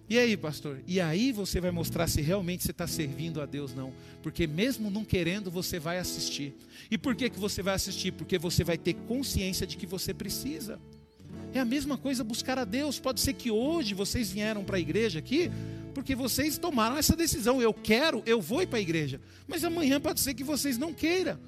E 0.08 0.20
aí, 0.20 0.38
pastor? 0.38 0.80
E 0.86 1.02
aí 1.02 1.32
você 1.32 1.60
vai 1.60 1.72
mostrar 1.72 2.08
se 2.08 2.22
realmente 2.22 2.64
você 2.64 2.72
está 2.72 2.86
servindo 2.86 3.42
a 3.42 3.46
Deus, 3.46 3.74
não. 3.74 3.92
Porque 4.22 4.46
mesmo 4.46 4.92
não 4.92 5.04
querendo, 5.04 5.50
você 5.50 5.80
vai 5.80 5.98
assistir. 5.98 6.54
E 6.92 6.98
por 6.98 7.16
que, 7.16 7.30
que 7.30 7.40
você 7.40 7.64
vai 7.64 7.74
assistir? 7.74 8.12
Porque 8.12 8.38
você 8.38 8.64
vai 8.64 8.78
ter 8.78 8.94
consciência 8.94 9.66
de 9.66 9.76
que 9.78 9.88
você 9.88 10.14
precisa. 10.14 10.80
É 11.54 11.60
a 11.60 11.66
mesma 11.66 11.98
coisa 11.98 12.24
buscar 12.24 12.60
a 12.60 12.66
Deus. 12.66 13.00
Pode 13.00 13.20
ser 13.20 13.34
que 13.34 13.50
hoje 13.50 13.96
vocês 13.96 14.30
vieram 14.30 14.64
para 14.64 14.78
a 14.78 14.80
igreja 14.80 15.18
aqui, 15.18 15.50
porque 15.94 16.14
vocês 16.14 16.58
tomaram 16.60 16.98
essa 16.98 17.16
decisão. 17.16 17.60
Eu 17.60 17.74
quero, 17.74 18.22
eu 18.28 18.40
vou 18.40 18.62
ir 18.62 18.68
para 18.68 18.78
a 18.78 18.82
igreja. 18.82 19.20
Mas 19.48 19.64
amanhã 19.64 20.00
pode 20.00 20.20
ser 20.20 20.36
que 20.36 20.44
vocês 20.44 20.78
não 20.78 20.94
queiram. 20.94 21.40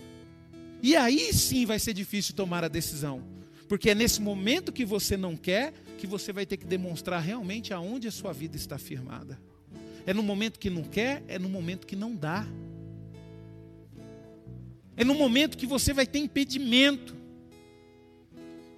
E 0.81 0.95
aí 0.95 1.31
sim 1.31 1.63
vai 1.65 1.77
ser 1.77 1.93
difícil 1.93 2.33
tomar 2.33 2.63
a 2.63 2.67
decisão. 2.67 3.21
Porque 3.67 3.91
é 3.91 3.95
nesse 3.95 4.21
momento 4.21 4.71
que 4.71 4.85
você 4.85 5.15
não 5.15 5.35
quer 5.35 5.73
que 5.97 6.07
você 6.07 6.31
vai 6.31 6.45
ter 6.45 6.57
que 6.57 6.65
demonstrar 6.65 7.21
realmente 7.21 7.73
aonde 7.73 8.07
a 8.07 8.11
sua 8.11 8.31
vida 8.31 8.55
está 8.55 8.77
firmada. 8.77 9.39
É 10.05 10.13
no 10.13 10.23
momento 10.23 10.59
que 10.59 10.69
não 10.69 10.83
quer, 10.83 11.23
é 11.27 11.37
no 11.37 11.49
momento 11.49 11.85
que 11.85 11.95
não 11.95 12.15
dá. 12.15 12.47
É 14.95 15.03
no 15.03 15.13
momento 15.13 15.57
que 15.57 15.67
você 15.67 15.91
vai 15.93 16.07
ter 16.07 16.19
impedimento. 16.19 17.15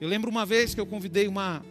Eu 0.02 0.08
lembro 0.08 0.30
uma 0.32 0.46
vez 0.46 0.74
que 0.74 0.82
eu 0.82 0.86
convidei 0.86 1.28
uma 1.28 1.64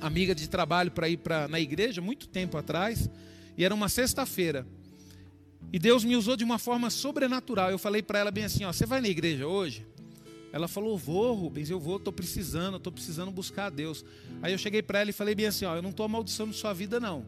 amiga 0.00 0.34
de 0.34 0.48
trabalho 0.48 0.90
para 0.90 1.08
ir 1.08 1.18
pra, 1.18 1.48
na 1.48 1.60
igreja, 1.60 2.00
muito 2.00 2.28
tempo 2.28 2.56
atrás, 2.56 3.10
e 3.56 3.64
era 3.64 3.74
uma 3.74 3.88
sexta-feira. 3.88 4.66
E 5.72 5.78
Deus 5.78 6.04
me 6.04 6.16
usou 6.16 6.36
de 6.36 6.44
uma 6.44 6.58
forma 6.58 6.88
sobrenatural. 6.88 7.70
Eu 7.70 7.78
falei 7.78 8.02
para 8.02 8.20
ela 8.20 8.30
bem 8.30 8.44
assim: 8.44 8.64
ó, 8.64 8.72
você 8.72 8.86
vai 8.86 9.00
na 9.00 9.08
igreja 9.08 9.46
hoje? 9.46 9.86
Ela 10.52 10.68
falou: 10.68 10.96
Vou, 10.96 11.34
Rubens, 11.34 11.70
eu 11.70 11.78
vou, 11.78 11.96
estou 11.96 12.12
precisando, 12.12 12.76
estou 12.76 12.92
precisando 12.92 13.30
buscar 13.30 13.66
a 13.66 13.70
Deus. 13.70 14.04
Aí 14.42 14.52
eu 14.52 14.58
cheguei 14.58 14.82
para 14.82 15.00
ela 15.00 15.10
e 15.10 15.12
falei 15.12 15.34
bem 15.34 15.46
assim: 15.46 15.64
ó, 15.64 15.76
Eu 15.76 15.82
não 15.82 15.90
estou 15.90 16.06
amaldiçoando 16.06 16.52
sua 16.52 16.72
vida, 16.72 16.98
não. 16.98 17.24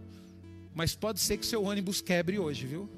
Mas 0.75 0.95
pode 0.95 1.21
ser 1.21 1.37
que 1.37 1.45
seu 1.45 1.63
ônibus 1.65 2.01
quebre 2.01 2.39
hoje, 2.39 2.67
viu? 2.67 2.89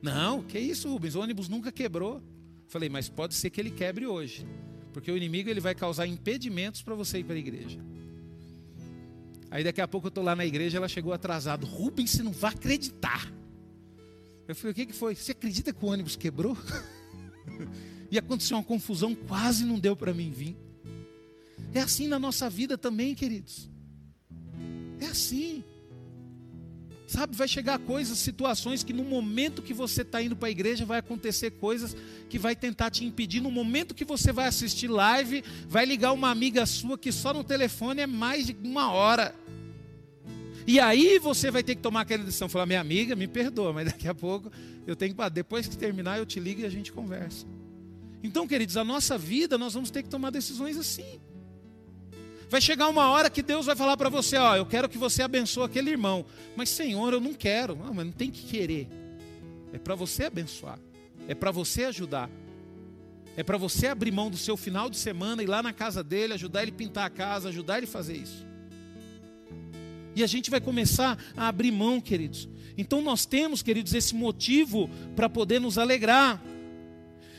Não, 0.00 0.42
que 0.42 0.58
isso, 0.58 0.88
Rubens? 0.88 1.14
O 1.14 1.20
ônibus 1.20 1.48
nunca 1.48 1.72
quebrou. 1.72 2.22
Falei, 2.68 2.88
mas 2.88 3.08
pode 3.08 3.34
ser 3.34 3.50
que 3.50 3.60
ele 3.60 3.70
quebre 3.70 4.06
hoje. 4.06 4.46
Porque 4.92 5.10
o 5.10 5.16
inimigo 5.16 5.50
ele 5.50 5.60
vai 5.60 5.74
causar 5.74 6.06
impedimentos 6.06 6.82
para 6.82 6.94
você 6.94 7.18
ir 7.18 7.24
para 7.24 7.34
a 7.34 7.38
igreja. 7.38 7.78
Aí 9.50 9.62
daqui 9.62 9.80
a 9.80 9.88
pouco 9.88 10.06
eu 10.06 10.10
estou 10.10 10.24
lá 10.24 10.34
na 10.34 10.44
igreja, 10.44 10.78
ela 10.78 10.88
chegou 10.88 11.12
atrasado. 11.12 11.66
Rubens, 11.66 12.10
você 12.10 12.22
não 12.22 12.32
vai 12.32 12.52
acreditar. 12.52 13.32
Eu 14.48 14.54
falei, 14.54 14.72
o 14.72 14.74
que, 14.74 14.86
que 14.86 14.92
foi? 14.92 15.14
Você 15.14 15.32
acredita 15.32 15.72
que 15.72 15.84
o 15.84 15.88
ônibus 15.88 16.16
quebrou? 16.16 16.56
e 18.10 18.18
aconteceu 18.18 18.56
uma 18.56 18.62
confusão, 18.62 19.14
quase 19.14 19.64
não 19.64 19.78
deu 19.78 19.96
para 19.96 20.14
mim 20.14 20.30
vir. 20.30 20.56
É 21.74 21.80
assim 21.80 22.08
na 22.08 22.18
nossa 22.18 22.48
vida 22.48 22.78
também, 22.78 23.14
queridos. 23.14 23.68
É 25.00 25.06
assim. 25.06 25.62
Sabe, 27.06 27.36
vai 27.36 27.46
chegar 27.46 27.78
coisas, 27.78 28.18
situações 28.18 28.82
que 28.82 28.92
no 28.92 29.04
momento 29.04 29.62
que 29.62 29.72
você 29.72 30.02
está 30.02 30.20
indo 30.20 30.34
para 30.34 30.48
a 30.48 30.50
igreja 30.50 30.84
vai 30.84 30.98
acontecer 30.98 31.52
coisas 31.52 31.96
que 32.28 32.38
vai 32.38 32.56
tentar 32.56 32.90
te 32.90 33.04
impedir. 33.04 33.40
No 33.40 33.50
momento 33.50 33.94
que 33.94 34.04
você 34.04 34.32
vai 34.32 34.48
assistir 34.48 34.88
live, 34.88 35.44
vai 35.68 35.84
ligar 35.84 36.12
uma 36.12 36.30
amiga 36.30 36.66
sua 36.66 36.98
que 36.98 37.12
só 37.12 37.32
no 37.32 37.44
telefone 37.44 38.00
é 38.00 38.06
mais 38.06 38.46
de 38.46 38.56
uma 38.64 38.90
hora. 38.90 39.32
E 40.66 40.80
aí 40.80 41.20
você 41.20 41.48
vai 41.48 41.62
ter 41.62 41.76
que 41.76 41.82
tomar 41.82 42.00
aquela 42.00 42.24
decisão, 42.24 42.48
falar, 42.48 42.66
minha 42.66 42.80
amiga, 42.80 43.14
me 43.14 43.28
perdoa, 43.28 43.72
mas 43.72 43.86
daqui 43.86 44.08
a 44.08 44.14
pouco 44.14 44.50
eu 44.84 44.96
tenho 44.96 45.14
que, 45.14 45.30
depois 45.30 45.68
que 45.68 45.76
terminar 45.76 46.18
eu 46.18 46.26
te 46.26 46.40
ligo 46.40 46.62
e 46.62 46.66
a 46.66 46.70
gente 46.70 46.92
conversa. 46.92 47.46
Então, 48.26 48.46
queridos, 48.46 48.76
a 48.76 48.82
nossa 48.82 49.16
vida 49.16 49.56
nós 49.56 49.74
vamos 49.74 49.88
ter 49.88 50.02
que 50.02 50.08
tomar 50.08 50.30
decisões 50.30 50.76
assim. 50.76 51.20
Vai 52.50 52.60
chegar 52.60 52.88
uma 52.88 53.08
hora 53.08 53.30
que 53.30 53.40
Deus 53.40 53.66
vai 53.66 53.76
falar 53.76 53.96
para 53.96 54.08
você: 54.08 54.36
Ó, 54.36 54.56
eu 54.56 54.66
quero 54.66 54.88
que 54.88 54.98
você 54.98 55.22
abençoe 55.22 55.64
aquele 55.64 55.90
irmão. 55.90 56.26
Mas, 56.56 56.68
Senhor, 56.68 57.12
eu 57.12 57.20
não 57.20 57.32
quero. 57.32 57.76
Não, 57.76 57.94
mas 57.94 58.04
não 58.04 58.12
tem 58.12 58.30
que 58.30 58.42
querer. 58.42 58.88
É 59.72 59.78
para 59.78 59.94
você 59.94 60.24
abençoar. 60.24 60.78
É 61.28 61.34
para 61.36 61.52
você 61.52 61.84
ajudar. 61.84 62.28
É 63.36 63.44
para 63.44 63.56
você 63.56 63.86
abrir 63.86 64.10
mão 64.10 64.28
do 64.28 64.36
seu 64.36 64.56
final 64.56 64.90
de 64.90 64.96
semana, 64.96 65.42
ir 65.42 65.46
lá 65.46 65.62
na 65.62 65.72
casa 65.72 66.02
dele, 66.02 66.32
ajudar 66.32 66.62
ele 66.62 66.72
pintar 66.72 67.04
a 67.04 67.10
casa, 67.10 67.48
ajudar 67.50 67.78
ele 67.78 67.86
fazer 67.86 68.16
isso. 68.16 68.44
E 70.16 70.24
a 70.24 70.26
gente 70.26 70.50
vai 70.50 70.60
começar 70.60 71.16
a 71.36 71.46
abrir 71.46 71.70
mão, 71.70 72.00
queridos. 72.00 72.48
Então 72.76 73.00
nós 73.02 73.24
temos, 73.24 73.62
queridos, 73.62 73.94
esse 73.94 74.14
motivo 74.14 74.90
para 75.14 75.28
poder 75.28 75.60
nos 75.60 75.78
alegrar. 75.78 76.42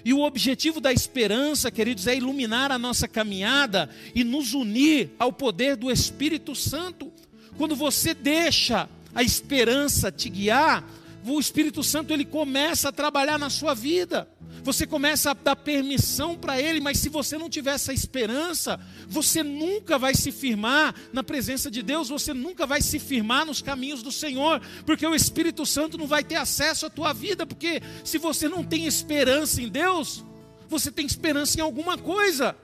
E 0.07 0.13
o 0.13 0.21
objetivo 0.21 0.79
da 0.79 0.93
esperança, 0.93 1.69
queridos, 1.69 2.07
é 2.07 2.15
iluminar 2.15 2.71
a 2.71 2.79
nossa 2.79 3.09
caminhada 3.09 3.89
e 4.15 4.23
nos 4.23 4.53
unir 4.53 5.09
ao 5.19 5.33
poder 5.33 5.75
do 5.75 5.91
Espírito 5.91 6.55
Santo. 6.55 7.11
Quando 7.57 7.75
você 7.75 8.13
deixa 8.13 8.87
a 9.13 9.21
esperança 9.21 10.09
te 10.09 10.29
guiar, 10.29 10.89
o 11.35 11.39
Espírito 11.39 11.83
Santo 11.83 12.13
ele 12.13 12.25
começa 12.25 12.89
a 12.89 12.91
trabalhar 12.91 13.37
na 13.37 13.49
sua 13.49 13.73
vida. 13.73 14.27
Você 14.63 14.85
começa 14.85 15.31
a 15.31 15.33
dar 15.33 15.55
permissão 15.55 16.35
para 16.35 16.61
ele, 16.61 16.79
mas 16.79 16.99
se 16.99 17.09
você 17.09 17.37
não 17.37 17.49
tiver 17.49 17.75
essa 17.75 17.93
esperança, 17.93 18.79
você 19.07 19.41
nunca 19.43 19.97
vai 19.97 20.13
se 20.13 20.31
firmar 20.31 20.93
na 21.13 21.23
presença 21.23 21.71
de 21.71 21.81
Deus, 21.81 22.09
você 22.09 22.33
nunca 22.33 22.65
vai 22.65 22.81
se 22.81 22.99
firmar 22.99 23.45
nos 23.45 23.61
caminhos 23.61 24.03
do 24.03 24.11
Senhor, 24.11 24.61
porque 24.85 25.05
o 25.05 25.15
Espírito 25.15 25.65
Santo 25.65 25.97
não 25.97 26.07
vai 26.07 26.23
ter 26.23 26.35
acesso 26.35 26.85
à 26.85 26.89
tua 26.89 27.13
vida, 27.13 27.45
porque 27.45 27.81
se 28.03 28.17
você 28.17 28.49
não 28.49 28.63
tem 28.63 28.85
esperança 28.85 29.61
em 29.61 29.69
Deus, 29.69 30.23
você 30.67 30.91
tem 30.91 31.05
esperança 31.05 31.57
em 31.57 31.61
alguma 31.61 31.97
coisa. 31.97 32.55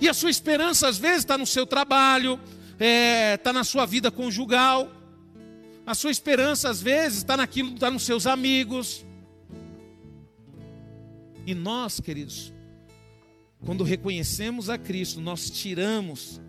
E 0.00 0.08
a 0.08 0.14
sua 0.14 0.30
esperança, 0.30 0.86
às 0.86 0.98
vezes, 0.98 1.20
está 1.20 1.36
no 1.36 1.46
seu 1.46 1.66
trabalho, 1.66 2.38
está 2.72 2.84
é, 2.84 3.36
tá 3.36 3.52
na 3.52 3.64
sua 3.64 3.84
vida 3.84 4.10
conjugal. 4.10 4.97
A 5.88 5.94
sua 5.94 6.10
esperança, 6.10 6.68
às 6.68 6.82
vezes, 6.82 7.20
está 7.20 7.34
naquilo, 7.34 7.72
está 7.72 7.90
nos 7.90 8.02
seus 8.02 8.26
amigos. 8.26 9.06
E 11.46 11.54
nós, 11.54 11.98
queridos, 11.98 12.52
quando 13.64 13.82
reconhecemos 13.84 14.68
a 14.68 14.76
Cristo, 14.76 15.18
nós 15.18 15.48
tiramos 15.48 16.42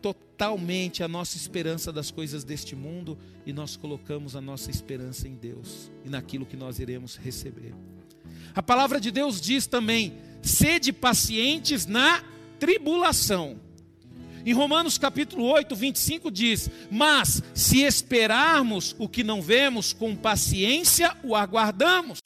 totalmente 0.00 1.02
a 1.02 1.08
nossa 1.08 1.36
esperança 1.36 1.92
das 1.92 2.12
coisas 2.12 2.44
deste 2.44 2.76
mundo 2.76 3.18
e 3.44 3.52
nós 3.52 3.76
colocamos 3.76 4.36
a 4.36 4.40
nossa 4.40 4.70
esperança 4.70 5.26
em 5.26 5.34
Deus 5.34 5.90
e 6.04 6.08
naquilo 6.08 6.46
que 6.46 6.56
nós 6.56 6.78
iremos 6.78 7.16
receber. 7.16 7.74
A 8.54 8.62
palavra 8.62 9.00
de 9.00 9.10
Deus 9.10 9.40
diz 9.40 9.66
também: 9.66 10.12
sede 10.40 10.92
pacientes 10.92 11.84
na 11.84 12.22
tribulação. 12.60 13.58
Em 14.46 14.52
Romanos 14.52 14.96
capítulo 14.96 15.44
8, 15.44 15.74
25 15.74 16.30
diz: 16.30 16.70
Mas 16.88 17.42
se 17.52 17.80
esperarmos 17.80 18.94
o 18.96 19.08
que 19.08 19.24
não 19.24 19.42
vemos, 19.42 19.92
com 19.92 20.14
paciência 20.14 21.16
o 21.24 21.34
aguardamos. 21.34 22.20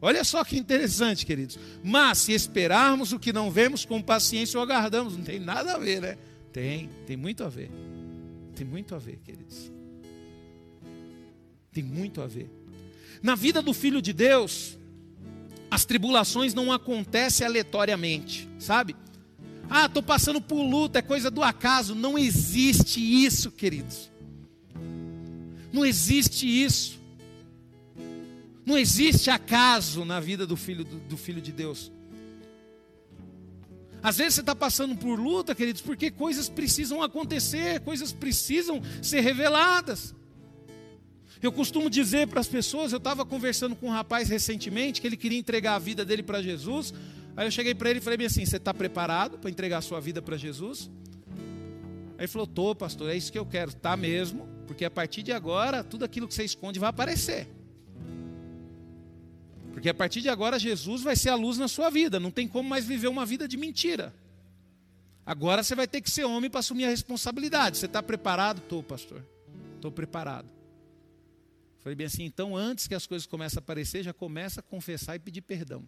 Olha 0.00 0.22
só 0.22 0.44
que 0.44 0.56
interessante, 0.56 1.26
queridos. 1.26 1.58
Mas 1.82 2.18
se 2.18 2.32
esperarmos 2.32 3.12
o 3.12 3.18
que 3.18 3.32
não 3.32 3.50
vemos, 3.50 3.84
com 3.84 4.00
paciência 4.00 4.60
o 4.60 4.62
aguardamos. 4.62 5.16
Não 5.16 5.24
tem 5.24 5.40
nada 5.40 5.74
a 5.74 5.78
ver, 5.78 6.00
né? 6.00 6.18
Tem, 6.52 6.88
tem 7.04 7.16
muito 7.16 7.42
a 7.42 7.48
ver. 7.48 7.68
Tem 8.54 8.64
muito 8.64 8.94
a 8.94 8.98
ver, 8.98 9.18
queridos. 9.24 9.72
Tem 11.72 11.82
muito 11.82 12.22
a 12.22 12.28
ver. 12.28 12.48
Na 13.20 13.34
vida 13.34 13.60
do 13.60 13.74
filho 13.74 14.00
de 14.00 14.12
Deus, 14.12 14.78
as 15.68 15.84
tribulações 15.84 16.54
não 16.54 16.70
acontecem 16.70 17.44
aleatoriamente, 17.44 18.48
sabe? 18.56 18.94
Ah, 19.68 19.86
estou 19.86 20.02
passando 20.02 20.40
por 20.40 20.62
luta, 20.62 20.98
é 20.98 21.02
coisa 21.02 21.30
do 21.30 21.42
acaso. 21.42 21.94
Não 21.94 22.18
existe 22.18 23.00
isso, 23.00 23.50
queridos. 23.50 24.10
Não 25.72 25.84
existe 25.84 26.46
isso. 26.46 27.00
Não 28.64 28.78
existe 28.78 29.30
acaso 29.30 30.04
na 30.04 30.20
vida 30.20 30.46
do 30.46 30.56
filho, 30.56 30.84
do, 30.84 30.98
do 31.00 31.16
filho 31.16 31.40
de 31.40 31.52
Deus. 31.52 31.92
Às 34.02 34.18
vezes 34.18 34.34
você 34.34 34.40
está 34.40 34.54
passando 34.54 34.94
por 34.94 35.18
luta, 35.18 35.54
queridos, 35.54 35.80
porque 35.80 36.10
coisas 36.10 36.48
precisam 36.48 37.02
acontecer, 37.02 37.80
coisas 37.80 38.12
precisam 38.12 38.82
ser 39.02 39.20
reveladas. 39.20 40.14
Eu 41.42 41.50
costumo 41.50 41.90
dizer 41.90 42.28
para 42.28 42.40
as 42.40 42.46
pessoas, 42.46 42.92
eu 42.92 42.98
estava 42.98 43.24
conversando 43.24 43.74
com 43.74 43.88
um 43.88 43.90
rapaz 43.90 44.28
recentemente 44.28 45.00
que 45.00 45.06
ele 45.06 45.16
queria 45.16 45.38
entregar 45.38 45.74
a 45.74 45.78
vida 45.78 46.04
dele 46.04 46.22
para 46.22 46.42
Jesus. 46.42 46.92
Aí 47.36 47.46
eu 47.46 47.50
cheguei 47.50 47.74
para 47.74 47.90
ele 47.90 47.98
e 47.98 48.02
falei 48.02 48.26
assim: 48.26 48.44
Você 48.44 48.56
está 48.56 48.72
preparado 48.72 49.38
para 49.38 49.50
entregar 49.50 49.78
a 49.78 49.82
sua 49.82 50.00
vida 50.00 50.22
para 50.22 50.36
Jesus? 50.36 50.90
Aí 52.16 52.20
ele 52.20 52.28
falou: 52.28 52.46
Tô, 52.46 52.74
pastor, 52.74 53.10
é 53.10 53.16
isso 53.16 53.32
que 53.32 53.38
eu 53.38 53.46
quero. 53.46 53.72
Tá 53.72 53.96
mesmo, 53.96 54.48
porque 54.66 54.84
a 54.84 54.90
partir 54.90 55.22
de 55.22 55.32
agora, 55.32 55.82
tudo 55.82 56.04
aquilo 56.04 56.28
que 56.28 56.34
você 56.34 56.44
esconde 56.44 56.78
vai 56.78 56.90
aparecer. 56.90 57.48
Porque 59.72 59.88
a 59.88 59.94
partir 59.94 60.20
de 60.20 60.28
agora, 60.28 60.58
Jesus 60.58 61.02
vai 61.02 61.16
ser 61.16 61.30
a 61.30 61.34
luz 61.34 61.58
na 61.58 61.66
sua 61.66 61.90
vida. 61.90 62.20
Não 62.20 62.30
tem 62.30 62.46
como 62.46 62.68
mais 62.68 62.84
viver 62.84 63.08
uma 63.08 63.26
vida 63.26 63.48
de 63.48 63.56
mentira. 63.56 64.14
Agora 65.26 65.62
você 65.62 65.74
vai 65.74 65.88
ter 65.88 66.00
que 66.00 66.10
ser 66.10 66.24
homem 66.24 66.48
para 66.48 66.60
assumir 66.60 66.84
a 66.84 66.90
responsabilidade. 66.90 67.78
Você 67.78 67.86
está 67.86 68.02
preparado? 68.02 68.58
Estou, 68.58 68.82
pastor. 68.82 69.24
Estou 69.74 69.90
preparado. 69.90 70.48
Falei 71.80 71.96
bem 71.96 72.06
assim, 72.06 72.24
então 72.24 72.56
antes 72.56 72.86
que 72.86 72.94
as 72.94 73.06
coisas 73.06 73.26
comecem 73.26 73.58
a 73.58 73.60
aparecer, 73.60 74.02
já 74.02 74.12
começa 74.12 74.60
a 74.60 74.62
confessar 74.62 75.16
e 75.16 75.18
pedir 75.18 75.42
perdão. 75.42 75.86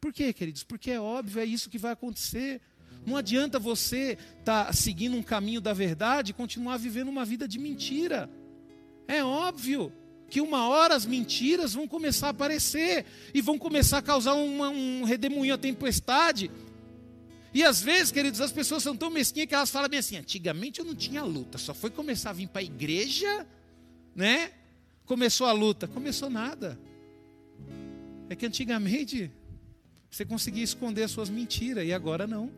Por 0.00 0.12
quê, 0.12 0.32
queridos? 0.32 0.62
Porque 0.62 0.90
é 0.90 1.00
óbvio, 1.00 1.40
é 1.40 1.44
isso 1.44 1.70
que 1.70 1.78
vai 1.78 1.92
acontecer. 1.92 2.60
Não 3.06 3.16
adianta 3.16 3.58
você 3.58 4.18
estar 4.38 4.66
tá 4.66 4.72
seguindo 4.72 5.16
um 5.16 5.22
caminho 5.22 5.60
da 5.60 5.72
verdade 5.72 6.30
e 6.30 6.34
continuar 6.34 6.76
vivendo 6.76 7.08
uma 7.08 7.24
vida 7.24 7.48
de 7.48 7.58
mentira. 7.58 8.30
É 9.06 9.24
óbvio 9.24 9.92
que 10.28 10.40
uma 10.40 10.68
hora 10.68 10.94
as 10.94 11.06
mentiras 11.06 11.72
vão 11.72 11.88
começar 11.88 12.28
a 12.28 12.30
aparecer 12.30 13.06
e 13.32 13.40
vão 13.40 13.58
começar 13.58 13.98
a 13.98 14.02
causar 14.02 14.34
uma, 14.34 14.68
um 14.68 15.04
redemoinho 15.04 15.54
à 15.54 15.58
tempestade. 15.58 16.50
E 17.52 17.64
às 17.64 17.80
vezes, 17.80 18.12
queridos, 18.12 18.40
as 18.40 18.52
pessoas 18.52 18.82
são 18.82 18.94
tão 18.94 19.10
mesquinhas 19.10 19.48
que 19.48 19.54
elas 19.54 19.70
falam 19.70 19.88
bem 19.88 20.00
assim: 20.00 20.16
antigamente 20.16 20.80
eu 20.80 20.84
não 20.84 20.94
tinha 20.94 21.24
luta, 21.24 21.56
só 21.56 21.72
foi 21.72 21.90
começar 21.90 22.30
a 22.30 22.34
vir 22.34 22.48
para 22.48 22.60
a 22.60 22.64
igreja, 22.64 23.46
né? 24.14 24.52
Começou 25.06 25.46
a 25.46 25.52
luta. 25.52 25.88
Começou 25.88 26.28
nada. 26.28 26.78
É 28.28 28.36
que 28.36 28.44
antigamente 28.44 29.30
você 30.10 30.24
conseguia 30.24 30.64
esconder 30.64 31.04
as 31.04 31.10
suas 31.10 31.28
mentiras 31.28 31.86
e 31.86 31.92
agora 31.92 32.26
não. 32.26 32.50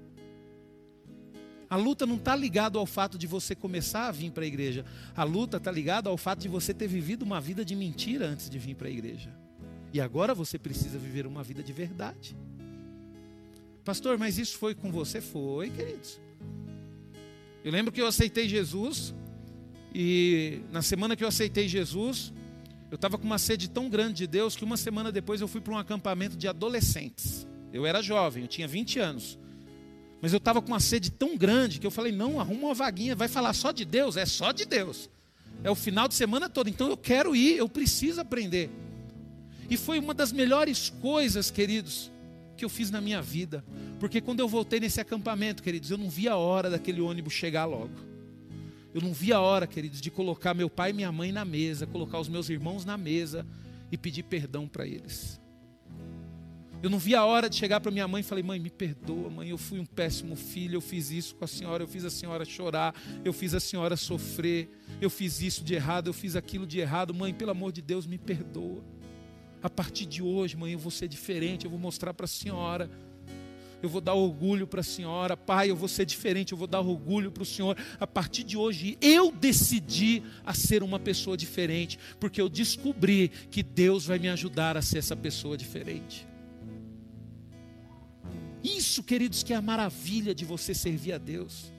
A 1.69 1.77
luta 1.77 2.05
não 2.05 2.17
está 2.17 2.35
ligada 2.35 2.79
ao 2.79 2.87
fato 2.87 3.17
de 3.17 3.29
você 3.29 3.55
começar 3.55 4.09
a 4.09 4.11
vir 4.11 4.33
para 4.33 4.43
a 4.43 4.47
igreja. 4.47 4.85
A 5.17 5.23
luta 5.23 5.57
está 5.57 5.71
ligada 5.71 6.09
ao 6.09 6.17
fato 6.17 6.41
de 6.41 6.49
você 6.49 6.75
ter 6.75 6.89
vivido 6.89 7.23
uma 7.23 7.41
vida 7.41 7.65
de 7.65 7.77
mentira 7.77 8.27
antes 8.27 8.51
de 8.51 8.59
vir 8.59 8.75
para 8.75 8.89
a 8.89 8.91
igreja. 8.91 9.33
E 9.93 10.01
agora 10.01 10.35
você 10.35 10.59
precisa 10.59 10.99
viver 10.99 11.27
uma 11.27 11.45
vida 11.45 11.63
de 11.63 11.73
verdade. 11.73 12.37
Pastor, 13.85 14.19
mas 14.19 14.37
isso 14.37 14.59
foi 14.59 14.75
com 14.75 14.91
você? 14.91 15.21
Foi, 15.21 15.71
queridos. 15.71 16.21
Eu 17.65 17.71
lembro 17.71 17.93
que 17.93 18.01
eu 18.01 18.07
aceitei 18.07 18.49
Jesus. 18.49 19.15
E 19.95 20.63
na 20.73 20.83
semana 20.83 21.15
que 21.15 21.23
eu 21.23 21.29
aceitei 21.29 21.69
Jesus, 21.69 22.33
eu 22.91 22.97
estava 22.97 23.17
com 23.17 23.25
uma 23.25 23.39
sede 23.39 23.71
tão 23.71 23.89
grande 23.89 24.15
de 24.15 24.27
Deus 24.27 24.57
que 24.57 24.65
uma 24.65 24.77
semana 24.77 25.13
depois 25.13 25.41
eu 25.41 25.47
fui 25.47 25.61
para 25.61 25.73
um 25.73 25.79
acampamento 25.79 26.37
de 26.37 26.49
adolescentes. 26.49 27.47
Eu 27.73 27.87
era 27.87 28.03
jovem, 28.03 28.43
eu 28.43 28.49
tinha 28.49 28.67
20 28.67 28.99
anos. 28.99 29.39
Mas 30.21 30.33
eu 30.33 30.39
estava 30.39 30.61
com 30.61 30.69
uma 30.69 30.81
sede 30.81 31.11
tão 31.11 31.37
grande 31.37 31.79
que 31.79 31.87
eu 31.87 31.91
falei: 31.91 32.11
não, 32.11 32.41
arruma 32.41 32.67
uma 32.67 32.75
vaguinha, 32.75 33.15
vai 33.15 33.29
falar 33.29 33.53
só 33.53 33.71
de 33.71 33.85
Deus, 33.85 34.17
é 34.17 34.27
só 34.27 34.51
de 34.51 34.65
Deus. 34.65 35.09
É 35.63 35.71
o 35.71 35.75
final 35.75 36.09
de 36.09 36.15
semana 36.15 36.49
todo, 36.49 36.69
então 36.69 36.89
eu 36.89 36.97
quero 36.97 37.37
ir, 37.37 37.57
eu 37.57 37.69
preciso 37.69 38.21
aprender. 38.21 38.71
E 39.69 39.77
foi 39.77 39.99
uma 39.99 40.13
das 40.13 40.33
melhores 40.33 40.91
coisas, 41.01 41.51
queridos, 41.51 42.11
que 42.57 42.65
eu 42.65 42.69
fiz 42.69 42.91
na 42.91 43.01
minha 43.01 43.23
vida. 43.23 43.65
Porque 44.01 44.21
quando 44.21 44.41
eu 44.41 44.49
voltei 44.49 44.81
nesse 44.81 45.01
acampamento, 45.01 45.63
queridos, 45.63 45.91
eu 45.91 45.99
não 45.99 46.11
vi 46.11 46.29
a 46.29 46.37
hora 46.37 46.69
daquele 46.69 47.01
ônibus 47.01 47.35
chegar 47.35 47.67
logo. 47.67 48.10
Eu 48.93 49.01
não 49.01 49.13
vi 49.13 49.33
a 49.33 49.41
hora, 49.41 49.67
queridos, 49.67 50.01
de 50.01 50.11
colocar 50.11 50.53
meu 50.53 50.69
pai 50.69 50.91
e 50.91 50.93
minha 50.93 51.13
mãe 51.13 51.31
na 51.31 51.45
mesa, 51.45 51.87
colocar 51.87 52.19
os 52.19 52.29
meus 52.29 52.49
irmãos 52.49 52.85
na 52.85 52.97
mesa 52.97 53.47
e 53.91 53.97
pedir 53.97 54.25
perdão 54.25 54.67
para 54.67 54.87
eles. 54.87 55.41
Eu 56.83 56.89
não 56.89 56.99
vi 56.99 57.15
a 57.15 57.25
hora 57.25 57.49
de 57.49 57.57
chegar 57.57 57.79
para 57.81 57.91
minha 57.91 58.09
mãe 58.09 58.21
e 58.21 58.25
falei: 58.25 58.43
"Mãe, 58.43 58.59
me 58.59 58.71
perdoa, 58.71 59.29
mãe, 59.29 59.51
eu 59.51 59.59
fui 59.59 59.79
um 59.79 59.85
péssimo 59.85 60.35
filho, 60.35 60.77
eu 60.77 60.81
fiz 60.81 61.11
isso 61.11 61.35
com 61.35 61.45
a 61.45 61.49
senhora, 61.49 61.83
eu 61.83 61.89
fiz 61.89 62.05
a 62.05 62.11
senhora 62.11 62.45
chorar, 62.45 62.95
eu 63.23 63.33
fiz 63.33 63.55
a 63.55 63.61
senhora 63.61 63.97
sofrer, 63.97 64.71
eu 65.01 65.11
fiz 65.11 65.43
isso 65.43 65.63
de 65.63 65.75
errado, 65.75 66.09
eu 66.09 66.15
fiz 66.15 66.37
aquilo 66.37 66.67
de 66.67 66.81
errado, 66.81 67.13
mãe, 67.13 67.35
pelo 67.35 67.51
amor 67.51 67.71
de 67.71 67.83
Deus, 67.83 68.07
me 68.07 68.17
perdoa. 68.17 68.83
A 69.63 69.69
partir 69.69 70.07
de 70.07 70.23
hoje, 70.23 70.57
mãe, 70.57 70.73
eu 70.73 70.79
vou 70.79 70.91
ser 70.91 71.07
diferente, 71.07 71.67
eu 71.67 71.71
vou 71.71 71.79
mostrar 71.79 72.15
para 72.15 72.25
a 72.25 72.29
senhora 72.29 72.91
eu 73.83 73.89
vou 73.89 74.01
dar 74.01 74.15
orgulho 74.15 74.67
para 74.67 74.81
a 74.81 74.85
senhora, 74.85 75.37
pai, 75.37 75.71
eu 75.71 75.77
vou 75.77 75.89
ser 75.89 76.05
diferente, 76.05 76.53
eu 76.53 76.59
vou 76.59 76.67
dar 76.67 76.81
orgulho 76.81 77.31
para 77.31 77.43
o 77.43 77.47
senhor. 77.47 77.77
A 77.99 78.07
partir 78.07 78.45
de 78.45 78.57
hoje, 78.57 78.99
eu 79.01 79.33
decidi 79.33 80.23
a 80.45 80.53
ser 80.53 80.83
uma 80.83 80.99
pessoa 80.99 81.37
diferente, 81.37 81.99
porque 82.19 82.41
eu 82.41 82.49
descobri 82.49 83.29
que 83.51 83.63
Deus 83.63 84.07
vai 84.07 84.19
me 84.19 84.29
ajudar 84.29 84.77
a 84.77 84.83
ser 84.83 84.99
essa 84.99 85.17
pessoa 85.17 85.57
diferente. 85.57 86.27
Isso, 88.63 89.03
queridos, 89.03 89.43
que 89.43 89.53
é 89.53 89.57
a 89.57 89.63
maravilha 89.63 90.35
de 90.35 90.45
você 90.45 90.75
servir 90.75 91.13
a 91.13 91.19
Deus. 91.19 91.73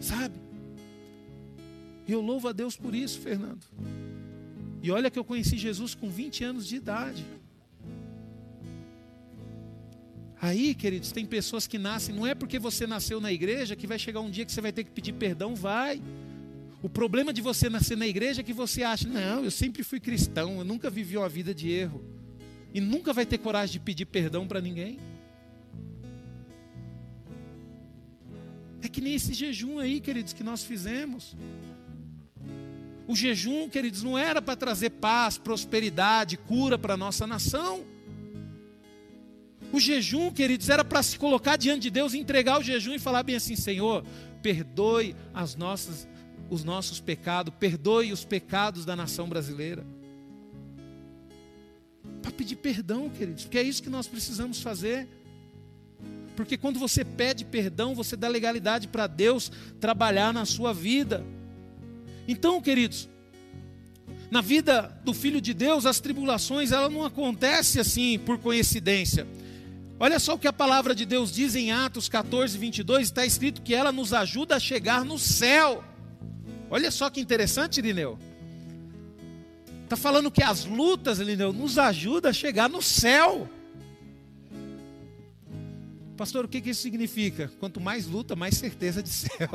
Sabe? 0.00 0.34
Eu 2.06 2.20
louvo 2.20 2.48
a 2.48 2.52
Deus 2.52 2.76
por 2.76 2.94
isso, 2.94 3.20
Fernando. 3.20 3.64
E 4.82 4.90
olha 4.90 5.10
que 5.10 5.18
eu 5.18 5.24
conheci 5.24 5.56
Jesus 5.56 5.94
com 5.94 6.08
20 6.08 6.44
anos 6.44 6.66
de 6.66 6.76
idade. 6.76 7.24
Aí, 10.40 10.74
queridos, 10.74 11.10
tem 11.10 11.26
pessoas 11.26 11.66
que 11.66 11.78
nascem, 11.78 12.14
não 12.14 12.26
é 12.26 12.34
porque 12.34 12.58
você 12.58 12.86
nasceu 12.86 13.20
na 13.20 13.32
igreja 13.32 13.74
que 13.74 13.86
vai 13.86 13.98
chegar 13.98 14.20
um 14.20 14.30
dia 14.30 14.44
que 14.44 14.52
você 14.52 14.60
vai 14.60 14.72
ter 14.72 14.84
que 14.84 14.90
pedir 14.90 15.12
perdão, 15.12 15.54
vai. 15.54 16.00
O 16.80 16.88
problema 16.88 17.32
de 17.32 17.42
você 17.42 17.68
nascer 17.68 17.96
na 17.96 18.06
igreja 18.06 18.40
é 18.40 18.44
que 18.44 18.52
você 18.52 18.84
acha, 18.84 19.08
não, 19.08 19.42
eu 19.42 19.50
sempre 19.50 19.82
fui 19.82 19.98
cristão, 19.98 20.58
eu 20.58 20.64
nunca 20.64 20.88
vivi 20.88 21.16
uma 21.16 21.28
vida 21.28 21.52
de 21.52 21.70
erro. 21.70 22.04
E 22.72 22.80
nunca 22.80 23.12
vai 23.12 23.26
ter 23.26 23.38
coragem 23.38 23.72
de 23.72 23.80
pedir 23.80 24.06
perdão 24.06 24.46
para 24.46 24.60
ninguém. 24.60 24.98
É 28.80 28.88
que 28.88 29.00
nem 29.00 29.14
esse 29.14 29.34
jejum 29.34 29.80
aí, 29.80 29.98
queridos, 30.00 30.32
que 30.32 30.44
nós 30.44 30.62
fizemos. 30.62 31.36
O 33.08 33.16
jejum, 33.16 33.68
queridos, 33.68 34.04
não 34.04 34.16
era 34.16 34.40
para 34.40 34.54
trazer 34.54 34.90
paz, 34.90 35.36
prosperidade, 35.36 36.36
cura 36.36 36.78
para 36.78 36.94
a 36.94 36.96
nossa 36.96 37.26
nação. 37.26 37.84
O 39.72 39.78
jejum, 39.78 40.30
queridos, 40.30 40.68
era 40.68 40.84
para 40.84 41.02
se 41.02 41.18
colocar 41.18 41.56
diante 41.56 41.82
de 41.82 41.90
Deus, 41.90 42.14
entregar 42.14 42.58
o 42.58 42.62
jejum 42.62 42.94
e 42.94 42.98
falar 42.98 43.22
bem 43.22 43.36
assim: 43.36 43.54
Senhor, 43.54 44.04
perdoe 44.42 45.14
as 45.34 45.54
nossas, 45.54 46.08
os 46.48 46.64
nossos 46.64 47.00
pecados, 47.00 47.52
perdoe 47.58 48.12
os 48.12 48.24
pecados 48.24 48.84
da 48.84 48.96
nação 48.96 49.28
brasileira. 49.28 49.84
Para 52.22 52.30
pedir 52.30 52.56
perdão, 52.56 53.10
queridos, 53.10 53.44
porque 53.44 53.58
é 53.58 53.62
isso 53.62 53.82
que 53.82 53.90
nós 53.90 54.06
precisamos 54.06 54.60
fazer. 54.60 55.06
Porque 56.34 56.56
quando 56.56 56.78
você 56.78 57.04
pede 57.04 57.44
perdão, 57.44 57.94
você 57.94 58.16
dá 58.16 58.28
legalidade 58.28 58.86
para 58.86 59.06
Deus 59.06 59.50
trabalhar 59.80 60.32
na 60.32 60.46
sua 60.46 60.72
vida. 60.72 61.24
Então, 62.28 62.60
queridos, 62.60 63.08
na 64.30 64.40
vida 64.40 64.82
do 65.04 65.12
filho 65.12 65.40
de 65.40 65.52
Deus, 65.52 65.84
as 65.84 66.00
tribulações, 66.00 66.70
ela 66.70 66.88
não 66.88 67.04
acontece 67.04 67.80
assim 67.80 68.18
por 68.18 68.38
coincidência. 68.38 69.26
Olha 70.00 70.20
só 70.20 70.34
o 70.34 70.38
que 70.38 70.46
a 70.46 70.52
palavra 70.52 70.94
de 70.94 71.04
Deus 71.04 71.32
diz 71.32 71.56
em 71.56 71.72
Atos 71.72 72.08
14, 72.08 72.56
22, 72.56 73.02
está 73.02 73.26
escrito 73.26 73.62
que 73.62 73.74
ela 73.74 73.90
nos 73.90 74.12
ajuda 74.12 74.56
a 74.56 74.60
chegar 74.60 75.04
no 75.04 75.18
céu. 75.18 75.82
Olha 76.70 76.90
só 76.90 77.10
que 77.10 77.20
interessante, 77.20 77.78
Irineu. 77.78 78.18
Está 79.82 79.96
falando 79.96 80.30
que 80.30 80.42
as 80.42 80.64
lutas, 80.64 81.18
Irineu, 81.18 81.52
nos 81.52 81.78
ajudam 81.78 82.30
a 82.30 82.32
chegar 82.32 82.68
no 82.68 82.80
céu. 82.80 83.48
Pastor, 86.16 86.44
o 86.44 86.48
que, 86.48 86.60
que 86.60 86.70
isso 86.70 86.82
significa? 86.82 87.50
Quanto 87.58 87.80
mais 87.80 88.06
luta, 88.06 88.36
mais 88.36 88.56
certeza 88.56 89.02
de 89.02 89.08
céu. 89.10 89.48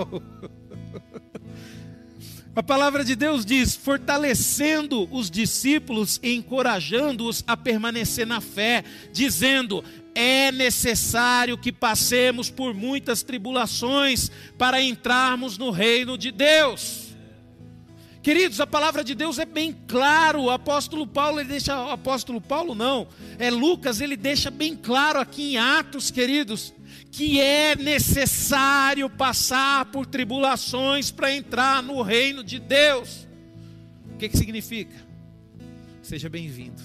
A 2.56 2.62
palavra 2.62 3.04
de 3.04 3.16
Deus 3.16 3.46
diz: 3.46 3.76
fortalecendo 3.76 5.08
os 5.12 5.32
discípulos 5.32 6.20
e 6.22 6.36
encorajando-os 6.36 7.44
a 7.48 7.58
permanecer 7.58 8.28
na 8.28 8.40
fé, 8.40 8.84
dizendo: 9.12 9.84
é 10.14 10.52
necessário 10.52 11.58
que 11.58 11.72
passemos 11.72 12.52
por 12.52 12.74
muitas 12.74 13.24
tribulações 13.24 14.30
para 14.58 14.82
entrarmos 14.82 15.58
no 15.58 15.72
reino 15.72 16.16
de 16.18 16.32
Deus. 16.32 17.04
Queridos, 18.22 18.62
a 18.62 18.68
palavra 18.68 19.04
de 19.04 19.16
Deus 19.16 19.38
é 19.38 19.46
bem 19.46 19.76
claro. 19.86 20.44
O 20.44 20.50
apóstolo 20.50 21.06
Paulo, 21.06 21.42
ele 21.42 21.50
deixa, 21.50 21.76
o 21.76 21.90
apóstolo 21.90 22.40
Paulo 22.40 22.74
não, 22.74 23.08
é 23.38 23.50
Lucas, 23.50 24.00
ele 24.00 24.16
deixa 24.16 24.50
bem 24.50 24.78
claro 24.78 25.20
aqui 25.20 25.54
em 25.54 25.58
Atos, 25.58 26.10
queridos, 26.10 26.74
que 27.12 27.40
é 27.40 27.76
necessário 27.76 29.10
passar 29.10 29.86
por 29.86 30.06
tribulações 30.06 31.12
para 31.12 31.34
entrar 31.34 31.84
no 31.84 32.02
reino 32.02 32.44
de 32.44 32.60
Deus. 32.60 33.28
O 34.14 34.18
que, 34.18 34.30
que 34.30 34.38
significa? 34.38 34.96
Seja 36.02 36.30
bem-vindo. 36.30 36.82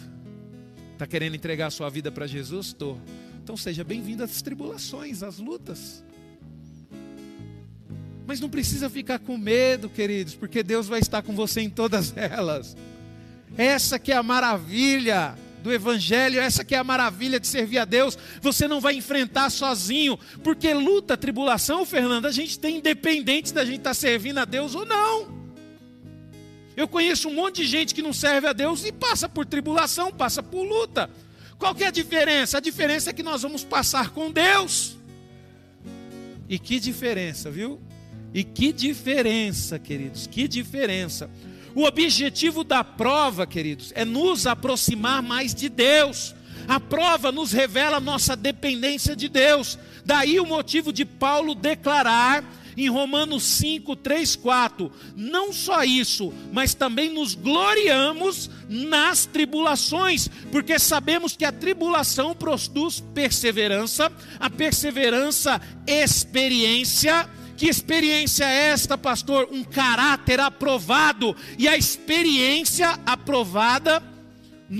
Está 0.93 1.07
querendo 1.07 1.37
entregar 1.37 1.67
a 1.69 1.71
sua 1.71 1.89
vida 1.89 2.11
para 2.11 2.27
Jesus? 2.27 2.69
Estou. 2.69 3.01
Então 3.43 3.57
seja 3.57 3.85
bem-vindo 3.85 4.23
às 4.23 4.43
tribulações, 4.43 5.23
às 5.23 5.39
lutas. 5.39 6.05
Mas 8.27 8.41
não 8.41 8.51
precisa 8.51 8.91
ficar 8.91 9.19
com 9.19 9.39
medo, 9.39 9.89
queridos, 9.89 10.35
porque 10.35 10.63
Deus 10.63 10.87
vai 10.87 11.01
estar 11.01 11.23
com 11.23 11.35
você 11.35 11.63
em 11.63 11.71
todas 11.71 12.15
elas. 12.17 12.77
Essa 13.57 13.99
que 13.99 14.13
é 14.13 14.17
a 14.17 14.23
maravilha 14.23 15.35
do 15.63 15.73
Evangelho, 15.73 16.41
essa 16.41 16.65
que 16.65 16.75
é 16.75 16.79
a 16.79 16.85
maravilha 16.85 17.41
de 17.41 17.47
servir 17.47 17.79
a 17.79 17.85
Deus, 17.85 18.17
você 18.41 18.69
não 18.69 18.81
vai 18.81 18.95
enfrentar 18.95 19.51
sozinho, 19.51 20.19
porque 20.43 20.73
luta, 20.73 21.17
tribulação, 21.17 21.85
Fernando, 21.85 22.27
a 22.27 22.33
gente 22.33 22.59
tem 22.59 22.79
independente 22.79 23.53
da 23.53 23.65
gente 23.65 23.79
estar 23.79 23.91
tá 23.91 23.95
servindo 23.95 24.39
a 24.39 24.45
Deus 24.45 24.75
ou 24.75 24.87
não. 24.87 25.39
Eu 26.77 26.87
conheço 26.87 27.29
um 27.29 27.35
monte 27.35 27.63
de 27.63 27.67
gente 27.67 27.93
que 27.93 28.03
não 28.03 28.13
serve 28.13 28.47
a 28.47 28.53
Deus 28.53 28.85
e 28.85 28.93
passa 28.93 29.29
por 29.29 29.45
tribulação, 29.45 30.13
passa 30.13 30.43
por 30.43 30.63
luta. 30.63 31.11
Qual 31.59 31.75
que 31.75 31.83
é 31.83 31.89
a 31.89 31.91
diferença? 31.91 32.59
A 32.59 32.61
diferença 32.61 33.11
é 33.11 33.13
que 33.13 33.23
nós 33.23 33.43
vamos 33.43 33.65
passar 33.65 34.11
com 34.11 34.31
Deus. 34.31 34.97
E 36.49 36.57
que 36.57 36.79
diferença, 36.79 37.51
viu? 37.51 37.81
E 38.33 38.45
que 38.45 38.73
diferença, 38.73 39.79
queridos, 39.79 40.29
que 40.29 40.47
diferença. 40.47 41.29
O 41.79 41.85
objetivo 41.85 42.65
da 42.65 42.83
prova, 42.83 43.47
queridos, 43.47 43.93
é 43.95 44.05
nos 44.05 44.49
aproximar 44.49 45.23
mais 45.23 45.55
de 45.55 45.69
Deus. 45.69 46.35
A 46.67 46.81
prova 46.81 47.31
nos 47.31 47.53
revela 47.53 48.01
nossa 48.01 48.35
dependência 48.35 49.15
de 49.15 49.29
Deus. 49.29 49.79
Daí 50.05 50.41
o 50.41 50.45
motivo 50.45 50.93
de 50.93 51.05
Paulo 51.05 51.55
declarar 51.55 52.43
em 52.77 52.89
Romanos 52.91 53.45
5, 53.45 53.95
3, 53.95 54.35
4: 54.35 54.91
não 55.15 55.53
só 55.53 55.85
isso, 55.85 56.35
mas 56.53 56.75
também 56.75 57.15
nos 57.15 57.37
gloriamos 57.37 58.51
nas 58.69 59.25
tribulações, 59.25 60.29
porque 60.51 60.81
sabemos 60.81 61.37
que 61.37 61.45
a 61.45 61.53
tribulação 61.53 62.35
produz 62.35 62.99
perseverança, 63.15 64.11
a 64.41 64.51
perseverança, 64.51 65.61
experiência 65.87 67.31
que 67.59 67.67
experiência 67.67 68.45
é 68.45 68.69
esta, 68.69 68.97
pastor? 68.97 69.49
Um 69.51 69.65
caráter 69.65 70.39
aprovado. 70.39 71.35
E 71.59 71.67
a 71.67 71.77
experiência 71.77 72.91
aprovada 73.05 74.01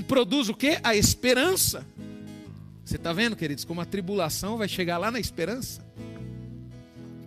produz 0.07 0.47
o 0.47 0.53
que? 0.53 0.79
A 0.81 0.95
esperança. 0.95 1.85
Você 2.85 2.95
está 2.95 3.11
vendo, 3.11 3.35
queridos, 3.35 3.65
como 3.65 3.81
a 3.81 3.85
tribulação 3.85 4.57
vai 4.57 4.69
chegar 4.69 4.97
lá 4.97 5.11
na 5.11 5.19
esperança? 5.19 5.85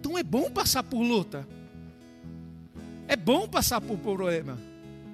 Então 0.01 0.17
é 0.17 0.23
bom 0.23 0.51
passar 0.51 0.83
por 0.83 1.03
luta. 1.03 1.47
É 3.07 3.15
bom 3.15 3.47
passar 3.47 3.83
por 3.83 3.99
problema. 3.99 4.59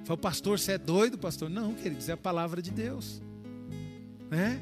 Fala, 0.05 0.17
pastor, 0.17 0.57
você 0.57 0.71
é 0.71 0.77
doido, 0.77 1.17
pastor? 1.17 1.49
Não, 1.49 1.73
queridos, 1.73 2.07
é 2.07 2.13
a 2.13 2.17
palavra 2.17 2.61
de 2.61 2.71
Deus. 2.71 3.21
Né? 4.31 4.57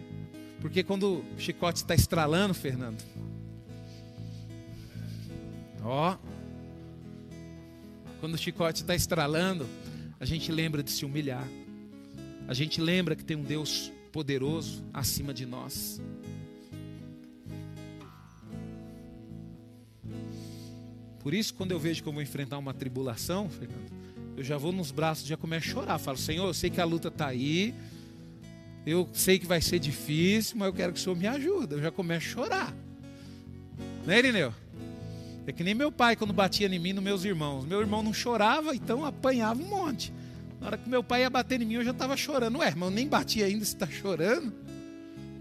Porque 0.60 0.82
quando 0.82 1.20
o 1.20 1.40
chicote 1.40 1.78
está 1.78 1.94
estralando, 1.94 2.56
Fernando, 2.56 2.98
Ó. 5.88 6.18
Quando 8.20 8.34
o 8.34 8.38
chicote 8.38 8.82
está 8.82 8.94
estralando, 8.94 9.66
a 10.20 10.26
gente 10.26 10.52
lembra 10.52 10.84
de 10.84 10.92
se 10.92 11.06
humilhar. 11.06 11.48
A 12.46 12.54
gente 12.54 12.82
lembra 12.82 13.16
que 13.16 13.24
tem 13.24 13.38
um 13.38 13.44
Deus 13.44 13.92
poderoso 14.12 14.84
acima 14.94 15.34
de 15.34 15.46
nós. 15.46 16.02
Por 21.20 21.34
isso, 21.34 21.54
quando 21.54 21.72
eu 21.72 21.80
vejo 21.80 22.04
que 22.04 22.10
eu 22.10 22.14
vou 22.14 22.22
enfrentar 22.22 22.58
uma 22.58 22.74
tribulação, 22.74 23.50
Fernando, 23.50 23.92
eu 24.36 24.44
já 24.44 24.58
vou 24.58 24.74
nos 24.74 24.92
braços, 24.92 25.26
já 25.26 25.38
começo 25.38 25.70
a 25.70 25.72
chorar. 25.72 25.98
Falo, 26.00 26.18
Senhor, 26.18 26.46
eu 26.48 26.54
sei 26.54 26.70
que 26.70 26.82
a 26.82 26.86
luta 26.86 27.08
está 27.08 27.28
aí, 27.28 27.74
eu 28.86 29.08
sei 29.14 29.40
que 29.40 29.46
vai 29.46 29.62
ser 29.62 29.80
difícil, 29.80 30.58
mas 30.58 30.68
eu 30.68 30.74
quero 30.74 30.92
que 30.92 31.00
o 31.00 31.02
Senhor 31.02 31.16
me 31.16 31.28
ajude. 31.28 31.76
Eu 31.76 31.82
já 31.82 31.92
começo 31.92 32.28
a 32.28 32.30
chorar. 32.30 32.76
Né, 34.06 34.20
Irineu? 34.20 34.54
É 35.48 35.54
que 35.54 35.64
nem 35.64 35.74
meu 35.74 35.90
pai 35.90 36.18
quando 36.18 36.34
batia 36.34 36.68
em 36.68 36.78
mim 36.78 36.92
nos 36.92 37.04
meus 37.04 37.24
irmãos. 37.24 37.66
Meu 37.66 37.80
irmão 37.80 38.04
não 38.04 38.14
chorava, 38.14 38.76
então 38.76 39.06
apanhava 39.06 39.62
um 39.64 39.66
monte. 39.66 40.12
Na 40.60 40.68
hora 40.68 40.78
que 40.78 40.90
meu 40.90 41.02
pai 41.02 41.22
ia 41.22 41.30
bater 41.30 41.62
em 41.62 41.66
mim, 41.66 41.76
eu 41.76 41.86
já 41.86 41.92
estava 41.92 42.18
chorando. 42.18 42.58
Ué, 42.58 42.68
irmão, 42.68 42.90
nem 42.90 43.08
batia 43.08 43.46
ainda, 43.46 43.64
você 43.64 43.74
está 43.74 43.88
chorando? 43.88 44.54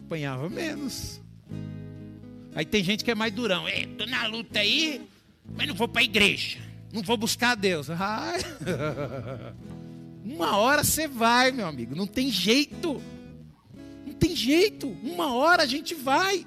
Apanhava 0.04 0.48
menos. 0.48 1.20
Aí 2.54 2.64
tem 2.64 2.84
gente 2.84 3.02
que 3.02 3.10
é 3.10 3.16
mais 3.16 3.32
durão. 3.32 3.68
Estou 3.68 4.06
na 4.06 4.28
luta 4.28 4.60
aí, 4.60 5.02
mas 5.56 5.66
não 5.66 5.74
vou 5.74 5.88
para 5.88 6.02
a 6.02 6.04
igreja. 6.04 6.58
Não 6.92 7.02
vou 7.02 7.16
buscar 7.16 7.50
a 7.50 7.54
Deus. 7.56 7.90
Ai. 7.98 8.38
Uma 10.24 10.56
hora 10.56 10.84
você 10.84 11.08
vai, 11.08 11.50
meu 11.50 11.66
amigo. 11.66 11.96
Não 11.96 12.06
tem 12.06 12.30
jeito. 12.30 13.02
Não 14.06 14.14
tem 14.14 14.36
jeito. 14.36 14.86
Uma 15.02 15.34
hora 15.34 15.64
a 15.64 15.66
gente 15.66 15.96
vai. 15.96 16.46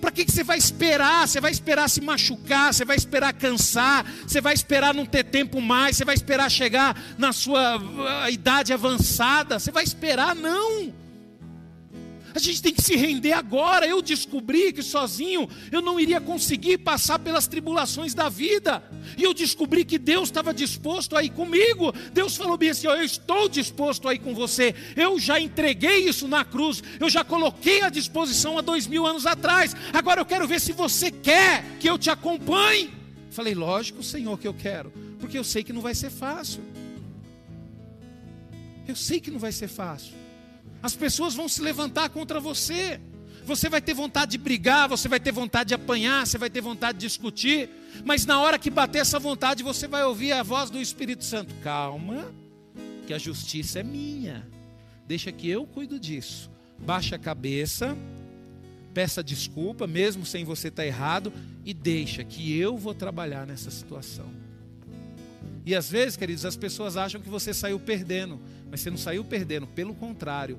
Para 0.00 0.10
que, 0.10 0.24
que 0.24 0.32
você 0.32 0.44
vai 0.44 0.58
esperar? 0.58 1.26
Você 1.26 1.40
vai 1.40 1.50
esperar 1.50 1.88
se 1.88 2.00
machucar, 2.00 2.72
você 2.72 2.84
vai 2.84 2.96
esperar 2.96 3.32
cansar, 3.32 4.04
você 4.26 4.40
vai 4.40 4.54
esperar 4.54 4.94
não 4.94 5.06
ter 5.06 5.24
tempo 5.24 5.60
mais, 5.60 5.96
você 5.96 6.04
vai 6.04 6.14
esperar 6.14 6.50
chegar 6.50 6.96
na 7.16 7.32
sua 7.32 7.78
uh, 7.78 8.30
idade 8.30 8.72
avançada, 8.72 9.58
você 9.58 9.70
vai 9.70 9.84
esperar? 9.84 10.34
Não. 10.34 11.07
A 12.34 12.38
gente 12.38 12.62
tem 12.62 12.72
que 12.72 12.82
se 12.82 12.96
render 12.96 13.32
agora. 13.32 13.86
Eu 13.86 14.02
descobri 14.02 14.72
que 14.72 14.82
sozinho 14.82 15.48
eu 15.72 15.80
não 15.80 15.98
iria 15.98 16.20
conseguir 16.20 16.78
passar 16.78 17.18
pelas 17.18 17.46
tribulações 17.46 18.14
da 18.14 18.28
vida. 18.28 18.82
E 19.16 19.22
eu 19.22 19.32
descobri 19.32 19.84
que 19.84 19.98
Deus 19.98 20.28
estava 20.28 20.52
disposto 20.52 21.16
a 21.16 21.22
ir 21.22 21.30
comigo. 21.30 21.92
Deus 22.12 22.36
falou 22.36 22.56
bem 22.56 22.70
assim: 22.70 22.86
Eu 22.86 23.02
estou 23.02 23.48
disposto 23.48 24.08
a 24.08 24.14
ir 24.14 24.18
com 24.18 24.34
você. 24.34 24.74
Eu 24.96 25.18
já 25.18 25.40
entreguei 25.40 26.08
isso 26.08 26.28
na 26.28 26.44
cruz. 26.44 26.82
Eu 27.00 27.08
já 27.08 27.24
coloquei 27.24 27.82
à 27.82 27.88
disposição 27.88 28.58
há 28.58 28.60
dois 28.60 28.86
mil 28.86 29.06
anos 29.06 29.26
atrás. 29.26 29.74
Agora 29.92 30.20
eu 30.20 30.26
quero 30.26 30.46
ver 30.46 30.60
se 30.60 30.72
você 30.72 31.10
quer 31.10 31.64
que 31.80 31.88
eu 31.88 31.98
te 31.98 32.10
acompanhe. 32.10 32.90
Falei, 33.30 33.54
lógico, 33.54 34.02
Senhor, 34.02 34.38
que 34.38 34.48
eu 34.48 34.54
quero. 34.54 34.90
Porque 35.20 35.38
eu 35.38 35.44
sei 35.44 35.62
que 35.62 35.72
não 35.72 35.80
vai 35.80 35.94
ser 35.94 36.10
fácil. 36.10 36.62
Eu 38.86 38.96
sei 38.96 39.20
que 39.20 39.30
não 39.30 39.38
vai 39.38 39.52
ser 39.52 39.68
fácil. 39.68 40.17
As 40.82 40.94
pessoas 40.94 41.34
vão 41.34 41.48
se 41.48 41.60
levantar 41.60 42.08
contra 42.10 42.38
você, 42.38 43.00
você 43.44 43.68
vai 43.68 43.80
ter 43.80 43.94
vontade 43.94 44.32
de 44.32 44.38
brigar, 44.38 44.88
você 44.88 45.08
vai 45.08 45.18
ter 45.18 45.32
vontade 45.32 45.68
de 45.68 45.74
apanhar, 45.74 46.26
você 46.26 46.36
vai 46.36 46.50
ter 46.50 46.60
vontade 46.60 46.98
de 46.98 47.06
discutir, 47.06 47.70
mas 48.04 48.26
na 48.26 48.40
hora 48.40 48.58
que 48.58 48.70
bater 48.70 48.98
essa 48.98 49.18
vontade, 49.18 49.62
você 49.62 49.88
vai 49.88 50.04
ouvir 50.04 50.32
a 50.32 50.42
voz 50.42 50.68
do 50.68 50.78
Espírito 50.78 51.24
Santo: 51.24 51.54
calma, 51.62 52.32
que 53.06 53.14
a 53.14 53.18
justiça 53.18 53.80
é 53.80 53.82
minha, 53.82 54.46
deixa 55.06 55.32
que 55.32 55.48
eu 55.48 55.66
cuido 55.66 55.98
disso. 55.98 56.50
Baixa 56.78 57.16
a 57.16 57.18
cabeça, 57.18 57.96
peça 58.92 59.24
desculpa, 59.24 59.86
mesmo 59.86 60.26
sem 60.26 60.44
você 60.44 60.68
estar 60.68 60.84
errado, 60.84 61.32
e 61.64 61.72
deixa 61.72 62.22
que 62.22 62.56
eu 62.56 62.76
vou 62.76 62.94
trabalhar 62.94 63.46
nessa 63.46 63.70
situação. 63.70 64.30
E 65.64 65.74
às 65.74 65.90
vezes, 65.90 66.16
queridos, 66.16 66.44
as 66.44 66.56
pessoas 66.56 66.96
acham 66.96 67.20
que 67.20 67.28
você 67.28 67.52
saiu 67.52 67.78
perdendo, 67.80 68.40
mas 68.70 68.80
você 68.80 68.90
não 68.90 68.98
saiu 68.98 69.24
perdendo, 69.24 69.66
pelo 69.66 69.94
contrário, 69.94 70.58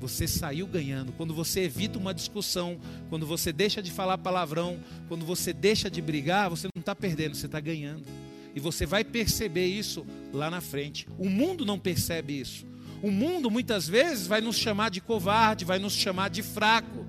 você 0.00 0.26
saiu 0.26 0.66
ganhando. 0.66 1.12
Quando 1.12 1.32
você 1.32 1.60
evita 1.60 1.98
uma 1.98 2.12
discussão, 2.12 2.80
quando 3.08 3.24
você 3.24 3.52
deixa 3.52 3.80
de 3.80 3.90
falar 3.92 4.18
palavrão, 4.18 4.80
quando 5.06 5.24
você 5.24 5.52
deixa 5.52 5.88
de 5.88 6.02
brigar, 6.02 6.50
você 6.50 6.66
não 6.74 6.80
está 6.80 6.94
perdendo, 6.94 7.36
você 7.36 7.46
está 7.46 7.60
ganhando. 7.60 8.04
E 8.54 8.58
você 8.58 8.84
vai 8.84 9.04
perceber 9.04 9.66
isso 9.66 10.04
lá 10.32 10.50
na 10.50 10.60
frente. 10.60 11.06
O 11.16 11.28
mundo 11.28 11.64
não 11.64 11.78
percebe 11.78 12.38
isso. 12.38 12.66
O 13.00 13.10
mundo 13.10 13.50
muitas 13.50 13.88
vezes 13.88 14.26
vai 14.26 14.40
nos 14.40 14.56
chamar 14.56 14.90
de 14.90 15.00
covarde, 15.00 15.64
vai 15.64 15.78
nos 15.78 15.92
chamar 15.92 16.30
de 16.30 16.42
fraco. 16.42 17.06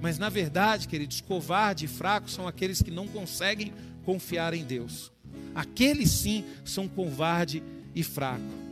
Mas 0.00 0.18
na 0.18 0.28
verdade, 0.28 0.86
queridos, 0.86 1.20
covarde 1.20 1.86
e 1.86 1.88
fraco 1.88 2.30
são 2.30 2.46
aqueles 2.46 2.80
que 2.80 2.90
não 2.90 3.08
conseguem 3.08 3.72
confiar 4.04 4.54
em 4.54 4.64
Deus. 4.64 5.12
Aqueles 5.54 6.10
sim 6.10 6.44
são 6.64 6.86
covarde 6.86 7.62
e 7.94 8.02
fraco. 8.02 8.65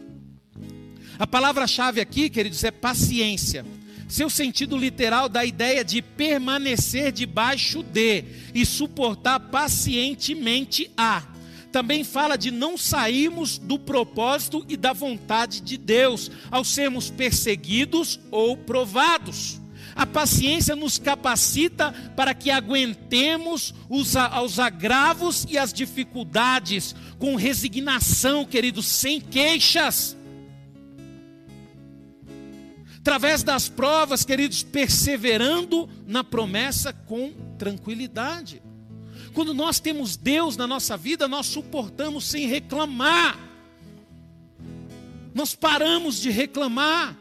A 1.19 1.27
palavra-chave 1.27 2.01
aqui, 2.01 2.29
queridos, 2.29 2.65
é 2.65 2.73
paciência. 2.73 3.65
Seu 4.09 4.29
sentido 4.29 4.77
literal 4.77 5.29
dá 5.29 5.41
a 5.41 5.47
ideia 5.47 5.85
de 5.85 6.03
permanecer 6.03 7.13
debaixo 7.13 7.83
de 7.83 8.25
e 8.55 8.67
suportar 8.67 9.39
pacientemente 9.39 10.91
a. 10.97 11.23
Também 11.71 12.05
fala 12.05 12.37
de 12.37 12.51
não 12.51 12.77
sairmos 12.77 13.59
do 13.59 13.79
propósito 13.79 14.65
e 14.69 14.77
da 14.77 14.93
vontade 14.93 15.61
de 15.61 15.77
Deus 15.77 16.31
ao 16.51 16.65
sermos 16.65 17.11
perseguidos 17.11 18.21
ou 18.31 18.57
provados. 18.57 19.61
A 19.97 20.05
paciência 20.05 20.75
nos 20.75 20.99
capacita 20.99 21.93
para 22.17 22.35
que 22.35 22.51
aguentemos 22.51 23.73
os, 23.89 24.15
os 24.45 24.59
agravos 24.59 25.47
e 25.49 25.57
as 25.57 25.73
dificuldades 25.73 26.95
com 27.19 27.37
resignação, 27.37 28.45
queridos, 28.45 28.87
sem 28.87 29.21
queixas 29.21 30.17
através 33.05 33.43
das 33.43 33.69
provas, 33.69 34.25
queridos, 34.25 34.63
perseverando 34.63 35.87
na 36.07 36.25
promessa 36.25 36.91
com 36.91 37.35
tranquilidade. 37.59 38.63
Quando 39.35 39.53
nós 39.53 39.79
temos 39.79 40.17
Deus 40.17 40.57
na 40.57 40.67
nossa 40.67 40.97
vida, 40.97 41.29
nós 41.29 41.45
suportamos 41.45 42.25
sem 42.25 42.47
reclamar. 42.47 43.39
Nós 45.35 45.55
paramos 45.55 46.19
de 46.19 46.31
reclamar. 46.31 47.15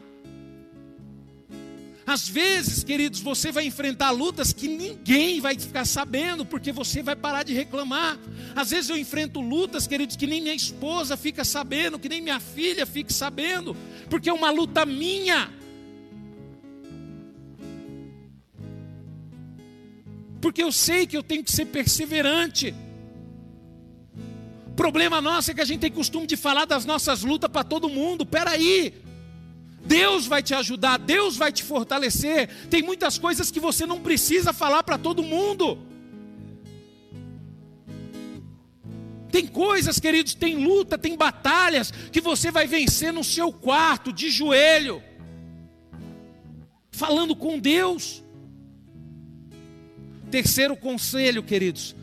Às 2.06 2.26
vezes, 2.30 2.82
queridos, 2.82 3.20
você 3.20 3.52
vai 3.52 3.66
enfrentar 3.66 4.10
lutas 4.10 4.54
que 4.54 4.68
ninguém 4.68 5.38
vai 5.38 5.58
ficar 5.58 5.84
sabendo, 5.84 6.46
porque 6.46 6.72
você 6.72 7.02
vai 7.02 7.14
parar 7.14 7.42
de 7.42 7.52
reclamar. 7.52 8.18
Às 8.56 8.70
vezes 8.70 8.88
eu 8.88 8.96
enfrento 8.96 9.38
lutas, 9.38 9.86
queridos, 9.86 10.16
que 10.16 10.26
nem 10.26 10.40
minha 10.40 10.54
esposa 10.54 11.14
fica 11.14 11.44
sabendo, 11.44 11.98
que 11.98 12.08
nem 12.08 12.22
minha 12.22 12.40
filha 12.40 12.86
fica 12.86 13.12
sabendo, 13.12 13.76
porque 14.08 14.30
é 14.30 14.32
uma 14.32 14.50
luta 14.50 14.86
minha. 14.86 15.62
Porque 20.44 20.62
eu 20.62 20.70
sei 20.70 21.06
que 21.06 21.16
eu 21.16 21.22
tenho 21.22 21.42
que 21.42 21.50
ser 21.50 21.64
perseverante. 21.64 22.74
O 24.66 24.72
problema 24.72 25.18
nosso 25.18 25.50
é 25.50 25.54
que 25.54 25.62
a 25.62 25.64
gente 25.64 25.80
tem 25.80 25.90
costume 25.90 26.26
de 26.26 26.36
falar 26.36 26.66
das 26.66 26.84
nossas 26.84 27.22
lutas 27.22 27.50
para 27.50 27.64
todo 27.64 27.88
mundo. 27.88 28.26
Peraí, 28.26 28.92
Deus 29.86 30.26
vai 30.26 30.42
te 30.42 30.52
ajudar, 30.52 30.98
Deus 30.98 31.38
vai 31.38 31.50
te 31.50 31.62
fortalecer. 31.62 32.50
Tem 32.68 32.82
muitas 32.82 33.16
coisas 33.16 33.50
que 33.50 33.58
você 33.58 33.86
não 33.86 34.02
precisa 34.02 34.52
falar 34.52 34.82
para 34.82 34.98
todo 34.98 35.22
mundo. 35.22 35.78
Tem 39.32 39.46
coisas, 39.46 39.98
queridos, 39.98 40.34
tem 40.34 40.62
luta, 40.62 40.98
tem 40.98 41.16
batalhas 41.16 41.90
que 42.12 42.20
você 42.20 42.50
vai 42.50 42.66
vencer 42.66 43.14
no 43.14 43.24
seu 43.24 43.50
quarto, 43.50 44.12
de 44.12 44.28
joelho, 44.28 45.02
falando 46.92 47.34
com 47.34 47.58
Deus. 47.58 48.23
Terceiro 50.34 50.76
conselho, 50.76 51.44
queridos, 51.44 51.94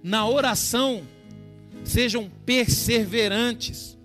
na 0.00 0.24
oração, 0.24 1.02
sejam 1.82 2.30
perseverantes. 2.46 3.98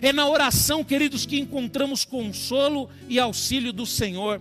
É 0.00 0.12
na 0.12 0.28
oração, 0.28 0.84
queridos, 0.84 1.26
que 1.26 1.36
encontramos 1.36 2.04
consolo 2.04 2.88
e 3.08 3.18
auxílio 3.18 3.72
do 3.72 3.84
Senhor. 3.84 4.40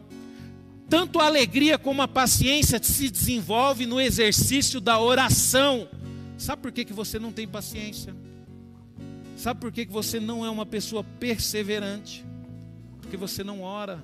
Tanto 0.87 1.19
a 1.19 1.25
alegria 1.25 1.79
como 1.79 2.03
a 2.03 2.07
paciência 2.07 2.79
se 2.83 3.09
desenvolve 3.09 3.87
no 3.87 3.99
exercício 3.99 4.79
da 4.79 4.99
oração. 4.99 5.89
Sabe 6.37 6.61
por 6.61 6.71
que, 6.71 6.85
que 6.85 6.93
você 6.93 7.17
não 7.17 7.31
tem 7.31 7.47
paciência? 7.47 8.15
Sabe 9.37 9.59
por 9.59 9.71
que, 9.71 9.87
que 9.87 9.91
você 9.91 10.19
não 10.19 10.45
é 10.45 10.51
uma 10.51 10.67
pessoa 10.67 11.03
perseverante? 11.03 12.23
Porque 13.01 13.17
você 13.17 13.43
não 13.43 13.63
ora, 13.63 13.99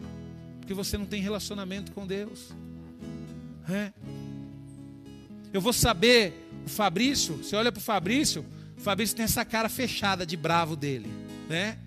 porque 0.59 0.73
você 0.73 0.97
não 0.97 1.05
tem 1.05 1.21
relacionamento 1.21 1.91
com 1.91 2.07
Deus. 2.07 2.49
É. 3.69 4.22
Eu 5.53 5.61
vou 5.61 5.71
saber, 5.71 6.49
o 6.65 6.69
Fabrício, 6.69 7.37
você 7.37 7.55
olha 7.55 7.71
para 7.71 7.79
o 7.79 7.83
Fabrício, 7.83 8.45
o 8.77 8.81
Fabrício 8.81 9.15
tem 9.15 9.23
essa 9.23 9.45
cara 9.45 9.69
fechada 9.69 10.25
de 10.25 10.35
bravo 10.35 10.75
dele, 10.75 11.07
né? 11.47 11.77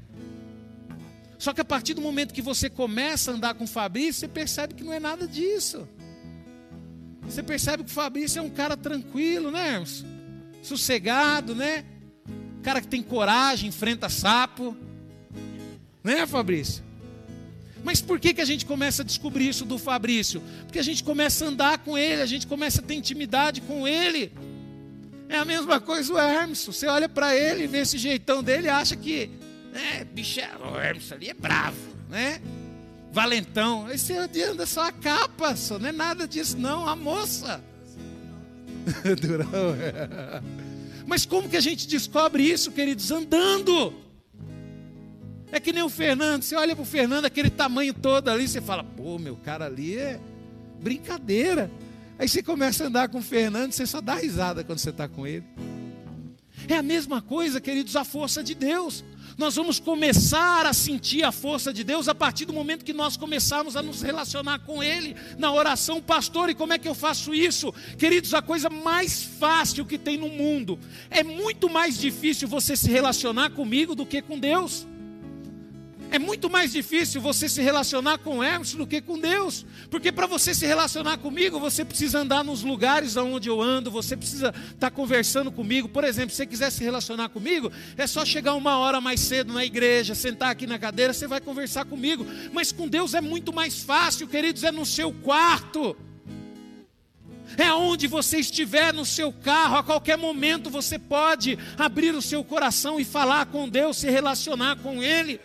Só 1.38 1.52
que 1.52 1.60
a 1.60 1.64
partir 1.64 1.92
do 1.92 2.00
momento 2.00 2.32
que 2.32 2.40
você 2.40 2.70
começa 2.70 3.30
a 3.30 3.34
andar 3.34 3.54
com 3.54 3.64
o 3.64 3.68
Fabrício, 3.68 4.20
você 4.20 4.28
percebe 4.28 4.74
que 4.74 4.84
não 4.84 4.92
é 4.92 5.00
nada 5.00 5.26
disso. 5.26 5.86
Você 7.22 7.42
percebe 7.42 7.84
que 7.84 7.90
o 7.90 7.92
Fabrício 7.92 8.38
é 8.38 8.42
um 8.42 8.48
cara 8.48 8.76
tranquilo, 8.76 9.50
né, 9.50 9.72
irmãos? 9.72 10.04
Sossegado, 10.62 11.54
né? 11.54 11.84
cara 12.66 12.80
que 12.80 12.88
tem 12.88 13.00
coragem, 13.00 13.68
enfrenta 13.68 14.08
sapo. 14.08 14.76
Né, 16.02 16.26
Fabrício? 16.26 16.82
Mas 17.86 18.00
por 18.00 18.18
que, 18.18 18.34
que 18.34 18.40
a 18.40 18.44
gente 18.44 18.66
começa 18.66 19.02
a 19.02 19.04
descobrir 19.04 19.48
isso 19.48 19.64
do 19.64 19.78
Fabrício? 19.78 20.42
Porque 20.64 20.80
a 20.80 20.82
gente 20.82 21.04
começa 21.04 21.44
a 21.44 21.48
andar 21.48 21.78
com 21.78 21.96
ele, 21.96 22.20
a 22.20 22.26
gente 22.26 22.44
começa 22.44 22.80
a 22.80 22.84
ter 22.84 22.94
intimidade 22.94 23.60
com 23.60 23.86
ele. 23.86 24.32
É 25.28 25.36
a 25.36 25.44
mesma 25.44 25.80
coisa 25.80 26.12
o 26.12 26.18
Hermes. 26.18 26.66
Você 26.66 26.88
olha 26.88 27.08
para 27.08 27.36
ele, 27.36 27.68
vê 27.68 27.78
esse 27.78 27.96
jeitão 27.96 28.42
dele, 28.42 28.68
acha 28.68 28.96
que, 28.96 29.30
né, 29.72 30.04
bicho, 30.12 30.40
é, 30.40 30.50
o 30.56 30.76
Hermes 30.76 31.12
ali 31.12 31.28
é 31.28 31.34
bravo, 31.34 31.78
né? 32.10 32.42
Valentão. 33.12 33.86
Aí 33.86 33.96
você 33.96 34.14
anda 34.42 34.66
só 34.66 34.88
a 34.88 34.90
capa, 34.90 35.54
só 35.54 35.78
não 35.78 35.88
é 35.88 35.92
nada 35.92 36.26
disso, 36.26 36.58
não, 36.58 36.88
a 36.88 36.96
moça. 36.96 37.62
Durão. 39.22 39.76
Mas 41.06 41.24
como 41.24 41.48
que 41.48 41.56
a 41.56 41.60
gente 41.62 41.86
descobre 41.86 42.42
isso, 42.42 42.72
queridos? 42.72 43.12
Andando. 43.12 44.05
É 45.52 45.60
que 45.60 45.72
nem 45.72 45.82
o 45.82 45.88
Fernando, 45.88 46.42
você 46.42 46.56
olha 46.56 46.74
para 46.74 46.82
o 46.82 46.86
Fernando, 46.86 47.24
aquele 47.24 47.50
tamanho 47.50 47.94
todo 47.94 48.28
ali, 48.28 48.48
você 48.48 48.60
fala, 48.60 48.82
pô, 48.82 49.18
meu 49.18 49.36
cara 49.36 49.66
ali 49.66 49.96
é 49.96 50.20
brincadeira. 50.80 51.70
Aí 52.18 52.28
você 52.28 52.42
começa 52.42 52.84
a 52.84 52.86
andar 52.88 53.08
com 53.08 53.18
o 53.18 53.22
Fernando, 53.22 53.72
você 53.72 53.86
só 53.86 54.00
dá 54.00 54.14
risada 54.14 54.64
quando 54.64 54.78
você 54.78 54.90
está 54.90 55.06
com 55.06 55.26
ele. 55.26 55.44
É 56.68 56.74
a 56.74 56.82
mesma 56.82 57.22
coisa, 57.22 57.60
queridos, 57.60 57.94
a 57.94 58.04
força 58.04 58.42
de 58.42 58.54
Deus. 58.54 59.04
Nós 59.36 59.54
vamos 59.54 59.78
começar 59.78 60.64
a 60.64 60.72
sentir 60.72 61.22
a 61.22 61.30
força 61.30 61.70
de 61.72 61.84
Deus 61.84 62.08
a 62.08 62.14
partir 62.14 62.46
do 62.46 62.54
momento 62.54 62.84
que 62.84 62.94
nós 62.94 63.18
começarmos 63.18 63.76
a 63.76 63.82
nos 63.82 64.00
relacionar 64.00 64.60
com 64.60 64.82
Ele 64.82 65.14
na 65.36 65.52
oração, 65.52 66.00
pastor. 66.00 66.48
E 66.48 66.54
como 66.54 66.72
é 66.72 66.78
que 66.78 66.88
eu 66.88 66.94
faço 66.94 67.34
isso? 67.34 67.72
Queridos, 67.98 68.32
a 68.32 68.40
coisa 68.40 68.70
mais 68.70 69.22
fácil 69.22 69.84
que 69.84 69.98
tem 69.98 70.16
no 70.16 70.30
mundo 70.30 70.78
é 71.10 71.22
muito 71.22 71.68
mais 71.68 71.98
difícil 71.98 72.48
você 72.48 72.74
se 72.74 72.90
relacionar 72.90 73.50
comigo 73.50 73.94
do 73.94 74.06
que 74.06 74.22
com 74.22 74.38
Deus. 74.38 74.86
É 76.10 76.18
muito 76.18 76.48
mais 76.48 76.72
difícil 76.72 77.20
você 77.20 77.48
se 77.48 77.60
relacionar 77.60 78.18
com 78.18 78.42
Hermes 78.42 78.74
do 78.74 78.86
que 78.86 79.00
com 79.00 79.18
Deus. 79.18 79.66
Porque 79.90 80.12
para 80.12 80.26
você 80.26 80.54
se 80.54 80.64
relacionar 80.64 81.18
comigo, 81.18 81.58
você 81.58 81.84
precisa 81.84 82.20
andar 82.20 82.44
nos 82.44 82.62
lugares 82.62 83.16
onde 83.16 83.48
eu 83.48 83.60
ando, 83.60 83.90
você 83.90 84.16
precisa 84.16 84.48
estar 84.48 84.74
tá 84.78 84.90
conversando 84.90 85.50
comigo. 85.50 85.88
Por 85.88 86.04
exemplo, 86.04 86.30
se 86.30 86.36
você 86.36 86.46
quiser 86.46 86.70
se 86.70 86.82
relacionar 86.82 87.28
comigo, 87.28 87.72
é 87.96 88.06
só 88.06 88.24
chegar 88.24 88.54
uma 88.54 88.78
hora 88.78 89.00
mais 89.00 89.20
cedo 89.20 89.52
na 89.52 89.64
igreja, 89.64 90.14
sentar 90.14 90.50
aqui 90.50 90.66
na 90.66 90.78
cadeira, 90.78 91.12
você 91.12 91.26
vai 91.26 91.40
conversar 91.40 91.84
comigo. 91.84 92.24
Mas 92.52 92.70
com 92.72 92.88
Deus 92.88 93.14
é 93.14 93.20
muito 93.20 93.52
mais 93.52 93.82
fácil, 93.82 94.28
queridos, 94.28 94.62
é 94.64 94.70
no 94.70 94.86
seu 94.86 95.12
quarto. 95.12 95.96
É 97.56 97.72
onde 97.72 98.06
você 98.06 98.38
estiver 98.38 98.92
no 98.92 99.04
seu 99.04 99.32
carro, 99.32 99.76
a 99.76 99.82
qualquer 99.82 100.18
momento 100.18 100.68
você 100.68 100.98
pode 100.98 101.58
abrir 101.78 102.14
o 102.14 102.22
seu 102.22 102.42
coração 102.42 102.98
e 102.98 103.04
falar 103.04 103.46
com 103.46 103.68
Deus, 103.68 103.98
se 103.98 104.10
relacionar 104.10 104.76
com 104.76 105.02
Ele. 105.02 105.40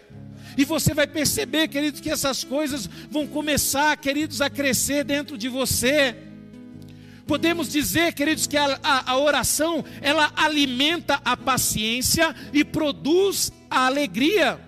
E 0.57 0.65
você 0.65 0.93
vai 0.93 1.07
perceber, 1.07 1.67
queridos, 1.67 2.01
que 2.01 2.09
essas 2.09 2.43
coisas 2.43 2.89
vão 3.09 3.25
começar, 3.25 3.95
queridos, 3.97 4.41
a 4.41 4.49
crescer 4.49 5.03
dentro 5.03 5.37
de 5.37 5.47
você. 5.47 6.15
Podemos 7.25 7.71
dizer, 7.71 8.13
queridos, 8.13 8.47
que 8.47 8.57
a, 8.57 8.79
a, 8.83 9.11
a, 9.11 9.17
oração 9.17 9.85
ela 10.01 10.31
alimenta 10.35 11.21
a 11.23 11.37
paciência 11.37 12.35
e 12.51 12.63
produz 12.63 13.51
a 13.69 13.85
alegria. 13.85 14.59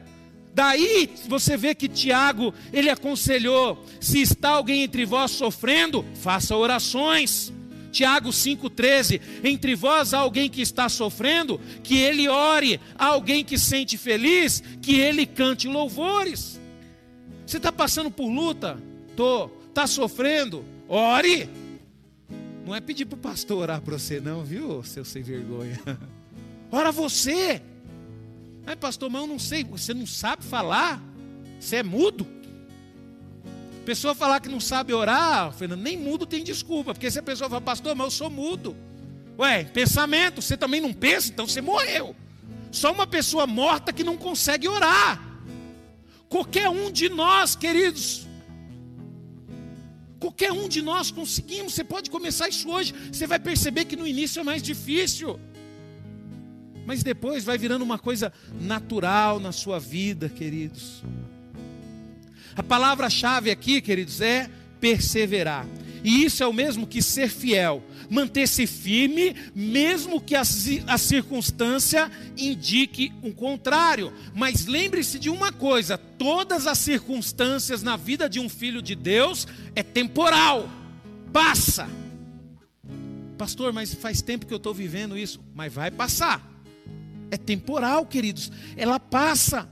Daí 0.54 1.10
você 1.28 1.58
vê 1.58 1.74
que 1.74 1.90
Tiago 1.90 2.54
ele 2.72 2.90
aconselhou: 2.90 3.84
se 4.00 4.22
está 4.22 4.52
alguém 4.52 4.84
entre 4.84 5.04
vós 5.04 5.32
sofrendo, 5.32 6.06
faça 6.16 6.56
orações. 6.56 7.52
Tiago 7.94 8.30
5,13: 8.30 9.22
Entre 9.44 9.76
vós 9.76 10.14
há 10.14 10.20
alguém 10.20 10.50
que 10.50 10.62
está 10.62 10.90
sofrendo, 10.90 11.62
que 11.84 11.96
ele 11.96 12.28
ore, 12.28 12.82
há 12.98 13.06
alguém 13.06 13.46
que 13.46 13.58
sente 13.58 13.98
feliz, 13.98 14.62
que 14.82 14.96
ele 14.96 15.26
cante 15.26 15.68
louvores. 15.68 16.60
Você 17.46 17.58
está 17.58 17.72
passando 17.72 18.10
por 18.10 18.28
luta? 18.28 18.78
Tô. 19.16 19.50
Está 19.70 19.88
sofrendo? 19.88 20.66
Ore. 20.90 21.48
Não 22.66 22.76
é 22.76 22.82
pedir 22.82 23.06
para 23.06 23.16
o 23.16 23.20
pastor 23.20 23.58
orar 23.60 23.82
para 23.82 23.98
você, 23.98 24.20
não, 24.20 24.44
viu, 24.44 24.84
seu 24.84 25.06
sem 25.06 25.22
vergonha. 25.22 25.80
Ora 26.72 26.92
você. 26.92 27.62
Ai, 28.66 28.76
pastor, 28.76 29.10
mas 29.10 29.22
eu 29.22 29.28
não 29.28 29.38
sei, 29.38 29.64
você 29.64 29.94
não 29.94 30.08
sabe 30.08 30.44
falar? 30.44 31.02
Você 31.60 31.78
é 31.78 31.84
mudo? 31.84 32.26
Pessoa 33.86 34.16
falar 34.16 34.40
que 34.40 34.48
não 34.48 34.60
sabe 34.60 34.94
orar, 34.94 35.52
Fernando, 35.52 35.82
nem 35.82 35.98
mudo 35.98 36.26
tem 36.26 36.44
desculpa, 36.44 36.94
porque 36.94 37.12
se 37.12 37.20
a 37.20 37.24
pessoa 37.24 37.50
fala, 37.50 37.62
pastor, 37.62 37.96
mas 37.96 38.06
eu 38.06 38.12
sou 38.12 38.30
mudo. 38.30 38.76
Ué, 39.38 39.66
pensamento, 39.66 40.42
você 40.42 40.56
também 40.56 40.80
não 40.80 40.94
pensa, 40.94 41.30
então 41.30 41.48
você 41.48 41.62
morreu. 41.62 42.16
Só 42.72 42.92
uma 42.92 43.06
pessoa 43.06 43.46
morta 43.46 43.92
que 43.92 44.04
não 44.04 44.16
consegue 44.16 44.68
orar. 44.68 45.22
Qualquer 46.30 46.70
um 46.70 46.92
de 46.92 47.10
nós, 47.10 47.56
queridos, 47.56 48.26
qualquer 50.20 50.52
um 50.52 50.70
de 50.70 50.82
nós 50.82 51.12
conseguimos. 51.12 51.74
Você 51.74 51.84
pode 51.84 52.10
começar 52.10 52.48
isso 52.48 52.70
hoje, 52.70 52.94
você 53.12 53.28
vai 53.28 53.40
perceber 53.40 53.86
que 53.86 53.96
no 53.96 54.08
início 54.08 54.40
é 54.40 54.44
mais 54.44 54.64
difícil. 54.64 55.40
Mas 56.86 57.04
depois 57.04 57.44
vai 57.44 57.58
virando 57.58 57.82
uma 57.82 58.00
coisa 58.00 58.32
natural 58.60 59.40
na 59.40 59.52
sua 59.52 59.80
vida, 59.80 60.30
queridos. 60.30 61.04
A 62.56 62.64
palavra-chave 62.64 63.50
aqui, 63.50 63.82
queridos, 63.82 64.22
é 64.22 64.50
perseverar. 64.80 65.66
E 66.04 66.26
isso 66.26 66.44
é 66.44 66.48
o 66.48 66.52
mesmo 66.52 66.86
que 66.86 67.02
ser 67.02 67.30
fiel, 67.30 67.82
manter-se 68.10 68.68
firme, 68.68 69.34
mesmo 69.56 70.20
que 70.20 70.36
a, 70.36 70.44
circunstância 70.44 72.12
indique 72.36 73.14
um 73.24 73.32
contrário. 73.32 74.12
Mas 74.36 74.66
lembre-se 74.66 75.18
de 75.18 75.30
uma 75.30 75.52
coisa: 75.54 75.98
todas 75.98 76.68
as 76.68 76.78
circunstâncias 76.78 77.82
na 77.82 77.96
vida 77.96 78.30
de 78.30 78.40
um 78.40 78.50
filho 78.50 78.82
de 78.82 78.96
Deus 78.96 79.48
é 79.74 79.82
temporal, 79.82 80.70
passa. 81.32 81.90
Pastor, 83.38 83.72
mas 83.72 83.94
faz 83.94 84.22
tempo 84.22 84.46
que 84.46 84.54
eu 84.54 84.58
estou 84.58 84.74
vivendo 84.74 85.18
isso, 85.18 85.40
mas 85.56 85.74
vai 85.74 85.90
passar. 85.90 86.46
É 87.32 87.38
temporal, 87.38 88.06
queridos, 88.06 88.52
ela 88.76 89.00
passa. 89.00 89.70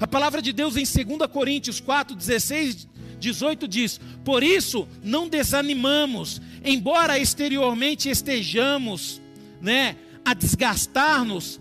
A 0.00 0.06
palavra 0.06 0.40
de 0.40 0.50
Deus 0.50 0.76
em 0.78 0.84
2 0.84 1.30
Coríntios 1.30 1.78
4, 1.78 2.16
16, 2.16 2.88
18 3.18 3.68
diz: 3.68 4.00
Por 4.24 4.42
isso 4.42 4.88
não 5.04 5.28
desanimamos, 5.28 6.40
embora 6.64 7.18
exteriormente 7.18 8.08
estejamos, 8.08 9.20
né, 9.60 9.96
a 10.24 10.32
desgastar-nos, 10.32 11.60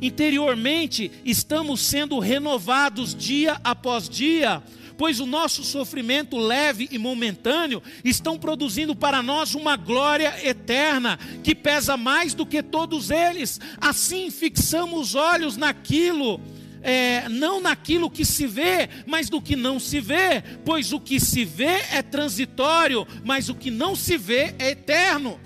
interiormente 0.00 1.10
estamos 1.24 1.80
sendo 1.80 2.20
renovados 2.20 3.12
dia 3.12 3.60
após 3.64 4.08
dia, 4.08 4.62
pois 4.96 5.18
o 5.18 5.26
nosso 5.26 5.64
sofrimento 5.64 6.38
leve 6.38 6.88
e 6.92 6.98
momentâneo 6.98 7.82
estão 8.04 8.38
produzindo 8.38 8.94
para 8.94 9.20
nós 9.20 9.56
uma 9.56 9.76
glória 9.76 10.32
eterna 10.46 11.18
que 11.42 11.56
pesa 11.56 11.96
mais 11.96 12.34
do 12.34 12.46
que 12.46 12.62
todos 12.62 13.10
eles. 13.10 13.58
Assim 13.80 14.30
fixamos 14.30 15.08
os 15.08 15.14
olhos 15.16 15.56
naquilo 15.56 16.40
é, 16.82 17.28
não 17.28 17.60
naquilo 17.60 18.10
que 18.10 18.24
se 18.24 18.46
vê, 18.46 18.88
mas 19.06 19.28
do 19.28 19.40
que 19.40 19.56
não 19.56 19.78
se 19.78 20.00
vê, 20.00 20.42
pois 20.64 20.92
o 20.92 21.00
que 21.00 21.20
se 21.20 21.44
vê 21.44 21.82
é 21.92 22.02
transitório, 22.02 23.06
mas 23.24 23.48
o 23.48 23.54
que 23.54 23.70
não 23.70 23.94
se 23.94 24.16
vê 24.16 24.54
é 24.58 24.70
eterno. 24.70 25.38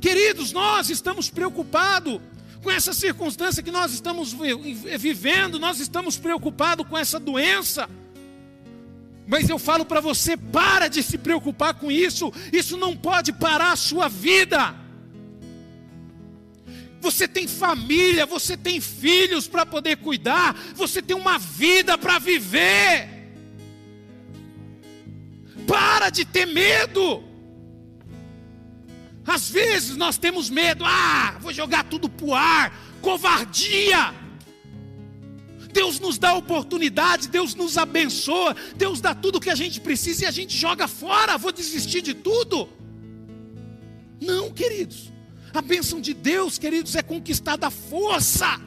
Queridos, 0.00 0.52
nós 0.52 0.90
estamos 0.90 1.30
preocupados 1.30 2.20
com 2.62 2.70
essa 2.70 2.92
circunstância 2.92 3.62
que 3.62 3.70
nós 3.70 3.92
estamos 3.92 4.34
vivendo, 4.98 5.58
nós 5.58 5.80
estamos 5.80 6.16
preocupados 6.16 6.86
com 6.86 6.96
essa 6.96 7.18
doença. 7.18 7.88
Mas 9.26 9.48
eu 9.48 9.58
falo 9.58 9.84
para 9.84 10.00
você, 10.00 10.36
para 10.36 10.88
de 10.88 11.02
se 11.02 11.18
preocupar 11.18 11.74
com 11.74 11.90
isso, 11.90 12.32
isso 12.52 12.76
não 12.76 12.96
pode 12.96 13.32
parar 13.32 13.72
a 13.72 13.76
sua 13.76 14.08
vida. 14.08 14.81
Você 17.02 17.26
tem 17.26 17.48
família, 17.48 18.24
você 18.24 18.56
tem 18.56 18.80
filhos 18.80 19.48
para 19.48 19.66
poder 19.66 19.96
cuidar, 19.96 20.54
você 20.72 21.02
tem 21.02 21.16
uma 21.16 21.36
vida 21.36 21.98
para 21.98 22.20
viver. 22.20 23.08
Para 25.66 26.10
de 26.10 26.24
ter 26.24 26.46
medo. 26.46 27.24
Às 29.26 29.50
vezes 29.50 29.96
nós 29.96 30.16
temos 30.16 30.48
medo, 30.48 30.84
ah, 30.86 31.36
vou 31.40 31.52
jogar 31.52 31.82
tudo 31.84 32.08
para 32.08 32.24
o 32.24 32.34
ar, 32.34 32.72
covardia. 33.00 34.14
Deus 35.72 35.98
nos 35.98 36.18
dá 36.18 36.34
oportunidade, 36.34 37.28
Deus 37.28 37.56
nos 37.56 37.76
abençoa, 37.76 38.54
Deus 38.76 39.00
dá 39.00 39.12
tudo 39.12 39.36
o 39.36 39.40
que 39.40 39.50
a 39.50 39.56
gente 39.56 39.80
precisa 39.80 40.22
e 40.22 40.26
a 40.26 40.30
gente 40.30 40.56
joga 40.56 40.86
fora, 40.86 41.36
vou 41.36 41.50
desistir 41.50 42.00
de 42.00 42.14
tudo. 42.14 42.68
Não, 44.20 44.52
queridos. 44.52 45.11
A 45.54 45.60
bênção 45.60 46.00
de 46.00 46.14
Deus, 46.14 46.58
queridos, 46.58 46.96
é 46.96 47.02
conquistada 47.02 47.66
a 47.66 47.70
força. 47.70 48.60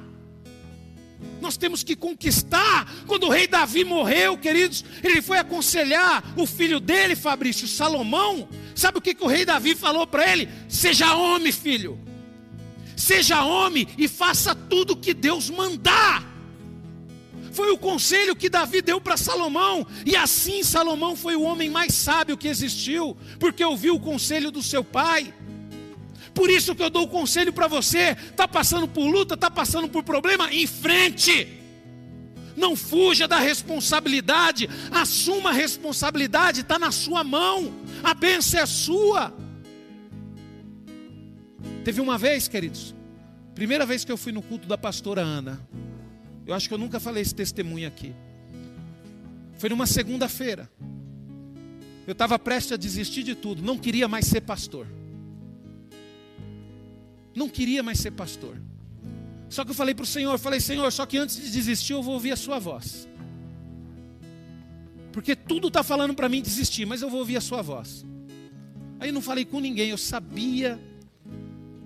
Nós 1.41 1.57
temos 1.57 1.83
que 1.83 1.95
conquistar. 1.95 2.91
Quando 3.07 3.25
o 3.25 3.29
rei 3.29 3.47
Davi 3.47 3.83
morreu, 3.83 4.37
queridos, 4.37 4.83
ele 5.03 5.21
foi 5.21 5.37
aconselhar 5.37 6.23
o 6.37 6.45
filho 6.45 6.79
dele, 6.79 7.15
Fabrício, 7.15 7.67
Salomão. 7.67 8.47
Sabe 8.75 8.97
o 8.97 9.01
que, 9.01 9.13
que 9.13 9.23
o 9.23 9.27
rei 9.27 9.45
Davi 9.45 9.75
falou 9.75 10.05
para 10.05 10.31
ele? 10.31 10.49
Seja 10.67 11.15
homem, 11.15 11.51
filho. 11.51 11.99
Seja 12.95 13.43
homem 13.43 13.87
e 13.97 14.07
faça 14.07 14.55
tudo 14.55 14.93
o 14.93 14.97
que 14.97 15.13
Deus 15.13 15.49
mandar. 15.49 16.35
Foi 17.51 17.71
o 17.71 17.77
conselho 17.77 18.35
que 18.35 18.49
Davi 18.49 18.81
deu 18.81 18.99
para 18.99 19.15
Salomão, 19.15 19.87
e 20.05 20.13
assim 20.13 20.61
Salomão 20.61 21.15
foi 21.15 21.37
o 21.37 21.41
homem 21.43 21.69
mais 21.69 21.93
sábio 21.93 22.37
que 22.37 22.49
existiu, 22.49 23.15
porque 23.39 23.63
ouviu 23.63 23.95
o 23.95 23.99
conselho 23.99 24.51
do 24.51 24.61
seu 24.61 24.83
pai. 24.83 25.33
Por 26.35 26.49
isso 26.49 26.75
que 26.75 26.83
eu 26.83 26.89
dou 26.89 27.03
o 27.03 27.07
conselho 27.07 27.53
para 27.53 27.65
você: 27.65 28.11
está 28.11 28.45
passando 28.45 28.87
por 28.87 29.07
luta, 29.07 29.35
está 29.35 29.49
passando 29.49 29.87
por 29.87 30.03
problema, 30.03 30.53
em 30.53 30.67
frente. 30.67 31.61
Não 32.57 32.75
fuja 32.75 33.27
da 33.27 33.39
responsabilidade, 33.39 34.69
assuma 34.91 35.49
a 35.49 35.53
responsabilidade, 35.53 36.61
está 36.61 36.77
na 36.77 36.91
sua 36.91 37.23
mão, 37.23 37.73
a 38.03 38.13
bênção 38.13 38.59
é 38.59 38.65
sua. 38.65 39.33
Teve 41.83 42.01
uma 42.01 42.17
vez, 42.17 42.47
queridos, 42.47 42.93
primeira 43.53 43.85
vez 43.85 44.03
que 44.03 44.11
eu 44.11 44.17
fui 44.17 44.31
no 44.31 44.41
culto 44.41 44.67
da 44.67 44.77
pastora 44.77 45.21
Ana, 45.21 45.59
eu 46.45 46.53
acho 46.53 46.67
que 46.67 46.73
eu 46.73 46.77
nunca 46.77 46.99
falei 46.99 47.21
esse 47.21 47.35
testemunho 47.35 47.87
aqui. 47.87 48.13
Foi 49.57 49.69
numa 49.69 49.85
segunda-feira. 49.85 50.69
Eu 52.07 52.11
estava 52.11 52.37
prestes 52.37 52.73
a 52.73 52.77
desistir 52.77 53.23
de 53.23 53.35
tudo, 53.35 53.61
não 53.61 53.77
queria 53.77 54.07
mais 54.07 54.25
ser 54.27 54.41
pastor 54.41 54.87
não 57.35 57.49
queria 57.49 57.83
mais 57.83 57.99
ser 57.99 58.11
pastor. 58.11 58.55
Só 59.49 59.63
que 59.63 59.71
eu 59.71 59.75
falei 59.75 59.93
para 59.93 60.03
o 60.03 60.07
Senhor, 60.07 60.37
falei, 60.39 60.59
Senhor, 60.59 60.91
só 60.91 61.05
que 61.05 61.17
antes 61.17 61.35
de 61.35 61.51
desistir 61.51 61.93
eu 61.93 62.01
vou 62.01 62.13
ouvir 62.15 62.31
a 62.31 62.35
sua 62.35 62.57
voz. 62.57 63.07
Porque 65.11 65.35
tudo 65.35 65.67
está 65.67 65.83
falando 65.83 66.13
para 66.13 66.27
mim 66.27 66.41
desistir, 66.41 66.85
mas 66.85 67.01
eu 67.01 67.09
vou 67.09 67.19
ouvir 67.19 67.37
a 67.37 67.41
sua 67.41 67.61
voz. 67.61 68.05
Aí 68.99 69.09
eu 69.09 69.13
não 69.13 69.21
falei 69.21 69.45
com 69.45 69.59
ninguém, 69.59 69.89
eu 69.89 69.97
sabia. 69.97 70.79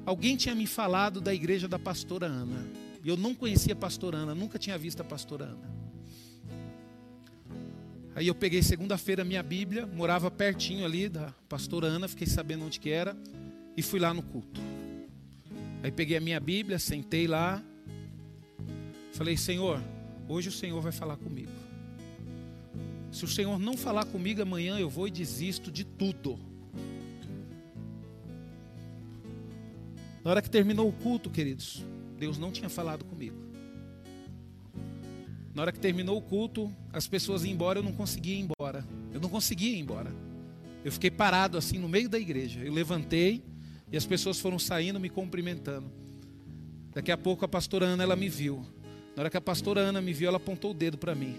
Alguém 0.05 0.35
tinha 0.35 0.55
me 0.55 0.65
falado 0.65 1.19
da 1.19 1.33
igreja 1.33 1.67
da 1.67 1.77
pastora 1.77 2.25
Ana. 2.25 2.65
Eu 3.05 3.15
não 3.17 3.33
conhecia 3.33 3.73
a 3.73 3.75
pastora 3.75 4.17
Ana, 4.17 4.35
nunca 4.35 4.57
tinha 4.57 4.77
visto 4.77 5.01
a 5.01 5.03
pastora 5.03 5.45
Ana. 5.45 5.79
Aí 8.15 8.27
eu 8.27 8.35
peguei 8.35 8.61
segunda-feira 8.61 9.23
minha 9.23 9.41
Bíblia, 9.41 9.85
morava 9.85 10.29
pertinho 10.29 10.83
ali 10.83 11.07
da 11.07 11.33
pastora 11.47 11.87
Ana, 11.87 12.07
fiquei 12.07 12.27
sabendo 12.27 12.65
onde 12.65 12.79
que 12.79 12.89
era 12.89 13.15
e 13.77 13.81
fui 13.81 13.99
lá 13.99 14.13
no 14.13 14.21
culto. 14.21 14.59
Aí 15.81 15.91
peguei 15.91 16.17
a 16.17 16.21
minha 16.21 16.39
Bíblia, 16.39 16.77
sentei 16.77 17.27
lá, 17.27 17.63
falei: 19.13 19.37
Senhor, 19.37 19.81
hoje 20.27 20.49
o 20.49 20.51
Senhor 20.51 20.81
vai 20.81 20.91
falar 20.91 21.17
comigo. 21.17 21.51
Se 23.11 23.25
o 23.25 23.27
Senhor 23.27 23.57
não 23.57 23.75
falar 23.75 24.05
comigo 24.05 24.41
amanhã, 24.41 24.77
eu 24.77 24.89
vou 24.89 25.07
e 25.07 25.11
desisto 25.11 25.71
de 25.71 25.83
tudo. 25.83 26.39
Na 30.23 30.31
hora 30.31 30.41
que 30.41 30.49
terminou 30.49 30.87
o 30.87 30.93
culto, 30.93 31.29
queridos, 31.29 31.83
Deus 32.17 32.37
não 32.37 32.51
tinha 32.51 32.69
falado 32.69 33.05
comigo. 33.05 33.37
Na 35.55 35.63
hora 35.63 35.71
que 35.71 35.79
terminou 35.79 36.17
o 36.17 36.21
culto, 36.21 36.71
as 36.93 37.07
pessoas 37.07 37.43
iam 37.43 37.53
embora, 37.53 37.79
eu 37.79 37.83
não 37.83 37.93
conseguia 37.93 38.35
ir 38.35 38.39
embora. 38.41 38.85
Eu 39.11 39.19
não 39.19 39.29
conseguia 39.29 39.75
ir 39.75 39.79
embora. 39.79 40.13
Eu 40.83 40.91
fiquei 40.91 41.09
parado 41.09 41.57
assim 41.57 41.79
no 41.79 41.89
meio 41.89 42.07
da 42.07 42.19
igreja. 42.19 42.59
Eu 42.59 42.71
levantei 42.71 43.43
e 43.91 43.97
as 43.97 44.05
pessoas 44.05 44.39
foram 44.39 44.59
saindo 44.59 44.99
me 44.99 45.09
cumprimentando. 45.09 45.91
Daqui 46.93 47.11
a 47.11 47.17
pouco 47.17 47.45
a 47.45 47.47
pastora 47.47 47.85
Ana 47.85 48.03
ela 48.03 48.15
me 48.15 48.29
viu. 48.29 48.65
Na 49.15 49.23
hora 49.23 49.29
que 49.29 49.37
a 49.37 49.41
pastora 49.41 49.81
Ana 49.81 50.01
me 50.01 50.13
viu, 50.13 50.27
ela 50.27 50.37
apontou 50.37 50.71
o 50.71 50.73
dedo 50.73 50.97
para 50.97 51.15
mim. 51.15 51.35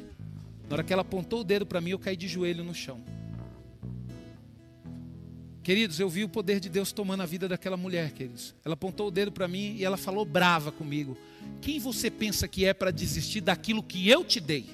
Na 0.68 0.74
hora 0.76 0.84
que 0.84 0.92
ela 0.92 1.02
apontou 1.02 1.40
o 1.40 1.44
dedo 1.44 1.66
para 1.66 1.80
mim, 1.80 1.90
eu 1.90 1.98
caí 1.98 2.16
de 2.16 2.28
joelho 2.28 2.62
no 2.62 2.74
chão. 2.74 3.00
Queridos, 5.62 6.00
eu 6.00 6.08
vi 6.08 6.24
o 6.24 6.28
poder 6.28 6.58
de 6.58 6.68
Deus 6.68 6.90
tomando 6.90 7.22
a 7.22 7.26
vida 7.26 7.46
daquela 7.46 7.76
mulher, 7.76 8.12
queridos. 8.12 8.54
Ela 8.64 8.74
apontou 8.74 9.08
o 9.08 9.10
dedo 9.10 9.30
para 9.30 9.46
mim 9.46 9.76
e 9.76 9.84
ela 9.84 9.96
falou 9.96 10.24
brava 10.24 10.72
comigo: 10.72 11.16
Quem 11.60 11.78
você 11.78 12.10
pensa 12.10 12.48
que 12.48 12.64
é 12.64 12.72
para 12.72 12.90
desistir 12.90 13.40
daquilo 13.40 13.82
que 13.82 14.08
eu 14.08 14.24
te 14.24 14.40
dei? 14.40 14.66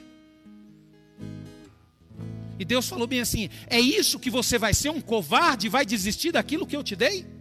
E 2.58 2.64
Deus 2.64 2.88
falou 2.88 3.06
bem 3.06 3.20
assim: 3.20 3.50
É 3.66 3.80
isso 3.80 4.18
que 4.18 4.30
você 4.30 4.58
vai 4.58 4.72
ser 4.72 4.90
um 4.90 5.00
covarde 5.00 5.66
e 5.66 5.70
vai 5.70 5.84
desistir 5.84 6.32
daquilo 6.32 6.66
que 6.66 6.76
eu 6.76 6.82
te 6.82 6.94
dei? 6.94 7.35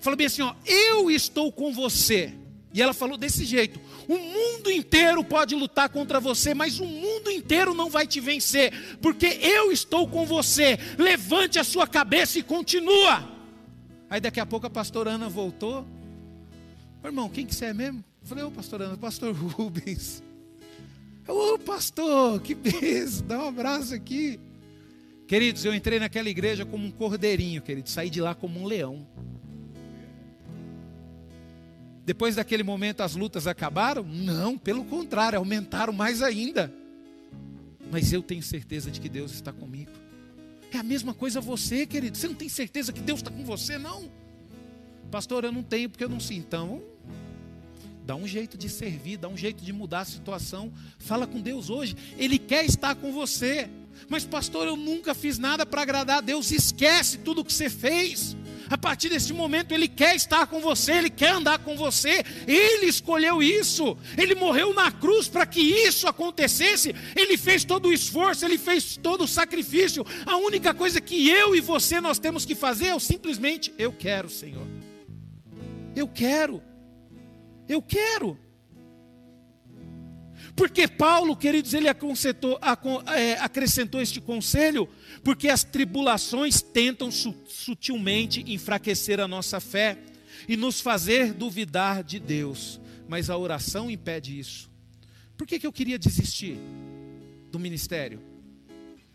Falou 0.00 0.16
bem 0.16 0.26
assim: 0.26 0.42
ó, 0.42 0.54
Eu 0.66 1.10
estou 1.10 1.52
com 1.52 1.72
você. 1.72 2.34
E 2.72 2.80
ela 2.80 2.94
falou 2.94 3.16
desse 3.16 3.44
jeito: 3.44 3.80
o 4.08 4.16
mundo 4.16 4.70
inteiro 4.70 5.22
pode 5.24 5.54
lutar 5.54 5.88
contra 5.88 6.20
você, 6.20 6.54
mas 6.54 6.78
o 6.78 6.84
mundo 6.84 7.30
inteiro 7.30 7.74
não 7.74 7.90
vai 7.90 8.06
te 8.06 8.20
vencer, 8.20 8.98
porque 9.00 9.26
eu 9.26 9.72
estou 9.72 10.06
com 10.08 10.24
você. 10.24 10.78
Levante 10.98 11.58
a 11.58 11.64
sua 11.64 11.86
cabeça 11.86 12.38
e 12.38 12.42
continua. 12.42 13.28
Aí 14.08 14.20
daqui 14.20 14.40
a 14.40 14.46
pouco 14.46 14.66
a 14.66 14.70
pastora 14.70 15.12
Ana 15.12 15.28
voltou. 15.28 15.86
Irmão, 17.04 17.28
quem 17.28 17.46
que 17.46 17.54
você 17.54 17.66
é 17.66 17.72
mesmo? 17.72 18.04
Eu 18.20 18.28
falei, 18.28 18.44
ô 18.44 18.50
pastor 18.50 18.82
Ana, 18.82 18.96
pastor 18.96 19.32
Rubens. 19.34 20.22
Ô 21.26 21.58
pastor, 21.58 22.40
que 22.40 22.54
beijo, 22.54 23.22
dá 23.22 23.38
um 23.38 23.48
abraço 23.48 23.94
aqui. 23.94 24.38
Queridos, 25.26 25.64
eu 25.64 25.72
entrei 25.72 26.00
naquela 26.00 26.28
igreja 26.28 26.66
como 26.66 26.84
um 26.84 26.90
cordeirinho, 26.90 27.62
querido, 27.62 27.88
saí 27.88 28.10
de 28.10 28.20
lá 28.20 28.34
como 28.34 28.60
um 28.60 28.66
leão. 28.66 29.06
Depois 32.04 32.36
daquele 32.36 32.62
momento 32.62 33.02
as 33.02 33.14
lutas 33.14 33.46
acabaram? 33.46 34.02
Não, 34.02 34.56
pelo 34.56 34.84
contrário, 34.84 35.38
aumentaram 35.38 35.92
mais 35.92 36.22
ainda. 36.22 36.72
Mas 37.90 38.12
eu 38.12 38.22
tenho 38.22 38.42
certeza 38.42 38.90
de 38.90 39.00
que 39.00 39.08
Deus 39.08 39.32
está 39.32 39.52
comigo. 39.52 39.90
É 40.72 40.78
a 40.78 40.82
mesma 40.82 41.12
coisa 41.12 41.40
você, 41.40 41.84
querido. 41.84 42.16
Você 42.16 42.28
não 42.28 42.34
tem 42.34 42.48
certeza 42.48 42.92
que 42.92 43.00
Deus 43.00 43.20
está 43.20 43.30
com 43.30 43.44
você, 43.44 43.76
não? 43.76 44.08
Pastor, 45.10 45.44
eu 45.44 45.52
não 45.52 45.62
tenho 45.62 45.90
porque 45.90 46.04
eu 46.04 46.08
não 46.08 46.20
sinto. 46.20 46.46
Então, 46.46 46.82
dá 48.06 48.14
um 48.14 48.26
jeito 48.26 48.56
de 48.56 48.68
servir, 48.68 49.16
dá 49.16 49.28
um 49.28 49.36
jeito 49.36 49.64
de 49.64 49.72
mudar 49.72 50.00
a 50.00 50.04
situação. 50.04 50.72
Fala 50.98 51.26
com 51.26 51.40
Deus 51.40 51.68
hoje. 51.68 51.96
Ele 52.16 52.38
quer 52.38 52.64
estar 52.64 52.94
com 52.94 53.12
você. 53.12 53.68
Mas, 54.08 54.24
pastor, 54.24 54.68
eu 54.68 54.76
nunca 54.76 55.14
fiz 55.14 55.38
nada 55.38 55.66
para 55.66 55.82
agradar 55.82 56.18
a 56.18 56.20
Deus. 56.20 56.52
Esquece 56.52 57.18
tudo 57.18 57.40
o 57.40 57.44
que 57.44 57.52
você 57.52 57.68
fez. 57.68 58.36
A 58.70 58.78
partir 58.78 59.08
desse 59.08 59.32
momento, 59.32 59.72
Ele 59.72 59.88
quer 59.88 60.14
estar 60.14 60.46
com 60.46 60.60
você, 60.60 60.92
Ele 60.92 61.10
quer 61.10 61.32
andar 61.32 61.58
com 61.58 61.76
você. 61.76 62.24
Ele 62.46 62.86
escolheu 62.86 63.42
isso. 63.42 63.98
Ele 64.16 64.36
morreu 64.36 64.72
na 64.72 64.92
cruz 64.92 65.26
para 65.26 65.44
que 65.44 65.60
isso 65.60 66.06
acontecesse. 66.06 66.94
Ele 67.16 67.36
fez 67.36 67.64
todo 67.64 67.88
o 67.88 67.92
esforço, 67.92 68.44
Ele 68.44 68.56
fez 68.56 68.96
todo 68.96 69.24
o 69.24 69.28
sacrifício. 69.28 70.06
A 70.24 70.36
única 70.36 70.72
coisa 70.72 71.00
que 71.00 71.28
eu 71.28 71.56
e 71.56 71.60
você 71.60 72.00
nós 72.00 72.20
temos 72.20 72.44
que 72.44 72.54
fazer 72.54 72.86
é 72.86 72.98
simplesmente: 73.00 73.74
Eu 73.76 73.92
quero, 73.92 74.30
Senhor. 74.30 74.66
Eu 75.96 76.06
quero. 76.06 76.62
Eu 77.68 77.82
quero. 77.82 78.38
Porque 80.60 80.86
Paulo, 80.86 81.34
queridos, 81.34 81.72
ele 81.72 81.88
acrescentou, 81.88 82.60
é, 83.16 83.32
acrescentou 83.40 83.98
este 83.98 84.20
conselho, 84.20 84.86
porque 85.24 85.48
as 85.48 85.64
tribulações 85.64 86.60
tentam 86.60 87.10
sutilmente 87.10 88.44
enfraquecer 88.46 89.20
a 89.20 89.26
nossa 89.26 89.58
fé 89.58 89.96
e 90.46 90.58
nos 90.58 90.78
fazer 90.78 91.32
duvidar 91.32 92.04
de 92.04 92.20
Deus, 92.20 92.78
mas 93.08 93.30
a 93.30 93.38
oração 93.38 93.90
impede 93.90 94.38
isso. 94.38 94.70
Por 95.34 95.46
que, 95.46 95.58
que 95.58 95.66
eu 95.66 95.72
queria 95.72 95.98
desistir 95.98 96.58
do 97.50 97.58
ministério? 97.58 98.20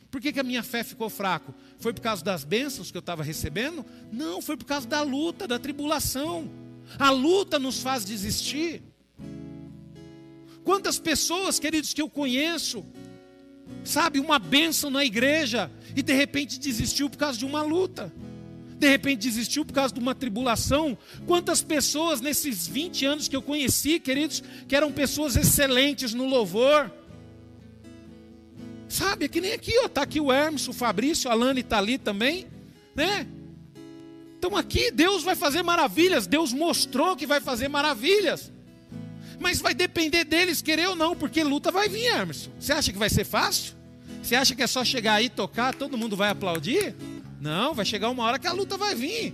Por 0.09 0.19
que, 0.19 0.33
que 0.33 0.39
a 0.39 0.43
minha 0.43 0.63
fé 0.63 0.83
ficou 0.83 1.11
fraca? 1.11 1.53
Foi 1.77 1.93
por 1.93 2.01
causa 2.01 2.25
das 2.25 2.43
bênçãos 2.43 2.89
que 2.89 2.97
eu 2.97 3.01
estava 3.01 3.21
recebendo? 3.21 3.85
Não, 4.11 4.41
foi 4.41 4.57
por 4.57 4.65
causa 4.65 4.87
da 4.87 5.03
luta, 5.03 5.47
da 5.47 5.59
tribulação. 5.59 6.49
A 6.97 7.11
luta 7.11 7.59
nos 7.59 7.83
faz 7.83 8.03
desistir. 8.03 8.81
Quantas 10.65 10.97
pessoas, 10.97 11.59
queridos, 11.59 11.93
que 11.93 12.01
eu 12.01 12.09
conheço, 12.09 12.83
sabe, 13.83 14.19
uma 14.19 14.39
bênção 14.39 14.89
na 14.89 15.05
igreja 15.05 15.71
e 15.95 16.01
de 16.01 16.11
repente 16.11 16.59
desistiu 16.59 17.07
por 17.07 17.17
causa 17.17 17.37
de 17.37 17.45
uma 17.45 17.61
luta, 17.61 18.11
de 18.79 18.89
repente 18.89 19.19
desistiu 19.19 19.63
por 19.63 19.73
causa 19.73 19.93
de 19.93 19.99
uma 19.99 20.15
tribulação. 20.15 20.97
Quantas 21.27 21.61
pessoas 21.61 22.19
nesses 22.19 22.67
20 22.67 23.05
anos 23.05 23.27
que 23.27 23.35
eu 23.35 23.43
conheci, 23.43 23.99
queridos, 23.99 24.43
que 24.67 24.75
eram 24.75 24.91
pessoas 24.91 25.35
excelentes 25.35 26.15
no 26.15 26.25
louvor, 26.25 26.91
sabe, 28.89 29.25
é 29.25 29.27
que 29.27 29.39
nem 29.39 29.53
aqui, 29.53 29.71
ó, 29.83 29.87
tá 29.87 30.01
aqui 30.01 30.19
o 30.19 30.31
Hermes, 30.31 30.67
o 30.67 30.73
Fabrício, 30.73 31.29
a 31.29 31.33
Alane 31.33 31.61
está 31.61 31.77
ali 31.77 31.99
também, 31.99 32.47
né? 32.95 33.27
Então 34.39 34.57
aqui 34.57 34.89
Deus 34.89 35.21
vai 35.21 35.35
fazer 35.35 35.61
maravilhas, 35.61 36.25
Deus 36.25 36.51
mostrou 36.51 37.15
que 37.15 37.27
vai 37.27 37.39
fazer 37.39 37.67
maravilhas. 37.67 38.51
Mas 39.39 39.59
vai 39.59 39.73
depender 39.73 40.23
deles 40.23 40.61
querer 40.61 40.87
ou 40.87 40.95
não, 40.95 41.15
porque 41.15 41.43
luta 41.43 41.71
vai 41.71 41.89
vir, 41.89 42.05
Emerson. 42.05 42.51
Você 42.59 42.73
acha 42.73 42.91
que 42.91 42.97
vai 42.97 43.09
ser 43.09 43.23
fácil? 43.23 43.75
Você 44.21 44.35
acha 44.35 44.55
que 44.55 44.63
é 44.63 44.67
só 44.67 44.83
chegar 44.83 45.13
aí 45.13 45.29
tocar, 45.29 45.73
todo 45.75 45.97
mundo 45.97 46.15
vai 46.15 46.29
aplaudir? 46.29 46.95
Não, 47.39 47.73
vai 47.73 47.85
chegar 47.85 48.09
uma 48.09 48.23
hora 48.23 48.39
que 48.39 48.47
a 48.47 48.53
luta 48.53 48.77
vai 48.77 48.95
vir. 48.95 49.33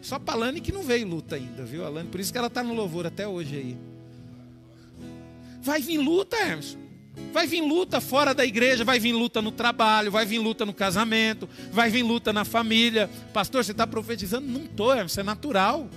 Só 0.00 0.18
para 0.18 0.34
Lani 0.34 0.60
que 0.60 0.72
não 0.72 0.82
veio 0.82 1.06
luta 1.06 1.36
ainda, 1.36 1.64
viu, 1.64 1.84
Alane? 1.84 2.08
Por 2.08 2.20
isso 2.20 2.32
que 2.32 2.38
ela 2.38 2.46
está 2.46 2.62
no 2.62 2.74
louvor 2.74 3.06
até 3.06 3.26
hoje 3.26 3.56
aí. 3.56 3.76
Vai 5.60 5.80
vir 5.80 5.98
luta, 5.98 6.36
Emerson. 6.36 6.78
Vai 7.32 7.46
vir 7.46 7.60
luta 7.60 8.00
fora 8.00 8.32
da 8.32 8.46
igreja, 8.46 8.84
vai 8.84 8.98
vir 8.98 9.12
luta 9.12 9.42
no 9.42 9.50
trabalho, 9.50 10.10
vai 10.10 10.24
vir 10.24 10.38
luta 10.38 10.64
no 10.64 10.72
casamento, 10.72 11.48
vai 11.70 11.90
vir 11.90 12.02
luta 12.02 12.32
na 12.32 12.44
família. 12.44 13.10
Pastor, 13.32 13.64
você 13.64 13.72
está 13.72 13.86
profetizando? 13.86 14.46
Não 14.46 14.64
estou, 14.64 14.92
Emerson, 14.92 15.20
é 15.20 15.24
natural. 15.24 15.88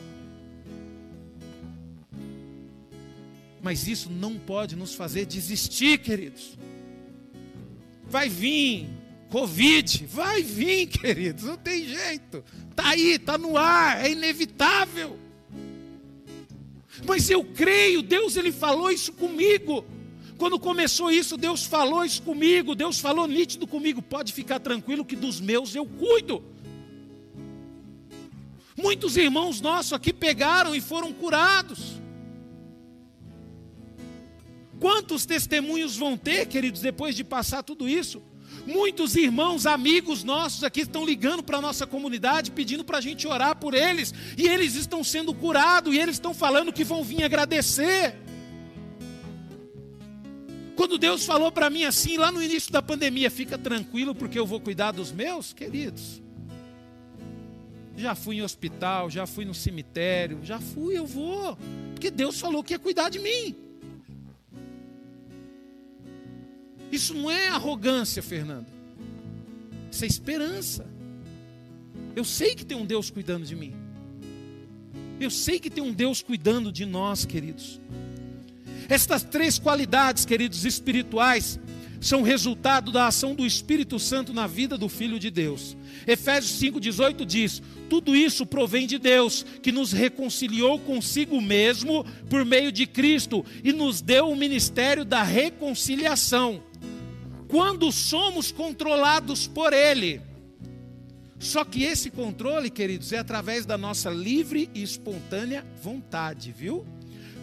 Mas 3.62 3.88
isso 3.88 4.09
não 4.09 4.36
pode 4.38 4.76
nos 4.76 4.95
fazer 4.95 5.26
desistir, 5.26 5.99
queridos. 5.99 6.57
Vai 8.07 8.28
vir 8.28 8.89
Covid, 9.32 10.05
vai 10.07 10.43
vir, 10.43 10.88
queridos, 10.88 11.45
não 11.45 11.55
tem 11.55 11.88
jeito. 11.88 12.43
Está 12.70 12.89
aí, 12.89 13.14
está 13.14 13.38
no 13.38 13.57
ar, 13.57 14.05
é 14.05 14.12
inevitável. 14.12 15.18
Mas 17.07 17.30
eu 17.30 17.43
creio, 17.43 18.01
Deus 18.01 18.36
ele 18.36 18.51
falou 18.51 18.91
isso 18.91 19.14
comigo. 19.14 19.86
Quando 20.38 20.59
começou 20.59 21.09
isso, 21.09 21.38
Deus 21.38 21.66
falou 21.66 22.03
isso 22.03 22.22
comigo, 22.24 22.76
Deus 22.76 22.99
falou 22.99 23.26
nítido 23.26 23.66
comigo. 23.66 24.01
Pode 24.01 24.34
ficar 24.34 24.59
tranquilo 24.59 25.05
que 25.05 25.16
dos 25.16 25.39
meus 25.39 25.74
eu 25.76 25.86
cuido. 25.86 26.43
Muitos 28.76 29.16
irmãos 29.16 29.62
nossos 29.62 29.93
aqui 29.93 30.12
pegaram 30.12 30.76
e 30.76 30.82
foram 30.82 31.14
curados. 31.14 32.01
Quantos 34.82 35.28
testemunhos 35.28 35.96
vão 35.96 36.18
ter, 36.18 36.48
queridos, 36.48 36.82
depois 36.82 37.16
de 37.16 37.24
passar 37.24 37.62
tudo 37.62 37.88
isso? 37.88 38.20
Muitos 38.66 39.16
irmãos, 39.16 39.68
amigos 39.68 40.24
nossos 40.24 40.64
aqui 40.64 40.82
estão 40.82 41.06
ligando 41.06 41.44
para 41.44 41.60
a 41.60 41.62
nossa 41.62 41.86
comunidade, 41.86 42.50
pedindo 42.50 42.84
para 42.84 42.98
a 42.98 43.02
gente 43.02 43.28
orar 43.28 43.56
por 43.58 43.76
eles, 43.76 44.12
e 44.36 44.48
eles 44.48 44.74
estão 44.74 45.04
sendo 45.04 45.36
curados, 45.36 45.94
e 45.94 46.00
eles 46.00 46.16
estão 46.16 46.34
falando 46.34 46.74
que 46.74 46.84
vão 46.84 47.04
vir 47.04 47.24
agradecer. 47.24 48.16
Quando 50.76 50.98
Deus 50.98 51.26
falou 51.26 51.52
para 51.52 51.70
mim 51.70 51.84
assim, 51.84 52.18
lá 52.18 52.32
no 52.32 52.42
início 52.42 52.72
da 52.72 52.82
pandemia, 52.82 53.30
fica 53.30 53.60
tranquilo 53.60 54.16
porque 54.16 54.40
eu 54.40 54.48
vou 54.48 54.60
cuidar 54.60 54.94
dos 54.94 55.12
meus, 55.12 55.54
queridos. 55.54 56.20
Já 57.96 58.16
fui 58.16 58.38
em 58.38 58.42
hospital, 58.42 59.12
já 59.12 59.28
fui 59.28 59.46
no 59.46 59.54
cemitério, 59.54 60.40
já 60.42 60.60
fui, 60.60 60.98
eu 60.98 61.06
vou, 61.06 61.56
porque 61.94 62.10
Deus 62.10 62.40
falou 62.40 62.64
que 62.64 62.74
ia 62.74 62.80
cuidar 62.80 63.10
de 63.10 63.20
mim. 63.20 63.70
Isso 66.92 67.14
não 67.14 67.32
é 67.32 67.48
arrogância, 67.48 68.22
Fernando. 68.22 68.68
Isso 69.92 70.04
é 70.04 70.08
esperança. 70.08 70.86
Eu 72.16 72.24
sei 72.24 72.56
que 72.56 72.66
tem 72.66 72.78
um 72.78 72.86
Deus 72.86 73.10
cuidando 73.10 73.46
de 73.46 73.56
mim. 73.56 73.74
Eu 75.20 75.30
sei 75.30 75.60
que 75.60 75.70
tem 75.70 75.84
um 75.84 75.94
Deus 75.94 76.22
cuidando 76.22 76.72
de 76.72 76.86
nós, 76.86 77.26
queridos. 77.26 77.80
Estas 78.89 79.24
três 79.24 79.58
qualidades, 79.58 80.26
queridos, 80.26 80.66
espirituais, 80.66 81.60
são 82.02 82.24
resultado 82.24 82.92
da 82.92 83.08
ação 83.08 83.36
do 83.36 83.46
Espírito 83.46 84.00
Santo 84.00 84.34
na 84.34 84.48
vida 84.48 84.78
do 84.78 84.89
Filho 84.89 85.20
de 85.20 85.30
Deus. 85.30 85.78
Efésios 86.08 86.60
5,18 86.60 87.24
diz: 87.24 87.62
Tudo 87.89 88.16
isso 88.16 88.46
provém 88.46 88.88
de 88.88 88.98
Deus, 88.98 89.46
que 89.62 89.72
nos 89.72 89.92
reconciliou 89.92 90.80
consigo 90.80 91.39
mesmo 91.39 92.04
por 92.28 92.44
meio 92.44 92.72
de 92.72 92.88
Cristo 92.88 93.46
e 93.64 93.72
nos 93.72 94.02
deu 94.02 94.30
o 94.30 94.36
ministério 94.36 95.06
da 95.06 95.22
reconciliação. 95.22 96.64
Quando 97.52 97.91
somos 97.91 98.52
controlados 98.52 99.45
por 99.45 99.74
Ele. 99.74 100.22
Só 101.38 101.64
que 101.64 101.84
esse 101.84 102.10
controle, 102.10 102.70
queridos, 102.70 103.12
é 103.12 103.20
através 103.20 103.66
da 103.66 103.78
nossa 103.78 104.10
livre 104.10 104.70
e 104.74 104.82
espontânea 104.82 105.66
vontade, 105.84 106.52
viu? 106.52 106.86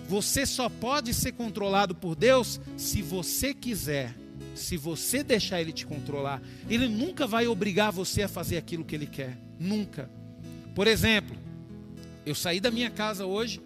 Você 0.09 0.47
só 0.47 0.69
pode 0.69 1.15
ser 1.15 1.33
controlado 1.33 1.95
por 1.95 2.17
Deus 2.17 2.61
se 2.77 3.03
você 3.03 3.53
quiser 3.53 4.15
se 4.59 4.77
você 4.77 5.23
deixar 5.23 5.61
ele 5.61 5.73
te 5.73 5.87
controlar, 5.87 6.43
ele 6.69 6.89
nunca 6.89 7.27
vai 7.27 7.47
obrigar 7.47 7.93
você 7.93 8.23
a 8.23 8.29
fazer 8.29 8.57
aquilo 8.57 8.85
que 8.85 8.95
ele 8.95 9.07
quer. 9.07 9.39
Nunca. 9.59 10.11
Por 10.75 10.87
exemplo, 10.87 11.37
eu 12.27 12.35
saí 12.35 12.61
da 12.61 12.71
minha 12.71 12.91
casa 12.91 13.25
hoje 13.25 13.61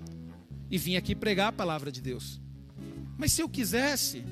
e 0.70 0.78
vim 0.78 0.97
aqui 0.97 1.14
pregar 1.14 1.49
a 1.49 1.53
palavra 1.53 1.90
de 1.90 2.01
Deus. 2.01 2.40
Mas 3.16 3.32
se 3.32 3.43
eu 3.43 3.49
quisesse, 3.49 4.24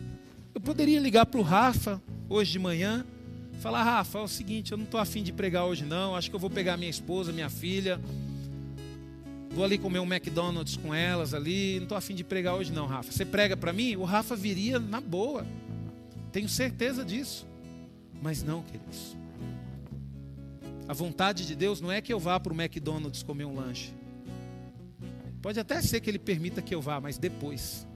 eu 0.54 0.60
poderia 0.60 1.00
ligar 1.00 1.26
para 1.26 1.40
o 1.40 1.42
Rafa 1.42 2.00
hoje 2.28 2.52
de 2.52 2.58
manhã, 2.58 3.04
falar: 3.60 3.82
Rafa, 3.82 4.18
é 4.18 4.22
o 4.22 4.28
seguinte, 4.28 4.72
eu 4.72 4.78
não 4.78 4.84
estou 4.84 4.98
afim 5.00 5.22
de 5.22 5.32
pregar 5.32 5.64
hoje, 5.64 5.84
não. 5.84 6.16
Acho 6.16 6.30
que 6.30 6.36
eu 6.36 6.40
vou 6.40 6.50
pegar 6.50 6.76
minha 6.76 6.90
esposa, 6.90 7.32
minha 7.32 7.50
filha. 7.50 8.00
Vou 9.50 9.64
ali 9.64 9.78
comer 9.78 9.98
um 9.98 10.06
McDonald's 10.06 10.76
com 10.76 10.94
elas 10.94 11.34
ali. 11.34 11.76
Não 11.76 11.84
estou 11.84 11.98
afim 11.98 12.14
de 12.14 12.22
pregar 12.22 12.54
hoje, 12.54 12.72
não, 12.72 12.86
Rafa. 12.86 13.10
Você 13.10 13.24
prega 13.24 13.56
para 13.56 13.72
mim? 13.72 13.96
O 13.96 14.04
Rafa 14.04 14.36
viria 14.36 14.78
na 14.78 15.00
boa. 15.00 15.44
Tenho 16.30 16.48
certeza 16.48 17.04
disso. 17.04 17.46
Mas 18.22 18.42
não, 18.42 18.62
queridos. 18.62 19.16
A 20.86 20.92
vontade 20.92 21.46
de 21.46 21.54
Deus 21.54 21.80
não 21.80 21.90
é 21.90 22.00
que 22.00 22.12
eu 22.12 22.18
vá 22.18 22.38
para 22.38 22.52
o 22.52 22.60
McDonald's 22.60 23.22
comer 23.22 23.44
um 23.44 23.54
lanche. 23.54 23.92
Pode 25.42 25.58
até 25.58 25.80
ser 25.80 26.00
que 26.00 26.10
Ele 26.10 26.18
permita 26.18 26.60
que 26.60 26.74
eu 26.74 26.80
vá, 26.80 27.00
mas 27.00 27.16
depois. 27.16 27.86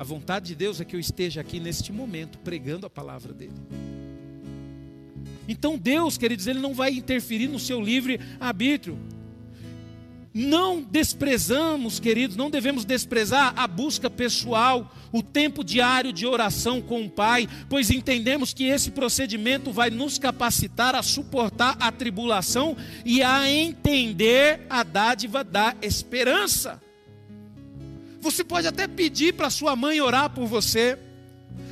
A 0.00 0.02
vontade 0.02 0.46
de 0.46 0.54
Deus 0.54 0.80
é 0.80 0.84
que 0.86 0.96
eu 0.96 1.00
esteja 1.00 1.42
aqui 1.42 1.60
neste 1.60 1.92
momento 1.92 2.38
pregando 2.38 2.86
a 2.86 2.90
palavra 2.90 3.34
dEle. 3.34 3.52
Então 5.46 5.76
Deus, 5.76 6.16
queridos, 6.16 6.46
Ele 6.46 6.58
não 6.58 6.72
vai 6.72 6.92
interferir 6.92 7.48
no 7.48 7.58
seu 7.58 7.78
livre 7.78 8.18
arbítrio. 8.40 8.98
Não 10.32 10.80
desprezamos, 10.80 12.00
queridos, 12.00 12.34
não 12.34 12.48
devemos 12.48 12.86
desprezar 12.86 13.52
a 13.54 13.66
busca 13.66 14.08
pessoal, 14.08 14.90
o 15.12 15.22
tempo 15.22 15.62
diário 15.62 16.14
de 16.14 16.26
oração 16.26 16.80
com 16.80 17.04
o 17.04 17.10
Pai, 17.10 17.46
pois 17.68 17.90
entendemos 17.90 18.54
que 18.54 18.64
esse 18.64 18.92
procedimento 18.92 19.70
vai 19.70 19.90
nos 19.90 20.18
capacitar 20.18 20.94
a 20.94 21.02
suportar 21.02 21.76
a 21.78 21.92
tribulação 21.92 22.74
e 23.04 23.22
a 23.22 23.50
entender 23.50 24.62
a 24.70 24.82
dádiva 24.82 25.44
da 25.44 25.76
esperança. 25.82 26.80
Você 28.20 28.44
pode 28.44 28.66
até 28.66 28.86
pedir 28.86 29.34
para 29.34 29.48
sua 29.48 29.74
mãe 29.74 30.00
orar 30.00 30.30
por 30.30 30.46
você, 30.46 30.98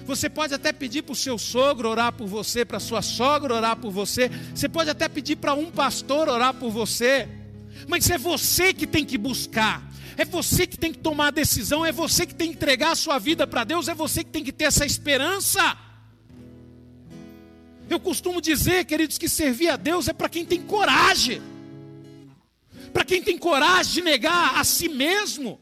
você 0.07 0.31
pode 0.31 0.55
até 0.55 0.73
pedir 0.73 1.03
para 1.03 1.13
o 1.13 1.17
seu 1.17 1.37
sogro 1.37 1.91
orar 1.91 2.13
por 2.13 2.27
você, 2.27 2.65
para 2.65 2.81
sua 2.81 3.03
sogra 3.03 3.55
orar 3.55 3.77
por 3.77 3.91
você, 3.91 4.31
você 4.55 4.67
pode 4.67 4.89
até 4.89 5.07
pedir 5.07 5.37
para 5.37 5.53
um 5.53 5.71
pastor 5.71 6.29
orar 6.29 6.55
por 6.55 6.71
você. 6.71 7.29
Mas 7.87 8.09
é 8.09 8.17
você 8.17 8.73
que 8.73 8.87
tem 8.87 9.05
que 9.05 9.19
buscar, 9.19 9.87
é 10.17 10.25
você 10.25 10.67
que 10.67 10.79
tem 10.79 10.91
que 10.91 10.99
tomar 10.99 11.27
a 11.27 11.31
decisão, 11.31 11.85
é 11.85 11.93
você 11.93 12.27
que 12.27 12.35
tem 12.35 12.49
que 12.49 12.57
entregar 12.57 12.93
a 12.93 12.97
sua 12.97 13.19
vida 13.19 13.47
para 13.47 13.65
Deus, 13.65 13.87
é 13.87 13.95
você 13.95 14.25
que 14.25 14.31
tem 14.31 14.43
que 14.43 14.51
ter 14.51 14.65
essa 14.65 14.87
esperança. 14.87 15.77
Eu 17.91 18.01
costumo 18.01 18.41
dizer, 18.41 18.87
queridos, 18.87 19.19
que 19.19 19.29
servir 19.29 19.69
a 19.69 19.77
Deus 19.77 20.09
é 20.09 20.15
para 20.15 20.29
quem 20.31 20.45
tem 20.45 20.63
coragem, 20.63 21.43
para 22.93 23.05
quem 23.05 23.23
tem 23.23 23.37
coragem 23.37 23.93
de 23.93 24.03
negar 24.03 24.59
a 24.59 24.65
si 24.65 24.89
mesmo. 24.89 25.61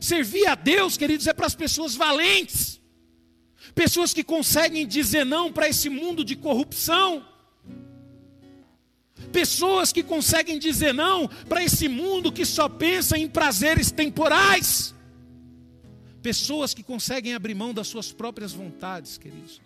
Servir 0.00 0.46
a 0.46 0.54
Deus, 0.54 0.96
queridos, 0.96 1.26
é 1.26 1.32
para 1.32 1.46
as 1.46 1.54
pessoas 1.54 1.94
valentes, 1.94 2.80
pessoas 3.74 4.14
que 4.14 4.24
conseguem 4.24 4.86
dizer 4.86 5.24
não 5.24 5.52
para 5.52 5.68
esse 5.68 5.88
mundo 5.88 6.24
de 6.24 6.34
corrupção, 6.34 7.24
Pessoas 9.32 9.92
que 9.92 10.02
conseguem 10.02 10.58
dizer 10.58 10.92
não 10.92 11.28
para 11.48 11.62
esse 11.62 11.88
mundo 11.88 12.32
que 12.32 12.44
só 12.44 12.68
pensa 12.68 13.16
em 13.16 13.28
prazeres 13.28 13.90
temporais. 13.90 14.94
Pessoas 16.20 16.74
que 16.74 16.82
conseguem 16.82 17.34
abrir 17.34 17.54
mão 17.54 17.72
das 17.72 17.86
suas 17.86 18.12
próprias 18.12 18.52
vontades, 18.52 19.16
queridos. 19.16 19.60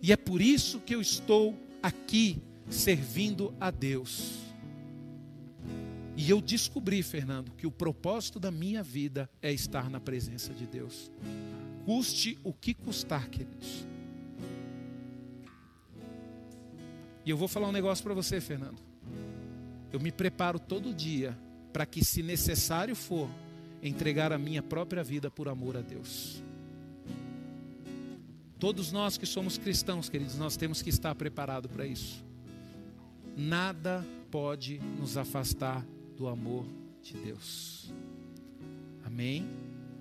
E 0.00 0.12
é 0.12 0.16
por 0.16 0.40
isso 0.40 0.80
que 0.80 0.94
eu 0.94 1.00
estou 1.00 1.58
aqui 1.82 2.38
servindo 2.70 3.52
a 3.60 3.70
Deus. 3.70 4.45
E 6.16 6.30
eu 6.30 6.40
descobri, 6.40 7.02
Fernando, 7.02 7.52
que 7.52 7.66
o 7.66 7.70
propósito 7.70 8.40
da 8.40 8.50
minha 8.50 8.82
vida 8.82 9.28
é 9.42 9.52
estar 9.52 9.90
na 9.90 10.00
presença 10.00 10.54
de 10.54 10.66
Deus. 10.66 11.10
Custe 11.84 12.38
o 12.42 12.54
que 12.54 12.72
custar, 12.72 13.28
queridos. 13.28 13.86
E 17.24 17.30
eu 17.30 17.36
vou 17.36 17.46
falar 17.46 17.68
um 17.68 17.72
negócio 17.72 18.02
para 18.02 18.14
você, 18.14 18.40
Fernando. 18.40 18.80
Eu 19.92 20.00
me 20.00 20.10
preparo 20.10 20.58
todo 20.58 20.94
dia 20.94 21.36
para 21.72 21.84
que, 21.84 22.02
se 22.02 22.22
necessário 22.22 22.96
for, 22.96 23.28
entregar 23.82 24.32
a 24.32 24.38
minha 24.38 24.62
própria 24.62 25.04
vida 25.04 25.30
por 25.30 25.48
amor 25.48 25.76
a 25.76 25.82
Deus. 25.82 26.42
Todos 28.58 28.90
nós 28.90 29.18
que 29.18 29.26
somos 29.26 29.58
cristãos, 29.58 30.08
queridos, 30.08 30.38
nós 30.38 30.56
temos 30.56 30.80
que 30.80 30.88
estar 30.88 31.14
preparados 31.14 31.70
para 31.70 31.86
isso. 31.86 32.24
Nada 33.36 34.02
pode 34.30 34.78
nos 34.98 35.18
afastar 35.18 35.84
do 36.16 36.26
amor 36.26 36.66
de 37.02 37.14
Deus. 37.18 37.92
Amém? 39.04 39.65